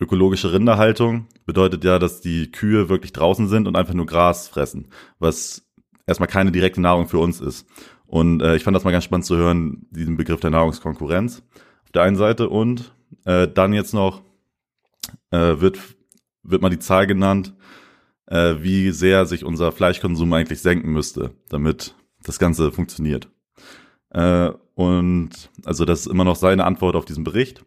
ökologische 0.00 0.52
Rinderhaltung 0.52 1.26
bedeutet 1.44 1.82
ja, 1.82 1.98
dass 1.98 2.20
die 2.20 2.52
Kühe 2.52 2.88
wirklich 2.88 3.12
draußen 3.12 3.48
sind 3.48 3.66
und 3.66 3.76
einfach 3.76 3.94
nur 3.94 4.06
Gras 4.06 4.46
fressen, 4.46 4.90
was 5.18 5.67
erstmal 6.08 6.28
keine 6.28 6.50
direkte 6.50 6.80
Nahrung 6.80 7.06
für 7.06 7.18
uns 7.18 7.40
ist. 7.40 7.68
Und 8.06 8.42
äh, 8.42 8.56
ich 8.56 8.64
fand 8.64 8.74
das 8.74 8.84
mal 8.84 8.90
ganz 8.90 9.04
spannend 9.04 9.26
zu 9.26 9.36
hören, 9.36 9.86
diesen 9.90 10.16
Begriff 10.16 10.40
der 10.40 10.50
Nahrungskonkurrenz 10.50 11.42
auf 11.84 11.92
der 11.92 12.02
einen 12.02 12.16
Seite 12.16 12.48
und 12.48 12.92
äh, 13.24 13.46
dann 13.46 13.72
jetzt 13.72 13.94
noch 13.94 14.22
äh, 15.30 15.60
wird, 15.60 15.78
wird 16.42 16.62
mal 16.62 16.70
die 16.70 16.78
Zahl 16.78 17.06
genannt, 17.06 17.54
äh, 18.26 18.56
wie 18.60 18.90
sehr 18.90 19.26
sich 19.26 19.44
unser 19.44 19.72
Fleischkonsum 19.72 20.32
eigentlich 20.32 20.60
senken 20.60 20.90
müsste, 20.92 21.32
damit 21.50 21.94
das 22.24 22.38
Ganze 22.38 22.72
funktioniert. 22.72 23.28
Äh, 24.10 24.50
und 24.74 25.50
also 25.64 25.84
das 25.84 26.00
ist 26.00 26.06
immer 26.06 26.24
noch 26.24 26.36
seine 26.36 26.64
Antwort 26.64 26.96
auf 26.96 27.04
diesen 27.04 27.24
Bericht. 27.24 27.64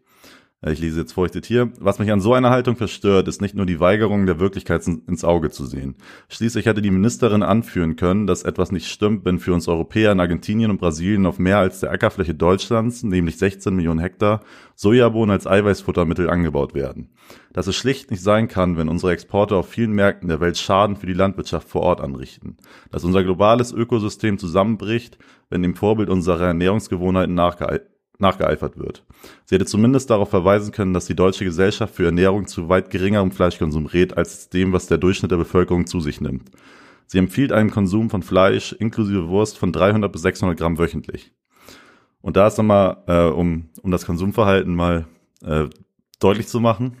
Ich 0.64 0.78
lese 0.78 1.00
jetzt 1.00 1.18
ich 1.18 1.32
zitiere. 1.32 1.72
Was 1.80 1.98
mich 1.98 2.12
an 2.12 2.20
so 2.20 2.34
einer 2.34 2.50
Haltung 2.50 2.76
verstört, 2.76 3.26
ist 3.26 3.42
nicht 3.42 3.56
nur 3.56 3.66
die 3.66 3.80
Weigerung 3.80 4.26
der 4.26 4.38
Wirklichkeit 4.38 4.86
ins 4.86 5.24
Auge 5.24 5.50
zu 5.50 5.66
sehen. 5.66 5.96
Schließlich 6.28 6.66
hätte 6.66 6.80
die 6.80 6.92
Ministerin 6.92 7.42
anführen 7.42 7.96
können, 7.96 8.28
dass 8.28 8.44
etwas 8.44 8.70
nicht 8.70 8.86
stimmt, 8.86 9.24
wenn 9.24 9.40
für 9.40 9.54
uns 9.54 9.66
Europäer 9.66 10.12
in 10.12 10.20
Argentinien 10.20 10.70
und 10.70 10.78
Brasilien 10.78 11.26
auf 11.26 11.40
mehr 11.40 11.58
als 11.58 11.80
der 11.80 11.90
Ackerfläche 11.90 12.36
Deutschlands, 12.36 13.02
nämlich 13.02 13.38
16 13.38 13.74
Millionen 13.74 13.98
Hektar, 13.98 14.42
Sojabohnen 14.76 15.32
als 15.32 15.48
Eiweißfuttermittel 15.48 16.30
angebaut 16.30 16.74
werden. 16.74 17.08
Dass 17.52 17.66
es 17.66 17.74
schlicht 17.74 18.12
nicht 18.12 18.22
sein 18.22 18.46
kann, 18.46 18.76
wenn 18.76 18.88
unsere 18.88 19.10
Exporte 19.10 19.56
auf 19.56 19.68
vielen 19.68 19.92
Märkten 19.92 20.28
der 20.28 20.38
Welt 20.38 20.58
Schaden 20.58 20.94
für 20.94 21.06
die 21.06 21.12
Landwirtschaft 21.12 21.68
vor 21.68 21.82
Ort 21.82 22.00
anrichten. 22.00 22.56
Dass 22.92 23.02
unser 23.02 23.24
globales 23.24 23.72
Ökosystem 23.72 24.38
zusammenbricht, 24.38 25.18
wenn 25.50 25.64
dem 25.64 25.74
Vorbild 25.74 26.08
unserer 26.08 26.46
Ernährungsgewohnheiten 26.46 27.34
nachgehalten 27.34 27.91
nachgeeifert 28.18 28.78
wird. 28.78 29.04
Sie 29.44 29.54
hätte 29.54 29.66
zumindest 29.66 30.10
darauf 30.10 30.30
verweisen 30.30 30.72
können, 30.72 30.94
dass 30.94 31.06
die 31.06 31.16
deutsche 31.16 31.44
Gesellschaft 31.44 31.94
für 31.94 32.06
Ernährung 32.06 32.46
zu 32.46 32.68
weit 32.68 32.90
geringerem 32.90 33.32
Fleischkonsum 33.32 33.86
rät 33.86 34.16
als 34.16 34.48
dem, 34.48 34.72
was 34.72 34.86
der 34.86 34.98
Durchschnitt 34.98 35.30
der 35.30 35.36
Bevölkerung 35.36 35.86
zu 35.86 36.00
sich 36.00 36.20
nimmt. 36.20 36.50
Sie 37.06 37.18
empfiehlt 37.18 37.52
einen 37.52 37.70
Konsum 37.70 38.10
von 38.10 38.22
Fleisch 38.22 38.72
inklusive 38.72 39.28
Wurst 39.28 39.58
von 39.58 39.72
300 39.72 40.10
bis 40.10 40.22
600 40.22 40.58
Gramm 40.58 40.78
wöchentlich. 40.78 41.32
Und 42.20 42.36
da 42.36 42.46
ist 42.46 42.56
nochmal, 42.56 43.02
äh, 43.06 43.24
um, 43.24 43.68
um 43.82 43.90
das 43.90 44.06
Konsumverhalten 44.06 44.74
mal 44.74 45.06
äh, 45.44 45.66
deutlich 46.20 46.48
zu 46.48 46.60
machen, 46.60 46.96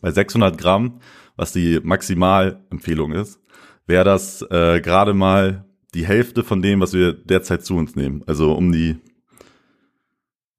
bei 0.00 0.12
600 0.12 0.56
Gramm, 0.56 1.00
was 1.36 1.52
die 1.52 1.80
Maximalempfehlung 1.82 3.12
ist, 3.12 3.40
wäre 3.86 4.04
das 4.04 4.42
äh, 4.42 4.80
gerade 4.80 5.14
mal 5.14 5.64
die 5.94 6.06
Hälfte 6.06 6.44
von 6.44 6.62
dem, 6.62 6.80
was 6.80 6.92
wir 6.92 7.12
derzeit 7.12 7.64
zu 7.64 7.76
uns 7.76 7.96
nehmen. 7.96 8.22
Also 8.26 8.52
um 8.52 8.70
die, 8.70 8.96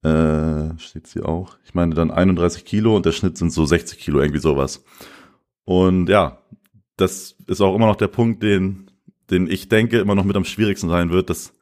äh, 0.02 0.78
steht's 0.78 1.12
hier 1.12 1.28
auch, 1.28 1.58
ich 1.64 1.74
meine 1.74 1.94
dann 1.94 2.10
31 2.10 2.64
Kilo 2.64 2.96
und 2.96 3.06
der 3.06 3.12
Schnitt 3.12 3.36
sind 3.36 3.52
so 3.52 3.66
60 3.66 3.98
Kilo, 3.98 4.20
irgendwie 4.20 4.40
sowas. 4.40 4.84
Und 5.64 6.08
ja, 6.08 6.38
das 6.96 7.36
ist 7.46 7.60
auch 7.60 7.74
immer 7.74 7.86
noch 7.86 7.96
der 7.96 8.08
Punkt, 8.08 8.42
den, 8.42 8.90
den 9.30 9.50
ich 9.50 9.68
denke, 9.68 9.98
immer 9.98 10.14
noch 10.14 10.24
mit 10.24 10.36
am 10.36 10.44
schwierigsten 10.44 10.88
sein 10.88 11.10
wird, 11.10 11.30
dass, 11.30 11.52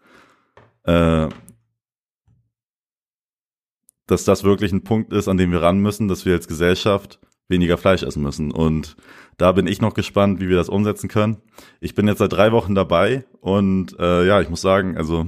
äh, 0.84 1.28
dass 4.06 4.24
das 4.24 4.44
wirklich 4.44 4.72
ein 4.72 4.84
Punkt 4.84 5.12
ist, 5.12 5.28
an 5.28 5.36
dem 5.36 5.52
wir 5.52 5.62
ran 5.62 5.80
müssen, 5.80 6.08
dass 6.08 6.24
wir 6.24 6.34
als 6.34 6.48
Gesellschaft 6.48 7.20
weniger 7.48 7.78
Fleisch 7.78 8.02
essen 8.02 8.22
müssen. 8.22 8.50
Und 8.50 8.96
da 9.36 9.52
bin 9.52 9.66
ich 9.66 9.80
noch 9.80 9.94
gespannt, 9.94 10.40
wie 10.40 10.48
wir 10.48 10.56
das 10.56 10.68
umsetzen 10.68 11.08
können. 11.08 11.38
Ich 11.80 11.94
bin 11.94 12.06
jetzt 12.06 12.18
seit 12.18 12.32
drei 12.32 12.52
Wochen 12.52 12.74
dabei 12.74 13.24
und 13.40 13.98
äh, 13.98 14.26
ja, 14.26 14.40
ich 14.40 14.50
muss 14.50 14.60
sagen, 14.60 14.96
also 14.96 15.26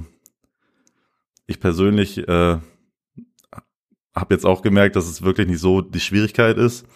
ich 1.47 1.61
persönlich 1.61 2.19
äh, 2.29 2.59
habe 4.21 4.35
jetzt 4.35 4.47
auch 4.47 4.63
gemerkt, 4.63 4.97
dass 4.97 5.09
es 5.09 5.23
wirklich 5.23 5.49
nicht 5.49 5.61
so 5.61 5.81
die 5.81 6.01
Schwierigkeit 6.01 6.57
ist. 6.59 6.87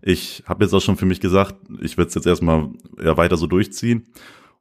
Ich 0.00 0.42
habe 0.46 0.64
jetzt 0.64 0.74
auch 0.74 0.80
schon 0.80 0.96
für 0.96 1.06
mich 1.06 1.20
gesagt, 1.20 1.54
ich 1.80 1.96
werde 1.96 2.08
es 2.08 2.14
jetzt 2.14 2.26
erstmal 2.26 2.70
ja, 3.02 3.16
weiter 3.16 3.36
so 3.36 3.46
durchziehen 3.46 4.08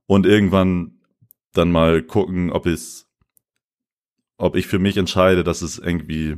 und 0.06 0.26
irgendwann 0.26 1.00
dann 1.54 1.72
mal 1.72 2.04
gucken, 2.04 2.52
ob 2.52 2.68
es, 2.68 3.10
ob 4.38 4.56
ich 4.56 4.68
für 4.68 4.80
mich 4.80 4.98
entscheide, 4.98 5.44
dass 5.44 5.62
es 5.62 5.80
irgendwie, 5.80 6.38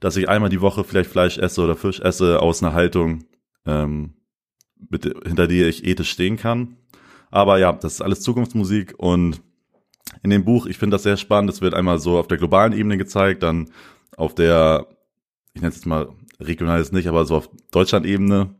dass 0.00 0.16
ich 0.16 0.28
einmal 0.28 0.50
die 0.50 0.60
Woche 0.60 0.82
vielleicht 0.82 1.10
Fleisch 1.10 1.38
esse 1.38 1.62
oder 1.62 1.76
Fisch 1.76 2.00
esse 2.00 2.40
aus 2.40 2.62
einer 2.62 2.72
Haltung, 2.72 3.24
ähm, 3.66 4.14
mit, 4.90 5.04
hinter 5.26 5.46
der 5.46 5.68
ich 5.68 5.84
ethisch 5.84 6.10
stehen 6.10 6.36
kann. 6.36 6.76
Aber 7.30 7.58
ja, 7.58 7.72
das 7.72 7.94
ist 7.94 8.02
alles 8.02 8.20
Zukunftsmusik 8.20 8.94
und 8.96 9.42
in 10.22 10.30
dem 10.30 10.44
Buch, 10.44 10.66
ich 10.66 10.78
finde 10.78 10.94
das 10.94 11.02
sehr 11.02 11.16
spannend, 11.16 11.50
es 11.50 11.60
wird 11.60 11.74
einmal 11.74 11.98
so 11.98 12.18
auf 12.18 12.28
der 12.28 12.38
globalen 12.38 12.72
Ebene 12.72 12.98
gezeigt, 12.98 13.42
dann 13.42 13.70
auf 14.16 14.34
der, 14.34 14.86
ich 15.54 15.62
nenne 15.62 15.70
es 15.70 15.76
jetzt 15.76 15.86
mal 15.86 16.08
regional 16.40 16.80
ist 16.80 16.92
nicht, 16.92 17.08
aber 17.08 17.24
so 17.24 17.36
auf 17.36 17.50
Deutschland-Ebene. 17.70 18.54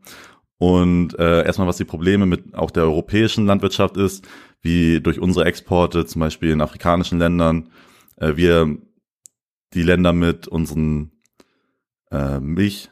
Und 0.57 1.19
äh, 1.19 1.45
erstmal, 1.45 1.67
was 1.67 1.77
die 1.77 1.85
Probleme 1.85 2.25
mit 2.25 2.55
auch 2.55 2.71
der 2.71 2.83
europäischen 2.83 3.45
Landwirtschaft 3.45 3.97
ist, 3.97 4.25
wie 4.61 5.01
durch 5.01 5.19
unsere 5.19 5.45
Exporte, 5.45 6.05
zum 6.05 6.21
Beispiel 6.21 6.51
in 6.51 6.61
afrikanischen 6.61 7.19
Ländern, 7.19 7.69
äh, 8.15 8.35
wir 8.35 8.77
die 9.73 9.83
Länder 9.83 10.13
mit 10.13 10.47
unseren 10.47 11.11
äh, 12.11 12.39
Milch, 12.39 12.89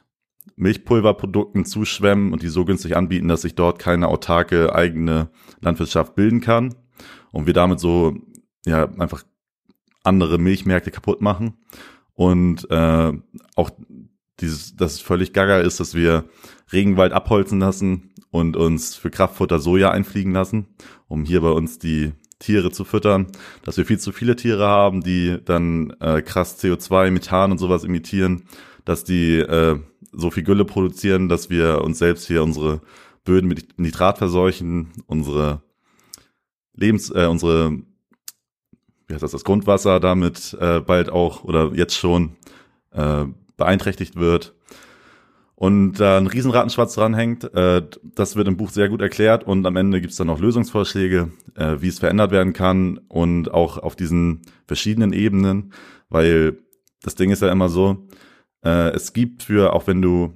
Milchpulverprodukten 0.55 1.65
zuschwemmen 1.65 2.33
und 2.33 2.43
die 2.43 2.49
so 2.49 2.65
günstig 2.65 2.95
anbieten, 2.95 3.29
dass 3.29 3.41
sich 3.41 3.55
dort 3.55 3.79
keine 3.79 4.09
autarke 4.09 4.75
eigene 4.75 5.29
Landwirtschaft 5.61 6.15
bilden 6.15 6.41
kann. 6.41 6.75
Und 7.31 7.47
wir 7.47 7.53
damit 7.53 7.79
so 7.79 8.13
ja 8.65 8.87
einfach 8.99 9.23
andere 10.03 10.37
Milchmärkte 10.37 10.91
kaputt 10.91 11.21
machen. 11.21 11.57
Und 12.13 12.69
äh, 12.69 13.11
auch 13.55 13.69
dieses, 14.39 14.75
dass 14.75 14.93
es 14.93 15.01
völlig 15.01 15.33
gaga 15.33 15.59
ist, 15.59 15.79
dass 15.79 15.95
wir 15.95 16.25
Regenwald 16.71 17.13
abholzen 17.13 17.59
lassen 17.59 18.13
und 18.31 18.57
uns 18.57 18.95
für 18.95 19.11
Kraftfutter 19.11 19.59
Soja 19.59 19.91
einfliegen 19.91 20.31
lassen, 20.31 20.67
um 21.07 21.23
hier 21.23 21.41
bei 21.41 21.51
uns 21.51 21.79
die 21.79 22.13
Tiere 22.39 22.71
zu 22.71 22.83
füttern, 22.83 23.27
dass 23.63 23.77
wir 23.77 23.85
viel 23.85 23.99
zu 23.99 24.11
viele 24.11 24.35
Tiere 24.35 24.67
haben, 24.67 25.01
die 25.01 25.37
dann 25.43 25.91
äh, 26.01 26.21
krass 26.21 26.61
CO2, 26.61 27.11
Methan 27.11 27.51
und 27.51 27.57
sowas 27.57 27.83
imitieren, 27.83 28.43
dass 28.85 29.03
die 29.03 29.37
äh, 29.37 29.79
so 30.11 30.29
viel 30.29 30.43
Gülle 30.43 30.65
produzieren, 30.65 31.29
dass 31.29 31.49
wir 31.49 31.81
uns 31.81 31.99
selbst 31.99 32.27
hier 32.27 32.43
unsere 32.43 32.81
Böden 33.23 33.47
mit 33.47 33.79
Nitrat 33.79 34.17
verseuchen, 34.17 34.91
unsere 35.07 35.61
Lebens, 36.75 37.09
äh, 37.11 37.27
unsere, 37.27 37.77
wie 39.07 39.13
heißt 39.13 39.23
das, 39.23 39.31
das 39.31 39.43
Grundwasser 39.43 39.99
damit 39.99 40.55
äh, 40.59 40.79
bald 40.79 41.09
auch 41.09 41.43
oder 41.43 41.71
jetzt 41.73 41.95
schon 41.95 42.35
äh, 42.91 43.25
beeinträchtigt 43.57 44.15
wird 44.15 44.53
und 45.55 45.93
da 45.93 46.17
ein 46.17 46.27
Riesenratenschwarz 46.27 46.95
dranhängt. 46.95 47.53
Äh, 47.53 47.83
das 48.03 48.35
wird 48.35 48.47
im 48.47 48.57
Buch 48.57 48.69
sehr 48.69 48.89
gut 48.89 49.01
erklärt 49.01 49.45
und 49.45 49.65
am 49.65 49.75
Ende 49.75 50.01
gibt's 50.01 50.17
dann 50.17 50.27
noch 50.27 50.39
Lösungsvorschläge, 50.39 51.31
äh, 51.55 51.77
wie 51.79 51.87
es 51.87 51.99
verändert 51.99 52.31
werden 52.31 52.53
kann 52.53 52.99
und 53.07 53.53
auch 53.53 53.77
auf 53.77 53.95
diesen 53.95 54.41
verschiedenen 54.67 55.13
Ebenen, 55.13 55.73
weil 56.09 56.57
das 57.01 57.15
Ding 57.15 57.31
ist 57.31 57.41
ja 57.41 57.51
immer 57.51 57.69
so, 57.69 58.07
äh, 58.63 58.89
es 58.89 59.13
gibt 59.13 59.43
für, 59.43 59.73
auch 59.73 59.87
wenn 59.87 60.01
du, 60.01 60.33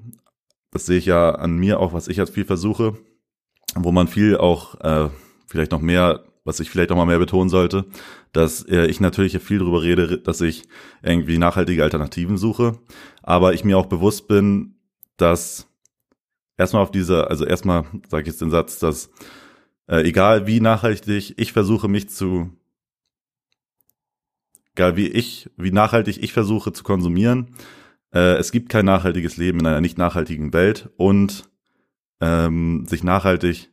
das 0.72 0.86
sehe 0.86 0.98
ich 0.98 1.06
ja 1.06 1.32
an 1.32 1.58
mir 1.58 1.80
auch, 1.80 1.94
was 1.94 2.08
ich 2.08 2.18
jetzt 2.18 2.34
viel 2.34 2.46
versuche, 2.46 2.98
wo 3.76 3.92
man 3.92 4.08
viel 4.08 4.38
auch 4.38 4.80
äh, 4.82 5.10
vielleicht 5.48 5.72
noch 5.72 5.82
mehr 5.82 6.24
was 6.48 6.60
ich 6.60 6.70
vielleicht 6.70 6.92
auch 6.92 6.96
mal 6.96 7.06
mehr 7.06 7.20
betonen 7.20 7.50
sollte, 7.50 7.86
dass 8.32 8.64
äh, 8.64 8.88
ich 8.88 9.00
natürlich 9.00 9.38
viel 9.40 9.60
darüber 9.60 9.84
rede, 9.84 10.18
dass 10.18 10.42
ich 10.42 10.64
irgendwie 11.04 11.38
nachhaltige 11.38 11.84
Alternativen 11.84 12.38
suche, 12.38 12.80
aber 13.22 13.54
ich 13.54 13.64
mir 13.64 13.78
auch 13.78 13.88
bewusst 13.88 14.28
bin, 14.28 14.76
dass 15.18 15.68
erstmal 16.58 16.84
auf 16.84 16.92
diese, 16.92 17.30
also 17.30 17.46
erstmal 17.46 17.84
sage 18.10 18.24
ich 18.24 18.28
jetzt 18.28 18.42
den 18.42 18.52
Satz, 18.52 18.80
dass 18.80 19.12
äh, 19.88 20.02
egal 20.08 20.48
wie 20.48 20.60
nachhaltig 20.60 21.34
ich 21.38 21.52
versuche 21.54 21.88
mich 21.88 22.10
zu, 22.10 22.52
egal 24.74 24.96
wie 24.96 25.08
ich, 25.08 25.50
wie 25.58 25.72
nachhaltig 25.72 26.24
ich 26.24 26.34
versuche 26.34 26.72
zu 26.72 26.84
konsumieren, 26.84 27.56
äh, 28.14 28.38
es 28.38 28.52
gibt 28.52 28.70
kein 28.70 28.86
nachhaltiges 28.86 29.38
Leben 29.38 29.60
in 29.60 29.66
einer 29.68 29.82
nicht 29.82 29.98
nachhaltigen 29.98 30.54
Welt. 30.54 30.90
Und 30.98 31.50
ähm, 32.20 32.86
sich 32.88 33.04
nachhaltig 33.04 33.70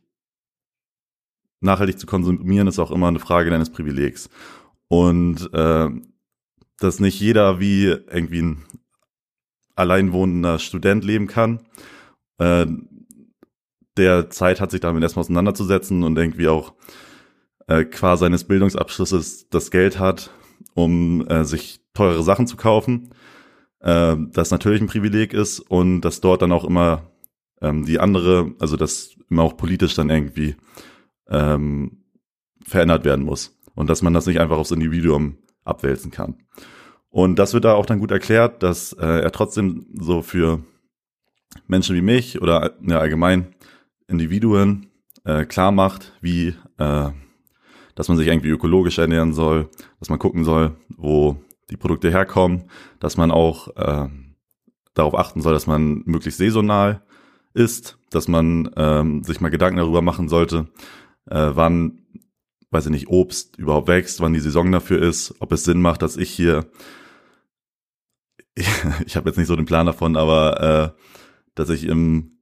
nachhaltig 1.61 1.99
zu 1.99 2.05
konsumieren 2.05 2.67
ist 2.67 2.79
auch 2.79 2.91
immer 2.91 3.07
eine 3.07 3.19
Frage 3.19 3.49
deines 3.49 3.69
Privilegs. 3.69 4.29
Und 4.87 5.49
äh, 5.53 5.89
dass 6.79 6.99
nicht 6.99 7.19
jeder 7.19 7.59
wie 7.59 7.85
irgendwie 7.85 8.41
ein 8.41 8.65
alleinwohnender 9.75 10.59
Student 10.59 11.03
leben 11.03 11.27
kann, 11.27 11.61
äh, 12.37 12.65
der 13.97 14.29
Zeit 14.29 14.59
hat, 14.59 14.71
sich 14.71 14.81
damit 14.81 15.03
erstmal 15.03 15.21
auseinanderzusetzen 15.21 16.03
und 16.03 16.17
irgendwie 16.17 16.47
auch 16.47 16.73
äh, 17.67 17.85
qua 17.85 18.17
seines 18.17 18.43
Bildungsabschlusses 18.43 19.49
das 19.49 19.71
Geld 19.71 19.99
hat, 19.99 20.31
um 20.73 21.25
äh, 21.27 21.45
sich 21.45 21.79
teure 21.93 22.23
Sachen 22.23 22.47
zu 22.47 22.57
kaufen, 22.57 23.09
äh, 23.79 24.15
das 24.31 24.51
natürlich 24.51 24.81
ein 24.81 24.87
Privileg 24.87 25.33
ist 25.33 25.59
und 25.59 26.01
dass 26.01 26.21
dort 26.21 26.41
dann 26.41 26.51
auch 26.51 26.65
immer 26.65 27.11
ähm, 27.61 27.85
die 27.85 27.99
andere, 27.99 28.53
also 28.59 28.75
dass 28.75 29.15
immer 29.29 29.43
auch 29.43 29.57
politisch 29.57 29.95
dann 29.95 30.09
irgendwie 30.09 30.55
ähm, 31.29 32.03
verändert 32.63 33.05
werden 33.05 33.25
muss 33.25 33.57
und 33.75 33.89
dass 33.89 34.01
man 34.01 34.13
das 34.13 34.25
nicht 34.25 34.39
einfach 34.39 34.57
aufs 34.57 34.71
Individuum 34.71 35.37
abwälzen 35.63 36.11
kann. 36.11 36.35
Und 37.09 37.39
das 37.39 37.53
wird 37.53 37.65
da 37.65 37.73
auch 37.73 37.85
dann 37.85 37.99
gut 37.99 38.11
erklärt, 38.11 38.61
dass 38.61 38.93
äh, 38.93 39.05
er 39.05 39.31
trotzdem 39.31 39.87
so 39.93 40.21
für 40.21 40.63
Menschen 41.67 41.95
wie 41.95 42.01
mich 42.01 42.41
oder 42.41 42.75
ja, 42.85 42.99
allgemein 42.99 43.55
Individuen 44.07 44.87
äh, 45.23 45.45
klar 45.45 45.71
macht, 45.71 46.13
wie 46.21 46.55
äh, 46.77 47.09
dass 47.95 48.09
man 48.09 48.17
sich 48.17 48.27
irgendwie 48.27 48.49
ökologisch 48.49 48.97
ernähren 48.97 49.33
soll, 49.33 49.69
dass 49.99 50.09
man 50.09 50.19
gucken 50.19 50.43
soll, 50.43 50.75
wo 50.89 51.37
die 51.69 51.77
Produkte 51.77 52.11
herkommen, 52.11 52.69
dass 52.99 53.17
man 53.17 53.31
auch 53.31 53.69
äh, 53.77 54.09
darauf 54.93 55.15
achten 55.15 55.41
soll, 55.41 55.53
dass 55.53 55.67
man 55.67 56.03
möglichst 56.05 56.37
saisonal 56.37 57.01
ist, 57.53 57.97
dass 58.11 58.27
man 58.27 58.69
ähm, 58.75 59.23
sich 59.23 59.39
mal 59.39 59.49
Gedanken 59.49 59.77
darüber 59.77 60.01
machen 60.01 60.27
sollte, 60.27 60.67
äh, 61.27 61.51
wann, 61.53 62.01
weiß 62.71 62.85
ich 62.85 62.91
nicht, 62.91 63.07
Obst 63.07 63.57
überhaupt 63.57 63.87
wächst, 63.87 64.19
wann 64.19 64.33
die 64.33 64.39
Saison 64.39 64.71
dafür 64.71 65.01
ist, 65.01 65.35
ob 65.39 65.51
es 65.51 65.63
Sinn 65.63 65.81
macht, 65.81 66.01
dass 66.01 66.17
ich 66.17 66.29
hier, 66.31 66.69
ich, 68.53 68.67
ich 69.05 69.15
habe 69.15 69.29
jetzt 69.29 69.37
nicht 69.37 69.47
so 69.47 69.55
den 69.55 69.65
Plan 69.65 69.85
davon, 69.85 70.15
aber 70.15 70.95
äh, 70.95 71.01
dass 71.55 71.69
ich 71.69 71.85
im 71.85 72.35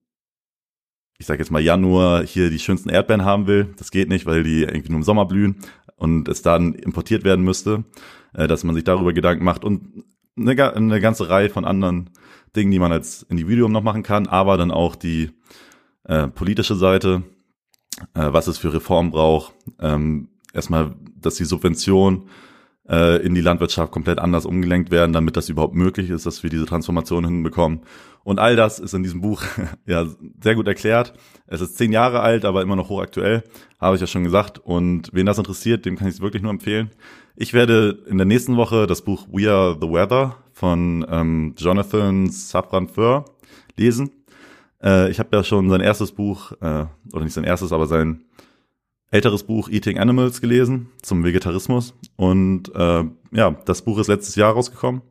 ich 1.19 1.27
sage 1.27 1.39
jetzt 1.39 1.51
mal 1.51 1.61
Januar 1.61 2.25
hier 2.25 2.49
die 2.49 2.59
schönsten 2.59 2.89
Erdbeeren 2.89 3.23
haben 3.23 3.47
will. 3.47 3.73
Das 3.77 3.91
geht 3.91 4.09
nicht, 4.09 4.25
weil 4.25 4.43
die 4.43 4.63
irgendwie 4.63 4.89
nur 4.89 4.97
im 4.97 5.03
Sommer 5.03 5.25
blühen 5.25 5.55
und 5.95 6.27
es 6.27 6.41
dann 6.41 6.73
importiert 6.73 7.23
werden 7.23 7.45
müsste, 7.45 7.85
äh, 8.33 8.47
dass 8.47 8.65
man 8.65 8.75
sich 8.75 8.83
darüber 8.83 9.13
Gedanken 9.13 9.45
macht 9.45 9.63
und 9.63 10.03
eine, 10.37 10.75
eine 10.75 10.99
ganze 10.99 11.29
Reihe 11.29 11.49
von 11.49 11.63
anderen 11.63 12.09
Dingen, 12.55 12.71
die 12.71 12.79
man 12.79 12.91
als 12.91 13.23
Individuum 13.23 13.71
noch 13.71 13.83
machen 13.83 14.03
kann, 14.03 14.27
aber 14.27 14.57
dann 14.57 14.71
auch 14.71 14.95
die 14.95 15.31
äh, 16.03 16.27
politische 16.27 16.75
Seite, 16.75 17.23
was 18.13 18.47
es 18.47 18.57
für 18.57 18.73
Reformen 18.73 19.11
braucht. 19.11 19.53
Ähm, 19.79 20.29
erstmal, 20.53 20.95
dass 21.19 21.35
die 21.35 21.45
Subvention 21.45 22.29
äh, 22.87 23.25
in 23.25 23.33
die 23.33 23.41
Landwirtschaft 23.41 23.91
komplett 23.91 24.19
anders 24.19 24.45
umgelenkt 24.45 24.91
werden, 24.91 25.13
damit 25.13 25.37
das 25.37 25.49
überhaupt 25.49 25.75
möglich 25.75 26.09
ist, 26.09 26.25
dass 26.25 26.43
wir 26.43 26.49
diese 26.49 26.65
Transformation 26.65 27.25
hinbekommen. 27.25 27.81
Und 28.23 28.39
all 28.39 28.55
das 28.55 28.79
ist 28.79 28.93
in 28.93 29.03
diesem 29.03 29.21
Buch 29.21 29.43
ja 29.85 30.05
sehr 30.41 30.55
gut 30.55 30.67
erklärt. 30.67 31.13
Es 31.47 31.61
ist 31.61 31.77
zehn 31.77 31.91
Jahre 31.91 32.21
alt, 32.21 32.45
aber 32.45 32.61
immer 32.61 32.75
noch 32.75 32.89
hochaktuell, 32.89 33.43
habe 33.79 33.95
ich 33.95 34.01
ja 34.01 34.07
schon 34.07 34.23
gesagt. 34.23 34.59
Und 34.59 35.09
wen 35.13 35.25
das 35.25 35.37
interessiert, 35.37 35.85
dem 35.85 35.97
kann 35.97 36.07
ich 36.07 36.15
es 36.15 36.21
wirklich 36.21 36.41
nur 36.41 36.51
empfehlen. 36.51 36.91
Ich 37.35 37.53
werde 37.53 38.03
in 38.07 38.17
der 38.17 38.27
nächsten 38.27 38.57
Woche 38.57 38.87
das 38.87 39.01
Buch 39.01 39.27
We 39.31 39.51
Are 39.51 39.77
the 39.79 39.87
Weather 39.87 40.37
von 40.53 41.05
ähm, 41.09 41.55
Jonathan 41.57 42.29
Safran 42.29 42.87
Foer 42.87 43.25
lesen. 43.75 44.11
Äh, 44.83 45.09
ich 45.09 45.19
habe 45.19 45.35
ja 45.35 45.43
schon 45.43 45.69
sein 45.69 45.81
erstes 45.81 46.11
Buch, 46.11 46.51
äh, 46.61 46.85
oder 47.13 47.23
nicht 47.23 47.33
sein 47.33 47.43
erstes, 47.43 47.71
aber 47.71 47.87
sein 47.87 48.25
älteres 49.11 49.43
Buch 49.43 49.69
Eating 49.69 49.99
Animals 49.99 50.41
gelesen 50.41 50.89
zum 51.01 51.23
Vegetarismus. 51.23 51.93
Und 52.15 52.73
äh, 52.75 53.03
ja, 53.31 53.51
das 53.65 53.83
Buch 53.83 53.99
ist 53.99 54.07
letztes 54.07 54.35
Jahr 54.35 54.53
rausgekommen. 54.53 55.01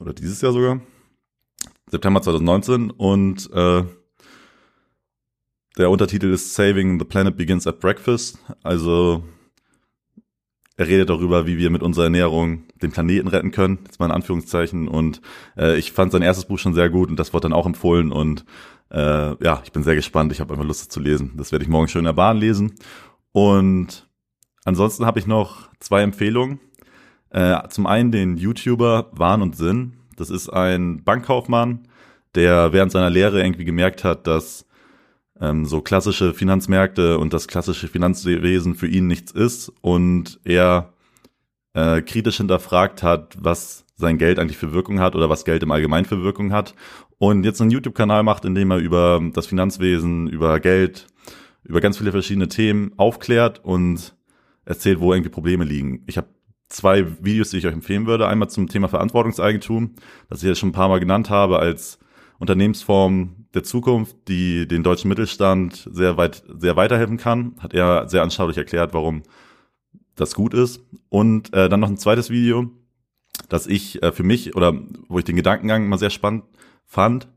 Oder 0.00 0.12
dieses 0.12 0.40
Jahr 0.42 0.52
sogar. 0.52 0.80
September 1.90 2.20
2019. 2.22 2.90
Und 2.90 3.50
äh, 3.52 3.84
der 5.78 5.90
Untertitel 5.90 6.32
ist 6.32 6.54
Saving 6.54 6.98
the 6.98 7.04
Planet 7.04 7.36
Begins 7.36 7.66
at 7.66 7.80
Breakfast. 7.80 8.38
Also 8.62 9.24
er 10.78 10.86
redet 10.86 11.10
darüber, 11.10 11.44
wie 11.46 11.58
wir 11.58 11.70
mit 11.70 11.82
unserer 11.82 12.04
Ernährung 12.04 12.62
den 12.80 12.92
Planeten 12.92 13.26
retten 13.26 13.50
können, 13.50 13.80
jetzt 13.84 13.98
mal 13.98 14.06
in 14.06 14.12
Anführungszeichen. 14.12 14.86
Und 14.86 15.20
äh, 15.56 15.76
ich 15.76 15.90
fand 15.90 16.12
sein 16.12 16.22
erstes 16.22 16.46
Buch 16.46 16.60
schon 16.60 16.72
sehr 16.72 16.88
gut 16.88 17.10
und 17.10 17.18
das 17.18 17.34
wurde 17.34 17.42
dann 17.42 17.52
auch 17.52 17.66
empfohlen. 17.66 18.12
Und 18.12 18.44
äh, 18.90 19.44
ja, 19.44 19.60
ich 19.64 19.72
bin 19.72 19.82
sehr 19.82 19.96
gespannt. 19.96 20.30
Ich 20.30 20.40
habe 20.40 20.54
einfach 20.54 20.64
Lust 20.64 20.92
zu 20.92 21.00
lesen. 21.00 21.32
Das 21.36 21.50
werde 21.50 21.64
ich 21.64 21.68
morgen 21.68 21.88
schön 21.88 22.02
in 22.02 22.04
der 22.04 22.12
Bahn 22.12 22.36
lesen. 22.36 22.76
Und 23.32 24.08
ansonsten 24.64 25.04
habe 25.04 25.18
ich 25.18 25.26
noch 25.26 25.68
zwei 25.80 26.02
Empfehlungen. 26.02 26.60
Äh, 27.30 27.68
zum 27.70 27.88
einen 27.88 28.12
den 28.12 28.36
YouTuber 28.36 29.10
Wahn 29.10 29.42
und 29.42 29.56
Sinn. 29.56 29.94
Das 30.16 30.30
ist 30.30 30.48
ein 30.48 31.02
Bankkaufmann, 31.02 31.88
der 32.36 32.72
während 32.72 32.92
seiner 32.92 33.10
Lehre 33.10 33.42
irgendwie 33.42 33.64
gemerkt 33.64 34.04
hat, 34.04 34.28
dass 34.28 34.64
ähm, 35.40 35.64
so 35.64 35.80
klassische 35.80 36.34
Finanzmärkte 36.34 37.18
und 37.18 37.32
das 37.32 37.48
klassische 37.48 37.88
Finanzwesen 37.88 38.74
für 38.74 38.88
ihn 38.88 39.06
nichts 39.06 39.32
ist 39.32 39.72
und 39.80 40.40
er 40.44 40.92
äh, 41.74 42.02
kritisch 42.02 42.38
hinterfragt 42.38 43.02
hat, 43.02 43.36
was 43.40 43.84
sein 43.96 44.18
Geld 44.18 44.38
eigentlich 44.38 44.58
für 44.58 44.72
Wirkung 44.72 45.00
hat 45.00 45.16
oder 45.16 45.28
was 45.28 45.44
Geld 45.44 45.62
im 45.62 45.70
Allgemeinen 45.70 46.06
für 46.06 46.22
Wirkung 46.22 46.52
hat 46.52 46.74
und 47.18 47.44
jetzt 47.44 47.60
einen 47.60 47.70
YouTube-Kanal 47.70 48.22
macht, 48.22 48.44
in 48.44 48.54
dem 48.54 48.70
er 48.70 48.78
über 48.78 49.20
das 49.32 49.46
Finanzwesen, 49.46 50.28
über 50.28 50.60
Geld, 50.60 51.06
über 51.64 51.80
ganz 51.80 51.98
viele 51.98 52.12
verschiedene 52.12 52.48
Themen 52.48 52.92
aufklärt 52.96 53.64
und 53.64 54.16
erzählt, 54.64 55.00
wo 55.00 55.12
irgendwie 55.12 55.30
Probleme 55.30 55.64
liegen. 55.64 56.04
Ich 56.06 56.16
habe 56.16 56.28
zwei 56.68 57.06
Videos, 57.22 57.50
die 57.50 57.58
ich 57.58 57.66
euch 57.66 57.72
empfehlen 57.72 58.06
würde. 58.06 58.28
Einmal 58.28 58.50
zum 58.50 58.68
Thema 58.68 58.88
Verantwortungseigentum, 58.88 59.94
das 60.28 60.42
ich 60.42 60.48
ja 60.48 60.54
schon 60.54 60.70
ein 60.70 60.72
paar 60.72 60.88
Mal 60.88 61.00
genannt 61.00 61.30
habe 61.30 61.58
als 61.58 61.98
Unternehmensform 62.38 63.46
der 63.54 63.64
Zukunft, 63.64 64.16
die 64.28 64.68
den 64.68 64.82
deutschen 64.82 65.08
Mittelstand 65.08 65.88
sehr 65.90 66.16
weit, 66.16 66.44
sehr 66.58 66.76
weiterhelfen 66.76 67.16
kann. 67.16 67.56
Hat 67.58 67.74
er 67.74 68.08
sehr 68.08 68.22
anschaulich 68.22 68.56
erklärt, 68.56 68.94
warum 68.94 69.22
das 70.14 70.34
gut 70.34 70.54
ist. 70.54 70.80
Und 71.08 71.52
äh, 71.54 71.68
dann 71.68 71.80
noch 71.80 71.88
ein 71.88 71.96
zweites 71.96 72.30
Video, 72.30 72.70
das 73.48 73.66
ich 73.66 74.02
äh, 74.02 74.12
für 74.12 74.22
mich 74.22 74.54
oder 74.54 74.74
wo 75.08 75.18
ich 75.18 75.24
den 75.24 75.36
Gedankengang 75.36 75.88
mal 75.88 75.98
sehr 75.98 76.10
spannend 76.10 76.44
fand, 76.84 77.28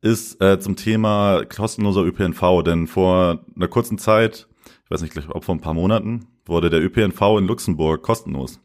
ist 0.00 0.40
äh, 0.42 0.58
zum 0.58 0.76
Thema 0.76 1.44
kostenloser 1.44 2.02
ÖPNV. 2.02 2.62
Denn 2.64 2.86
vor 2.86 3.44
einer 3.54 3.68
kurzen 3.68 3.98
Zeit, 3.98 4.48
ich 4.84 4.90
weiß 4.90 5.02
nicht, 5.02 5.16
ob 5.28 5.44
vor 5.44 5.54
ein 5.54 5.60
paar 5.60 5.74
Monaten, 5.74 6.26
wurde 6.44 6.70
der 6.70 6.82
ÖPNV 6.82 7.38
in 7.38 7.46
Luxemburg 7.46 8.02
kostenlos. 8.02 8.60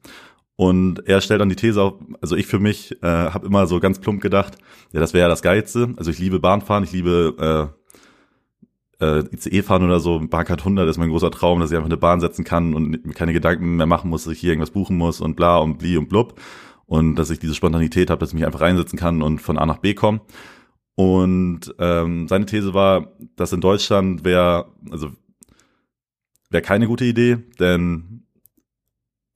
Und 0.57 1.07
er 1.07 1.21
stellt 1.21 1.39
dann 1.39 1.49
die 1.49 1.55
These 1.55 1.81
auf, 1.81 1.93
also 2.19 2.35
ich 2.35 2.47
für 2.47 2.57
mich 2.57 2.91
äh, 3.03 3.07
habe 3.07 3.45
immer 3.45 3.67
so 3.67 3.79
ganz 3.79 3.99
plump 3.99 4.21
gedacht, 4.21 4.57
ja, 4.91 4.99
das 4.99 5.13
wäre 5.13 5.25
ja 5.25 5.29
das 5.29 5.43
Geilste. 5.43 5.93
Also 5.97 6.09
ich 6.09 6.17
liebe 6.17 6.39
Bahnfahren, 6.39 6.83
ich 6.83 6.91
liebe 6.91 7.71
äh, 8.99 9.05
äh, 9.05 9.23
ICE 9.31 9.61
fahren 9.61 9.83
oder 9.83 9.99
so, 9.99 10.19
Bahncard 10.19 10.61
100 10.61 10.89
ist 10.89 10.97
mein 10.97 11.09
großer 11.09 11.29
Traum, 11.29 11.59
dass 11.59 11.69
ich 11.69 11.77
einfach 11.77 11.89
eine 11.89 11.97
Bahn 11.97 12.19
setzen 12.19 12.43
kann 12.43 12.73
und 12.73 13.13
keine 13.13 13.33
Gedanken 13.33 13.75
mehr 13.75 13.85
machen 13.85 14.09
muss, 14.09 14.23
dass 14.23 14.33
ich 14.33 14.39
hier 14.39 14.49
irgendwas 14.49 14.71
buchen 14.71 14.97
muss 14.97 15.21
und 15.21 15.35
bla 15.35 15.59
und 15.59 15.77
bli 15.77 15.95
und 15.95 16.09
blub. 16.09 16.39
Und 16.87 17.15
dass 17.17 17.29
ich 17.29 17.37
diese 17.37 17.53
Spontanität 17.53 18.09
habe, 18.09 18.19
dass 18.19 18.29
ich 18.29 18.35
mich 18.35 18.45
einfach 18.45 18.61
reinsetzen 18.61 18.97
kann 18.97 19.21
und 19.21 19.39
von 19.39 19.59
A 19.59 19.65
nach 19.67 19.77
B 19.77 19.93
komme. 19.93 20.21
Und 20.95 21.75
ähm, 21.77 22.27
seine 22.27 22.47
These 22.47 22.73
war, 22.73 23.11
dass 23.35 23.53
in 23.53 23.61
Deutschland 23.61 24.25
wäre, 24.25 24.71
also 24.89 25.11
wäre 26.49 26.63
keine 26.63 26.87
gute 26.87 27.05
Idee, 27.05 27.37
denn 27.59 28.23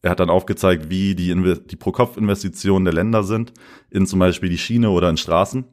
er 0.02 0.12
hat 0.12 0.20
dann 0.20 0.30
aufgezeigt, 0.30 0.90
wie 0.90 1.16
die, 1.16 1.34
die 1.66 1.76
Pro-Kopf-Investitionen 1.76 2.86
der 2.86 2.94
Länder 2.94 3.24
sind, 3.24 3.54
in 3.90 4.08
zum 4.08 4.20
Beispiel 4.20 4.50
die 4.50 4.58
Schiene 4.58 4.90
oder 4.90 5.10
in 5.10 5.18
Straßen. 5.18 5.66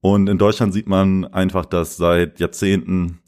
Und 0.00 0.28
in 0.28 0.38
Deutschland 0.38 0.74
sieht 0.74 0.88
man 0.88 1.24
einfach, 1.26 1.64
dass 1.64 1.96
seit 1.96 2.40
Jahrzehnten 2.40 3.20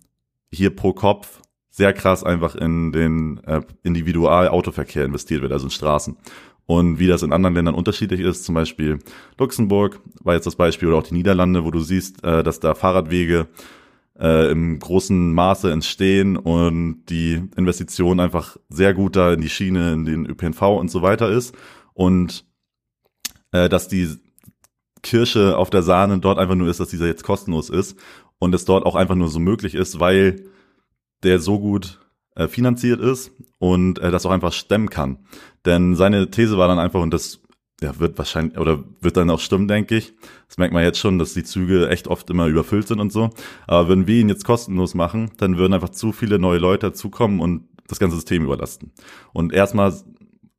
hier 0.53 0.75
pro 0.75 0.93
Kopf 0.93 1.41
sehr 1.71 1.93
krass 1.93 2.23
einfach 2.23 2.55
in 2.55 2.93
den 2.93 3.39
äh, 3.45 3.63
Individualautoverkehr 3.83 5.05
investiert 5.05 5.43
wird, 5.43 5.53
also 5.53 5.67
in 5.67 5.71
Straßen. 5.71 6.17
Und 6.67 6.99
wie 6.99 7.07
das 7.07 7.23
in 7.23 7.33
anderen 7.33 7.55
Ländern 7.55 7.75
unterschiedlich 7.75 8.21
ist, 8.21 8.45
zum 8.45 8.55
Beispiel 8.55 8.99
Luxemburg 9.39 10.01
war 10.23 10.35
jetzt 10.35 10.47
das 10.47 10.57
Beispiel 10.57 10.89
oder 10.89 10.99
auch 10.99 11.03
die 11.03 11.15
Niederlande, 11.15 11.65
wo 11.65 11.71
du 11.71 11.81
siehst, 11.81 12.23
äh, 12.25 12.43
dass 12.43 12.61
da 12.61 12.75
Fahrradwege 12.75 13.49
äh, 14.19 14.51
im 14.51 14.79
großen 14.79 15.33
Maße 15.33 15.71
entstehen 15.71 16.37
und 16.37 17.05
die 17.07 17.43
Investition 17.57 18.21
einfach 18.21 18.57
sehr 18.69 18.95
gut 18.95 19.17
da 19.17 19.33
in 19.33 19.41
die 19.41 19.49
Schiene, 19.49 19.93
in 19.93 20.05
den 20.05 20.27
ÖPNV 20.27 20.63
und 20.63 20.91
so 20.91 21.03
weiter 21.03 21.31
ist. 21.31 21.55
Und 21.95 22.45
äh, 23.53 23.69
dass 23.69 23.89
die 23.89 24.09
Kirsche 25.03 25.57
auf 25.57 25.71
der 25.71 25.83
Sahne 25.83 26.19
dort 26.19 26.39
einfach 26.39 26.55
nur 26.55 26.69
ist, 26.69 26.81
dass 26.81 26.89
dieser 26.89 27.07
jetzt 27.07 27.25
kostenlos 27.25 27.71
ist 27.71 27.99
und 28.39 28.55
es 28.55 28.65
dort 28.65 28.87
auch 28.87 28.95
einfach 28.95 29.15
nur 29.15 29.29
so 29.29 29.39
möglich 29.39 29.75
ist, 29.75 30.01
weil 30.01 30.45
der 31.23 31.39
so 31.39 31.59
gut 31.59 32.01
äh, 32.37 32.49
finanziert 32.49 33.01
ist 33.01 33.33
und 33.59 33.99
äh, 33.99 34.11
das 34.11 34.27
auch 34.27 34.31
einfach 34.31 34.53
stemmen 34.53 34.91
kann. 34.91 35.27
Denn 35.65 35.95
seine 35.95 36.31
These 36.31 36.59
war 36.59 36.69
dann 36.69 36.79
einfach, 36.79 37.01
und 37.01 37.13
das 37.13 37.41
ja, 37.83 37.99
wird 37.99 38.17
wahrscheinlich 38.19 38.59
oder 38.59 38.85
wird 39.01 39.17
dann 39.17 39.31
auch 39.31 39.41
stimmen, 39.41 39.69
denke 39.69 39.97
ich. 39.97 40.15
Das 40.49 40.59
merkt 40.59 40.73
man 40.73 40.85
jetzt 40.85 40.99
schon, 40.99 41.19
dass 41.19 41.35
die 41.35 41.45
Züge 41.45 41.89
echt 41.89 42.09
oft 42.09 42.31
immer 42.31 42.47
überfüllt 42.47 42.89
sind 42.89 43.01
und 43.01 43.13
so. 43.13 43.31
Aber 43.67 43.89
würden 43.89 44.07
wir 44.07 44.21
ihn 44.21 44.29
jetzt 44.29 44.45
kostenlos 44.45 44.95
machen, 44.95 45.33
dann 45.39 45.59
würden 45.59 45.75
einfach 45.75 45.91
zu 45.91 46.13
viele 46.13 46.39
neue 46.39 46.59
Leute 46.59 46.87
dazukommen 46.89 47.41
und 47.41 47.69
das 47.89 47.99
ganze 47.99 48.17
System 48.17 48.45
überlasten. 48.45 48.93
Und 49.33 49.53
erstmal 49.53 49.93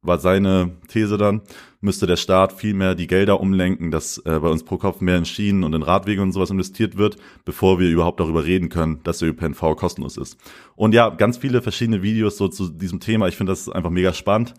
war 0.01 0.19
seine 0.19 0.71
These 0.87 1.17
dann, 1.17 1.41
müsste 1.81 2.05
der 2.05 2.15
Staat 2.15 2.53
viel 2.53 2.73
mehr 2.73 2.95
die 2.95 3.07
Gelder 3.07 3.39
umlenken, 3.39 3.91
dass 3.91 4.17
äh, 4.19 4.39
bei 4.39 4.49
uns 4.49 4.63
pro 4.63 4.77
Kopf 4.77 5.01
mehr 5.01 5.17
in 5.17 5.25
Schienen 5.25 5.63
und 5.63 5.73
in 5.73 5.81
Radwege 5.81 6.21
und 6.21 6.31
sowas 6.31 6.51
investiert 6.51 6.97
wird, 6.97 7.17
bevor 7.43 7.79
wir 7.79 7.89
überhaupt 7.89 8.19
darüber 8.19 8.45
reden 8.45 8.69
können, 8.69 9.01
dass 9.03 9.19
der 9.19 9.29
ÖPNV 9.29 9.75
kostenlos 9.75 10.17
ist. 10.17 10.37
Und 10.75 10.93
ja, 10.93 11.09
ganz 11.09 11.37
viele 11.37 11.61
verschiedene 11.61 12.03
Videos 12.03 12.37
so 12.37 12.47
zu 12.47 12.69
diesem 12.69 12.99
Thema. 12.99 13.27
Ich 13.27 13.35
finde 13.35 13.51
das 13.51 13.69
einfach 13.69 13.89
mega 13.89 14.13
spannend. 14.13 14.53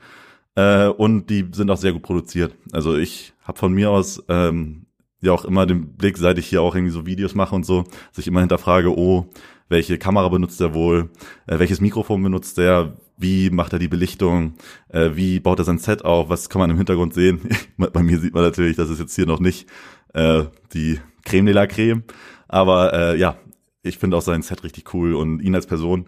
Äh, 0.56 0.88
und 0.88 1.30
die 1.30 1.46
sind 1.52 1.70
auch 1.70 1.76
sehr 1.76 1.92
gut 1.92 2.02
produziert. 2.02 2.54
Also 2.72 2.96
ich 2.96 3.34
habe 3.42 3.58
von 3.58 3.72
mir 3.72 3.90
aus 3.90 4.22
ähm, 4.28 4.86
ja 5.20 5.32
auch 5.32 5.44
immer 5.44 5.66
den 5.66 5.96
Blick, 5.96 6.16
seit 6.18 6.38
ich 6.38 6.46
hier 6.46 6.62
auch 6.62 6.74
irgendwie 6.74 6.92
so 6.92 7.06
Videos 7.06 7.34
mache 7.34 7.54
und 7.54 7.64
so, 7.64 7.84
dass 8.10 8.18
ich 8.18 8.26
immer 8.26 8.40
hinterfrage, 8.40 8.96
oh, 8.96 9.26
welche 9.68 9.98
Kamera 9.98 10.28
benutzt 10.28 10.60
er 10.60 10.74
wohl, 10.74 11.10
äh, 11.46 11.58
welches 11.58 11.80
Mikrofon 11.80 12.22
benutzt 12.22 12.58
er, 12.58 12.96
wie 13.18 13.50
macht 13.50 13.72
er 13.72 13.78
die 13.78 13.88
Belichtung, 13.88 14.54
äh, 14.88 15.10
wie 15.14 15.40
baut 15.40 15.58
er 15.58 15.64
sein 15.64 15.78
Set 15.78 16.04
auf, 16.04 16.28
was 16.28 16.48
kann 16.48 16.60
man 16.60 16.70
im 16.70 16.76
Hintergrund 16.76 17.14
sehen. 17.14 17.40
Bei 17.76 18.02
mir 18.02 18.18
sieht 18.18 18.34
man 18.34 18.42
natürlich, 18.42 18.76
das 18.76 18.90
ist 18.90 19.00
jetzt 19.00 19.14
hier 19.14 19.26
noch 19.26 19.40
nicht 19.40 19.68
äh, 20.14 20.44
die 20.72 21.00
Creme 21.24 21.46
de 21.46 21.54
la 21.54 21.66
Creme, 21.66 22.04
aber 22.48 22.92
äh, 22.92 23.18
ja, 23.18 23.36
ich 23.82 23.98
finde 23.98 24.16
auch 24.16 24.22
sein 24.22 24.42
Set 24.42 24.64
richtig 24.64 24.92
cool 24.94 25.14
und 25.14 25.40
ihn 25.40 25.54
als 25.54 25.66
Person 25.66 26.06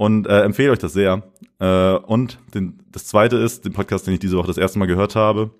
und 0.00 0.26
äh, 0.26 0.40
empfehle 0.44 0.72
euch 0.72 0.78
das 0.78 0.94
sehr. 0.94 1.22
Äh, 1.58 1.92
und 1.92 2.38
den, 2.54 2.82
das 2.90 3.04
zweite 3.04 3.36
ist, 3.36 3.66
den 3.66 3.74
Podcast, 3.74 4.06
den 4.06 4.14
ich 4.14 4.20
diese 4.20 4.38
Woche 4.38 4.46
das 4.46 4.56
erste 4.56 4.78
Mal 4.78 4.86
gehört 4.86 5.14
habe. 5.14 5.50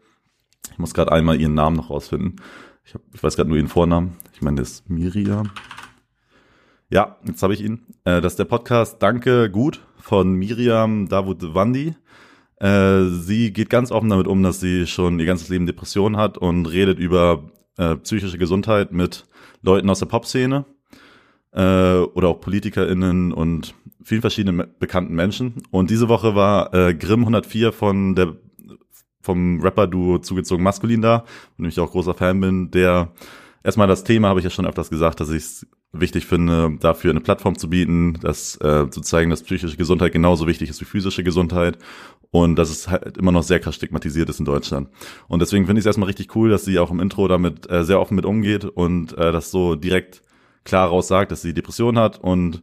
Ich 0.72 0.78
muss 0.78 0.94
gerade 0.94 1.12
einmal 1.12 1.38
ihren 1.38 1.52
Namen 1.52 1.76
noch 1.76 1.90
rausfinden. 1.90 2.36
Ich, 2.82 2.94
hab, 2.94 3.02
ich 3.12 3.22
weiß 3.22 3.36
gerade 3.36 3.50
nur 3.50 3.58
ihren 3.58 3.68
Vornamen. 3.68 4.16
Ich 4.32 4.40
meine, 4.40 4.56
das 4.56 4.70
ist 4.70 4.88
Miriam. 4.88 5.50
Ja, 6.88 7.18
jetzt 7.26 7.42
habe 7.42 7.52
ich 7.52 7.60
ihn. 7.60 7.82
Äh, 8.04 8.22
das 8.22 8.32
ist 8.32 8.38
der 8.38 8.46
Podcast 8.46 9.02
Danke 9.02 9.50
gut 9.50 9.82
von 9.98 10.32
Miriam 10.32 11.06
Davutwandi. 11.06 11.96
Äh, 12.56 13.04
sie 13.10 13.52
geht 13.52 13.68
ganz 13.68 13.92
offen 13.92 14.08
damit 14.08 14.26
um, 14.26 14.42
dass 14.42 14.58
sie 14.58 14.86
schon 14.86 15.20
ihr 15.20 15.26
ganzes 15.26 15.50
Leben 15.50 15.66
Depressionen 15.66 16.16
hat 16.16 16.38
und 16.38 16.64
redet 16.64 16.98
über 16.98 17.50
äh, 17.76 17.96
psychische 17.96 18.38
Gesundheit 18.38 18.90
mit 18.90 19.26
Leuten 19.60 19.90
aus 19.90 19.98
der 19.98 20.06
Pop-Szene 20.06 20.64
äh, 21.52 21.96
oder 21.96 22.28
auch 22.28 22.40
PolitikerInnen 22.40 23.32
und 23.32 23.74
vielen 24.02 24.20
verschiedenen 24.20 24.68
bekannten 24.78 25.14
Menschen. 25.14 25.62
Und 25.70 25.90
diese 25.90 26.08
Woche 26.08 26.34
war 26.34 26.72
äh, 26.74 26.94
Grimm 26.94 27.20
104 27.20 27.72
von 27.72 28.14
der 28.14 28.36
vom 29.22 29.60
Rapper-Duo 29.60 30.18
zugezogen 30.18 30.64
maskulin 30.64 31.02
da, 31.02 31.24
und 31.58 31.66
ich 31.66 31.78
auch 31.78 31.90
großer 31.90 32.14
Fan 32.14 32.40
bin, 32.40 32.70
der 32.70 33.12
erstmal 33.62 33.86
das 33.86 34.04
Thema 34.04 34.28
habe 34.28 34.40
ich 34.40 34.44
ja 34.44 34.50
schon 34.50 34.66
öfters 34.66 34.88
gesagt, 34.90 35.20
dass 35.20 35.30
ich 35.30 35.42
es 35.42 35.66
wichtig 35.92 36.24
finde, 36.26 36.76
dafür 36.80 37.10
eine 37.10 37.20
Plattform 37.20 37.58
zu 37.58 37.68
bieten, 37.68 38.18
das 38.22 38.56
äh, 38.60 38.88
zu 38.90 39.00
zeigen, 39.00 39.30
dass 39.30 39.42
psychische 39.42 39.76
Gesundheit 39.76 40.12
genauso 40.12 40.46
wichtig 40.46 40.70
ist 40.70 40.80
wie 40.80 40.84
physische 40.86 41.24
Gesundheit 41.24 41.78
und 42.30 42.56
dass 42.56 42.70
es 42.70 42.88
halt 42.88 43.18
immer 43.18 43.32
noch 43.32 43.42
sehr 43.42 43.58
krass 43.58 43.74
stigmatisiert 43.74 44.30
ist 44.30 44.38
in 44.38 44.46
Deutschland. 44.46 44.88
Und 45.28 45.42
deswegen 45.42 45.66
finde 45.66 45.80
ich 45.80 45.82
es 45.82 45.86
erstmal 45.86 46.06
richtig 46.06 46.34
cool, 46.36 46.48
dass 46.48 46.64
sie 46.64 46.78
auch 46.78 46.90
im 46.90 47.00
Intro 47.00 47.26
damit 47.26 47.68
äh, 47.70 47.84
sehr 47.84 48.00
offen 48.00 48.14
mit 48.14 48.24
umgeht 48.24 48.64
und 48.64 49.18
äh, 49.18 49.32
das 49.32 49.50
so 49.50 49.74
direkt 49.74 50.22
klar 50.64 50.88
raus 50.88 51.08
sagt, 51.08 51.32
dass 51.32 51.42
sie 51.42 51.54
Depression 51.54 51.98
hat 51.98 52.18
und 52.18 52.62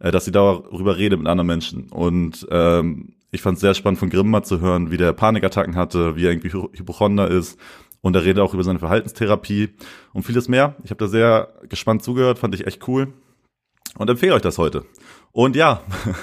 äh, 0.00 0.10
dass 0.10 0.24
sie 0.24 0.32
darüber 0.32 0.96
redet 0.96 1.18
mit 1.18 1.28
anderen 1.28 1.46
Menschen. 1.46 1.90
Und 1.90 2.46
ähm, 2.50 3.14
ich 3.30 3.42
fand 3.42 3.56
es 3.56 3.60
sehr 3.62 3.74
spannend 3.74 3.98
von 3.98 4.10
Grimm 4.10 4.36
zu 4.44 4.60
hören, 4.60 4.90
wie 4.90 4.96
der 4.96 5.12
Panikattacken 5.12 5.76
hatte, 5.76 6.16
wie 6.16 6.26
er 6.26 6.32
irgendwie 6.32 6.52
Hypochonder 6.52 7.28
ist 7.28 7.58
und 8.02 8.14
er 8.16 8.24
redet 8.24 8.40
auch 8.40 8.52
über 8.52 8.64
seine 8.64 8.78
Verhaltenstherapie 8.78 9.70
und 10.12 10.24
vieles 10.24 10.48
mehr. 10.48 10.76
Ich 10.84 10.90
habe 10.90 10.98
da 10.98 11.08
sehr 11.08 11.54
gespannt 11.68 12.02
zugehört, 12.02 12.38
fand 12.38 12.54
ich 12.54 12.66
echt 12.66 12.86
cool 12.88 13.14
und 13.96 14.10
empfehle 14.10 14.34
euch 14.34 14.42
das 14.42 14.58
heute. 14.58 14.84
Und 15.30 15.56
ja, 15.56 15.82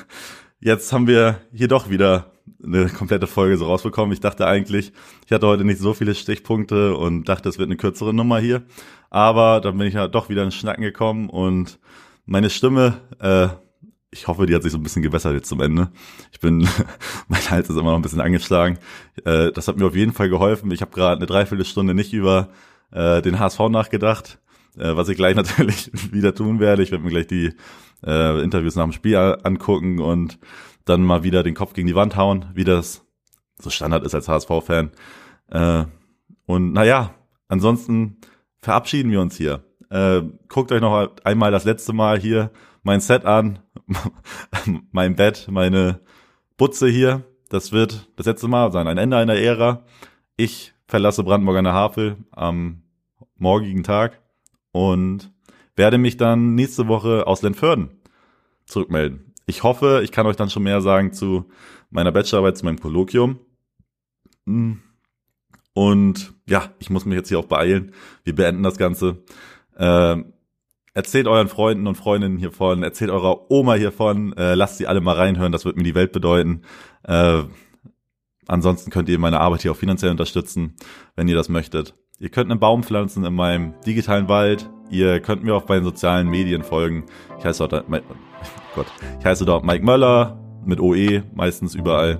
jetzt 0.59 0.93
haben 0.93 1.07
wir 1.07 1.41
hier 1.51 1.67
doch 1.67 1.89
wieder 1.89 2.31
eine 2.63 2.89
komplette 2.89 3.27
Folge 3.27 3.57
so 3.57 3.65
rausbekommen. 3.65 4.13
Ich 4.13 4.19
dachte 4.19 4.47
eigentlich, 4.47 4.91
ich 5.25 5.31
hatte 5.31 5.47
heute 5.47 5.65
nicht 5.65 5.79
so 5.79 5.93
viele 5.93 6.15
Stichpunkte 6.15 6.95
und 6.95 7.27
dachte, 7.29 7.49
es 7.49 7.57
wird 7.57 7.67
eine 7.67 7.77
kürzere 7.77 8.13
Nummer 8.13 8.39
hier. 8.39 8.63
Aber 9.09 9.61
dann 9.61 9.77
bin 9.77 9.87
ich 9.87 9.93
ja 9.93 10.07
doch 10.07 10.29
wieder 10.29 10.43
ins 10.43 10.55
Schnacken 10.55 10.83
gekommen 10.83 11.29
und 11.29 11.79
meine 12.25 12.49
Stimme, 12.49 12.97
äh, 13.19 13.47
ich 14.11 14.27
hoffe, 14.27 14.45
die 14.45 14.55
hat 14.55 14.63
sich 14.63 14.71
so 14.71 14.77
ein 14.77 14.83
bisschen 14.83 15.01
gebessert 15.01 15.33
jetzt 15.33 15.49
zum 15.49 15.61
Ende. 15.61 15.89
Ich 16.31 16.39
bin, 16.39 16.67
mein 17.27 17.49
Hals 17.49 17.69
ist 17.69 17.75
immer 17.75 17.91
noch 17.91 17.97
ein 17.97 18.01
bisschen 18.01 18.21
angeschlagen. 18.21 18.77
Äh, 19.25 19.51
das 19.51 19.67
hat 19.67 19.77
mir 19.77 19.85
auf 19.85 19.95
jeden 19.95 20.13
Fall 20.13 20.29
geholfen. 20.29 20.71
Ich 20.71 20.81
habe 20.81 20.91
gerade 20.91 21.17
eine 21.17 21.25
Dreiviertelstunde 21.25 21.93
nicht 21.93 22.13
über 22.13 22.49
äh, 22.91 23.21
den 23.21 23.39
HSV 23.39 23.59
nachgedacht, 23.69 24.39
äh, 24.77 24.95
was 24.95 25.09
ich 25.09 25.17
gleich 25.17 25.35
natürlich 25.37 25.91
wieder 26.11 26.33
tun 26.33 26.59
werde. 26.59 26.83
Ich 26.83 26.91
werde 26.91 27.03
mir 27.03 27.11
gleich 27.11 27.27
die 27.27 27.53
äh, 28.05 28.41
Interviews 28.41 28.75
nach 28.75 28.85
dem 28.85 28.93
Spiel 28.93 29.15
angucken 29.15 29.99
und 29.99 30.39
dann 30.85 31.03
mal 31.03 31.23
wieder 31.23 31.43
den 31.43 31.55
Kopf 31.55 31.73
gegen 31.73 31.87
die 31.87 31.95
Wand 31.95 32.15
hauen, 32.15 32.45
wie 32.53 32.63
das 32.63 33.05
so 33.61 33.69
Standard 33.69 34.03
ist 34.05 34.15
als 34.15 34.27
HSV-Fan. 34.27 34.91
Äh, 35.49 35.85
und 36.45 36.73
naja, 36.73 37.13
ansonsten 37.47 38.17
verabschieden 38.59 39.11
wir 39.11 39.21
uns 39.21 39.35
hier. 39.35 39.63
Äh, 39.89 40.21
guckt 40.47 40.71
euch 40.71 40.81
noch 40.81 41.11
einmal 41.23 41.51
das 41.51 41.65
letzte 41.65 41.93
Mal 41.93 42.19
hier 42.19 42.51
mein 42.83 43.01
Set 43.01 43.25
an, 43.25 43.59
mein 44.91 45.15
Bett, 45.15 45.47
meine 45.49 45.99
Butze 46.57 46.87
hier. 46.87 47.23
Das 47.49 47.71
wird 47.71 48.09
das 48.15 48.25
letzte 48.27 48.47
Mal 48.47 48.71
sein, 48.71 48.87
ein 48.87 48.97
Ende 48.97 49.17
einer 49.17 49.35
Ära. 49.35 49.83
Ich 50.37 50.73
verlasse 50.87 51.23
Brandenburg 51.23 51.57
an 51.57 51.63
der 51.65 51.73
Havel 51.73 52.17
am 52.31 52.83
morgigen 53.37 53.83
Tag 53.83 54.21
und 54.71 55.31
werde 55.75 55.97
mich 55.97 56.17
dann 56.17 56.55
nächste 56.55 56.87
Woche 56.87 57.25
aus 57.25 57.41
Lentförden 57.41 57.89
zurückmelden. 58.65 59.28
Ich 59.49 59.63
hoffe, 59.63 60.01
ich 60.03 60.11
kann 60.11 60.27
euch 60.27 60.35
dann 60.35 60.51
schon 60.51 60.61
mehr 60.61 60.79
sagen 60.79 61.11
zu 61.11 61.45
meiner 61.89 62.11
Bachelorarbeit, 62.11 62.55
zu 62.55 62.65
meinem 62.65 62.79
Kolloquium. 62.79 63.39
Und 65.73 66.33
ja, 66.47 66.69
ich 66.77 66.91
muss 66.91 67.05
mich 67.05 67.15
jetzt 67.15 67.29
hier 67.29 67.39
auch 67.39 67.45
beeilen. 67.45 67.91
Wir 68.23 68.35
beenden 68.35 68.61
das 68.61 68.77
Ganze. 68.77 69.23
Ähm, 69.75 70.33
Erzählt 70.93 71.27
euren 71.27 71.47
Freunden 71.47 71.87
und 71.87 71.95
Freundinnen 71.95 72.37
hiervon, 72.37 72.83
erzählt 72.83 73.11
eurer 73.11 73.49
Oma 73.51 73.75
hiervon, 73.75 74.33
äh, 74.33 74.55
lasst 74.55 74.79
sie 74.79 74.87
alle 74.87 75.01
mal 75.01 75.15
reinhören, 75.15 75.51
das 75.51 75.63
wird 75.63 75.77
mir 75.77 75.83
die 75.83 75.95
Welt 75.95 76.11
bedeuten. 76.11 76.63
Äh, 77.03 77.43
ansonsten 78.47 78.89
könnt 78.89 79.07
ihr 79.07 79.19
meine 79.19 79.39
Arbeit 79.39 79.61
hier 79.61 79.71
auch 79.71 79.77
finanziell 79.77 80.11
unterstützen, 80.11 80.75
wenn 81.15 81.27
ihr 81.27 81.35
das 81.35 81.47
möchtet. 81.47 81.93
Ihr 82.17 82.29
könnt 82.29 82.51
einen 82.51 82.59
Baum 82.59 82.83
pflanzen 82.83 83.23
in 83.23 83.33
meinem 83.33 83.75
digitalen 83.85 84.27
Wald. 84.27 84.69
Ihr 84.89 85.19
könnt 85.19 85.43
mir 85.43 85.55
auch 85.55 85.63
bei 85.63 85.75
den 85.75 85.83
sozialen 85.83 86.29
Medien 86.29 86.63
folgen. 86.63 87.03
Ich 87.37 87.45
heiße 87.45 87.67
dort, 87.67 87.85
oh 87.89 87.95
Gott, 88.75 88.87
ich 89.19 89.25
heiße 89.25 89.45
dort 89.45 89.63
Mike 89.63 89.85
Möller 89.85 90.37
mit 90.65 90.79
OE 90.79 91.23
meistens 91.33 91.75
überall 91.75 92.19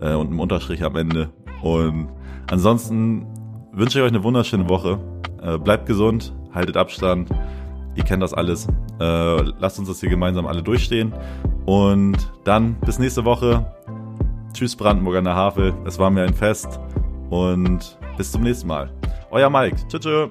äh, 0.00 0.14
und 0.14 0.28
einem 0.28 0.40
Unterstrich 0.40 0.82
am 0.82 0.96
Ende. 0.96 1.30
Und 1.62 2.08
ansonsten 2.50 3.26
wünsche 3.72 3.98
ich 3.98 4.04
euch 4.04 4.10
eine 4.10 4.24
wunderschöne 4.24 4.68
Woche. 4.68 4.98
Äh, 5.42 5.58
bleibt 5.58 5.86
gesund, 5.86 6.34
haltet 6.52 6.76
Abstand. 6.76 7.28
Ihr 7.94 8.04
kennt 8.04 8.22
das 8.22 8.34
alles. 8.34 8.66
Äh, 9.00 9.42
lasst 9.58 9.78
uns 9.78 9.88
das 9.88 10.00
hier 10.00 10.10
gemeinsam 10.10 10.46
alle 10.46 10.62
durchstehen. 10.62 11.12
Und 11.64 12.32
dann 12.44 12.74
bis 12.80 12.98
nächste 12.98 13.24
Woche. 13.24 13.66
Tschüss 14.52 14.76
Brandenburg 14.76 15.16
an 15.16 15.24
der 15.24 15.34
Havel. 15.34 15.74
Es 15.84 15.98
war 15.98 16.10
mir 16.10 16.22
ein 16.22 16.34
Fest. 16.34 16.80
Und 17.30 17.98
bis 18.16 18.32
zum 18.32 18.42
nächsten 18.42 18.68
Mal. 18.68 18.90
Euer 19.30 19.50
Mike. 19.50 19.76
Tschüss. 19.88 20.00
tschüss. 20.00 20.30